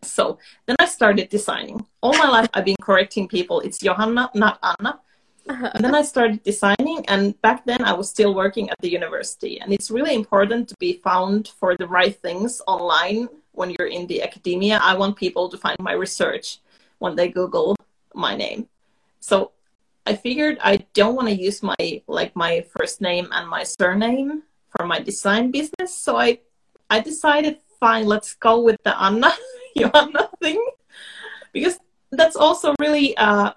So 0.01 0.39
then 0.65 0.77
I 0.79 0.87
started 0.87 1.27
designing. 1.27 1.85
All 2.01 2.15
my 2.15 2.29
life 2.29 2.49
I've 2.55 2.65
been 2.71 2.81
correcting 2.81 3.27
people. 3.27 3.59
It's 3.59 3.77
Johanna, 3.77 4.31
not 4.33 4.55
Anna. 4.63 5.01
Uh-huh. 5.49 5.71
And 5.73 5.83
then 5.83 5.95
I 5.95 6.01
started 6.01 6.43
designing, 6.43 7.03
and 7.07 7.21
back 7.41 7.65
then 7.65 7.83
I 7.83 7.93
was 7.93 8.09
still 8.09 8.33
working 8.33 8.69
at 8.69 8.79
the 8.79 8.91
university. 8.99 9.59
And 9.59 9.71
it's 9.75 9.91
really 9.91 10.15
important 10.15 10.67
to 10.69 10.75
be 10.79 10.93
found 11.03 11.51
for 11.59 11.75
the 11.75 11.87
right 11.87 12.15
things 12.15 12.61
online 12.67 13.27
when 13.51 13.69
you're 13.75 13.91
in 13.97 14.07
the 14.07 14.23
academia. 14.23 14.79
I 14.81 14.95
want 14.95 15.15
people 15.15 15.49
to 15.49 15.57
find 15.57 15.77
my 15.79 15.93
research 15.93 16.59
when 16.99 17.15
they 17.15 17.27
Google 17.29 17.75
my 18.13 18.35
name. 18.35 18.67
So 19.19 19.51
I 20.05 20.15
figured 20.15 20.57
I 20.63 20.87
don't 20.93 21.15
want 21.15 21.27
to 21.27 21.35
use 21.35 21.63
my 21.63 21.83
like 22.07 22.35
my 22.35 22.63
first 22.75 23.01
name 23.01 23.27
and 23.31 23.47
my 23.47 23.63
surname 23.63 24.43
for 24.77 24.85
my 24.85 24.99
design 24.99 25.51
business. 25.51 25.95
So 25.95 26.17
I 26.17 26.39
I 26.89 26.99
decided, 27.01 27.57
fine, 27.79 28.05
let's 28.05 28.35
go 28.35 28.61
with 28.61 28.77
the 28.83 28.95
Anna 29.01 29.31
Johanna 29.77 30.29
thing 30.41 30.63
because 31.51 31.77
that's 32.11 32.35
also 32.35 32.73
really 32.79 33.17
uh, 33.17 33.51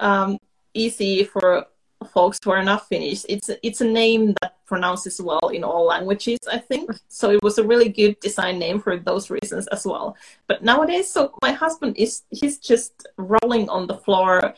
um, 0.00 0.38
easy 0.74 1.24
for 1.24 1.66
folks 2.12 2.38
who 2.42 2.50
are 2.50 2.64
not 2.64 2.88
Finnish. 2.88 3.24
It's 3.28 3.50
it's 3.62 3.80
a 3.80 3.84
name 3.84 4.34
that 4.40 4.56
pronounces 4.66 5.20
well 5.20 5.48
in 5.52 5.62
all 5.62 5.84
languages, 5.86 6.38
I 6.50 6.58
think. 6.58 6.90
So 7.08 7.30
it 7.30 7.42
was 7.42 7.58
a 7.58 7.64
really 7.64 7.88
good 7.88 8.18
design 8.20 8.58
name 8.58 8.80
for 8.80 8.96
those 8.96 9.30
reasons 9.30 9.66
as 9.68 9.84
well. 9.84 10.16
But 10.46 10.64
nowadays, 10.64 11.10
so 11.10 11.34
my 11.42 11.52
husband 11.52 11.96
is 11.96 12.22
he's 12.30 12.58
just 12.58 13.06
rolling 13.16 13.68
on 13.68 13.86
the 13.86 13.98
floor, 13.98 14.54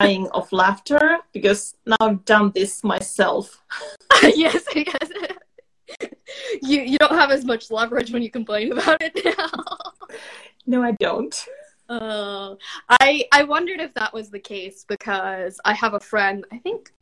dying 0.00 0.28
of 0.28 0.50
laughter 0.52 1.18
because 1.32 1.74
now 1.86 1.96
I've 2.00 2.24
done 2.24 2.52
this 2.54 2.84
myself. 2.84 3.62
yes, 4.22 4.64
because 4.72 5.10
you 6.62 6.82
you 6.82 6.98
don't 6.98 7.12
have 7.12 7.30
as 7.30 7.44
much 7.44 7.70
leverage 7.70 8.12
when 8.12 8.22
you 8.22 8.30
complain 8.30 8.72
about 8.72 9.02
it 9.02 9.20
now. 9.24 9.50
no, 10.66 10.82
I 10.82 10.92
don't. 10.92 11.46
Uh, 11.88 12.54
I 12.88 13.24
I 13.32 13.44
wondered 13.44 13.80
if 13.80 13.94
that 13.94 14.12
was 14.12 14.30
the 14.30 14.38
case 14.38 14.84
because 14.86 15.60
I 15.64 15.74
have 15.74 15.94
a 15.94 16.00
friend. 16.00 16.44
I 16.52 16.58
think 16.58 16.92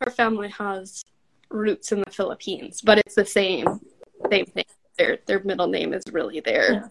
her 0.00 0.10
family 0.10 0.48
has 0.50 1.04
roots 1.50 1.92
in 1.92 2.00
the 2.00 2.10
Philippines, 2.10 2.82
but 2.82 2.98
it's 2.98 3.14
the 3.14 3.24
same 3.24 3.80
same 4.30 4.46
thing. 4.46 4.64
Their 4.98 5.18
their 5.26 5.42
middle 5.44 5.68
name 5.68 5.92
is 5.92 6.02
really 6.12 6.40
their 6.40 6.72
yeah. 6.72 6.88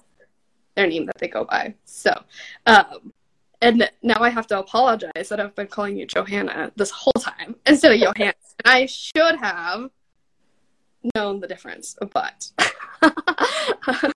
their 0.76 0.88
name 0.88 1.06
that 1.06 1.18
they 1.18 1.28
go 1.28 1.46
by. 1.46 1.76
So, 1.86 2.12
um, 2.66 3.14
and 3.64 3.90
now 4.02 4.18
I 4.20 4.30
have 4.30 4.46
to 4.48 4.60
apologize 4.60 5.30
that 5.30 5.40
I've 5.40 5.56
been 5.56 5.68
calling 5.68 5.96
you 5.96 6.06
Johanna 6.06 6.72
this 6.76 6.92
whole 6.92 7.14
time 7.20 7.56
instead 7.66 7.94
of 7.94 8.00
Johanna. 8.00 8.34
And 8.66 8.74
I 8.74 8.86
should 8.86 9.38
have 9.38 9.90
known 11.16 11.40
the 11.40 11.48
difference, 11.48 11.96
but 12.12 12.52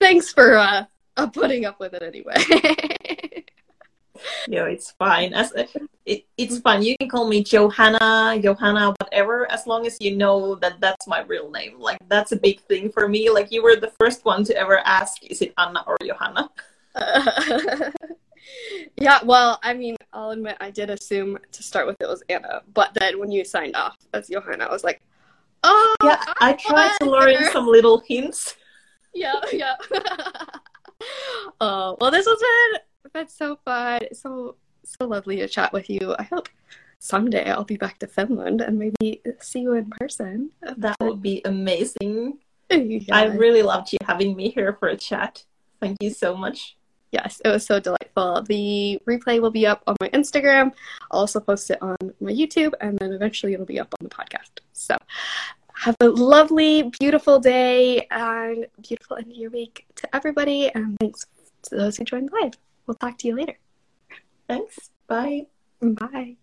thanks 0.00 0.32
for 0.32 0.56
uh, 0.56 0.84
uh, 1.16 1.26
putting 1.26 1.66
up 1.66 1.78
with 1.78 1.92
it 1.92 2.02
anyway. 2.02 2.36
yeah, 4.48 4.64
it's 4.64 4.92
fine. 4.92 5.34
As 5.34 5.52
it, 6.06 6.24
it's 6.38 6.58
fine. 6.58 6.82
You 6.82 6.96
can 6.98 7.10
call 7.10 7.28
me 7.28 7.44
Johanna, 7.44 8.38
Johanna, 8.42 8.94
whatever, 8.98 9.50
as 9.52 9.66
long 9.66 9.86
as 9.86 9.98
you 10.00 10.16
know 10.16 10.54
that 10.56 10.80
that's 10.80 11.06
my 11.06 11.20
real 11.20 11.50
name. 11.50 11.78
Like 11.78 11.98
that's 12.08 12.32
a 12.32 12.36
big 12.36 12.60
thing 12.62 12.90
for 12.90 13.08
me. 13.08 13.28
Like 13.28 13.52
you 13.52 13.62
were 13.62 13.76
the 13.76 13.92
first 14.00 14.24
one 14.24 14.42
to 14.44 14.56
ever 14.56 14.78
ask, 14.86 15.22
is 15.24 15.42
it 15.42 15.52
Anna 15.58 15.84
or 15.86 15.98
Johanna? 16.02 16.48
Yeah, 18.96 19.20
well, 19.24 19.58
I 19.62 19.74
mean, 19.74 19.96
I'll 20.12 20.30
admit 20.30 20.56
I 20.60 20.70
did 20.70 20.90
assume 20.90 21.38
to 21.52 21.62
start 21.62 21.86
with 21.86 21.96
it 22.00 22.08
was 22.08 22.22
Anna, 22.28 22.62
but 22.74 22.94
then 22.94 23.18
when 23.18 23.30
you 23.30 23.44
signed 23.44 23.76
off 23.76 23.96
as 24.12 24.28
Johanna, 24.28 24.64
I 24.64 24.72
was 24.72 24.84
like, 24.84 25.00
oh, 25.64 25.94
yeah. 26.04 26.22
I 26.40 26.52
tried 26.54 26.96
to 27.00 27.10
learn 27.10 27.44
some 27.52 27.66
little 27.66 28.02
hints. 28.06 28.56
Yeah, 29.14 29.34
yeah. 29.52 29.76
oh 31.60 31.96
well, 32.00 32.10
this 32.10 32.26
has 32.26 32.38
been 32.38 32.80
that's 33.14 33.34
so 33.34 33.58
fun, 33.64 34.02
It's 34.02 34.20
so 34.20 34.56
so 34.84 35.06
lovely 35.06 35.36
to 35.36 35.48
chat 35.48 35.72
with 35.72 35.90
you. 35.90 36.14
I 36.18 36.24
hope 36.24 36.48
someday 36.98 37.50
I'll 37.50 37.64
be 37.64 37.76
back 37.76 37.98
to 38.00 38.06
Finland 38.06 38.60
and 38.60 38.78
maybe 38.78 39.22
see 39.40 39.60
you 39.60 39.74
in 39.74 39.90
person. 39.90 40.50
That 40.76 40.96
would 41.00 41.22
be 41.22 41.42
amazing. 41.44 42.38
Yeah. 42.70 43.16
I 43.16 43.24
really 43.24 43.62
loved 43.62 43.94
you 43.94 43.98
having 44.04 44.36
me 44.36 44.50
here 44.50 44.76
for 44.78 44.88
a 44.88 44.96
chat. 44.96 45.42
Thank 45.80 45.96
you 46.02 46.10
so 46.10 46.36
much. 46.36 46.76
Yes, 47.10 47.40
it 47.44 47.48
was 47.48 47.64
so 47.64 47.80
delightful. 47.80 48.42
The 48.42 49.00
replay 49.06 49.40
will 49.40 49.50
be 49.50 49.66
up 49.66 49.82
on 49.86 49.96
my 50.00 50.08
Instagram. 50.10 50.72
I'll 51.10 51.20
also 51.20 51.40
post 51.40 51.70
it 51.70 51.78
on 51.80 51.96
my 52.20 52.32
YouTube, 52.32 52.74
and 52.80 52.98
then 52.98 53.12
eventually 53.12 53.54
it'll 53.54 53.66
be 53.66 53.80
up 53.80 53.94
on 53.98 54.08
the 54.08 54.14
podcast. 54.14 54.60
So 54.72 54.96
have 55.74 55.96
a 56.00 56.08
lovely, 56.08 56.90
beautiful 57.00 57.38
day 57.38 58.06
and 58.10 58.66
beautiful 58.82 59.16
end 59.16 59.30
of 59.30 59.36
your 59.36 59.50
week 59.50 59.86
to 59.96 60.14
everybody. 60.14 60.70
And 60.74 60.98
thanks 60.98 61.24
to 61.62 61.76
those 61.76 61.96
who 61.96 62.04
joined 62.04 62.30
live. 62.42 62.54
We'll 62.86 62.96
talk 62.96 63.16
to 63.18 63.28
you 63.28 63.36
later. 63.36 63.58
Thanks. 64.48 64.90
Bye. 65.06 65.46
Bye. 65.80 66.36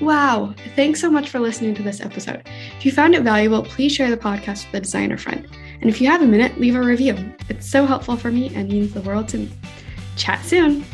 Wow. 0.00 0.54
Thanks 0.76 1.00
so 1.00 1.10
much 1.10 1.28
for 1.28 1.40
listening 1.40 1.74
to 1.74 1.82
this 1.82 2.00
episode. 2.00 2.42
If 2.78 2.86
you 2.86 2.92
found 2.92 3.14
it 3.14 3.22
valuable, 3.22 3.62
please 3.62 3.92
share 3.92 4.10
the 4.10 4.16
podcast 4.16 4.66
with 4.66 4.74
a 4.74 4.80
designer 4.80 5.18
friend. 5.18 5.48
And 5.80 5.90
if 5.90 6.00
you 6.00 6.08
have 6.08 6.22
a 6.22 6.26
minute, 6.26 6.58
leave 6.58 6.76
a 6.76 6.80
review. 6.80 7.16
It's 7.48 7.68
so 7.68 7.86
helpful 7.86 8.16
for 8.16 8.30
me 8.30 8.54
and 8.54 8.68
means 8.68 8.92
the 8.92 9.02
world 9.02 9.28
to 9.28 9.38
me. 9.38 9.50
Chat 10.16 10.44
soon. 10.44 10.84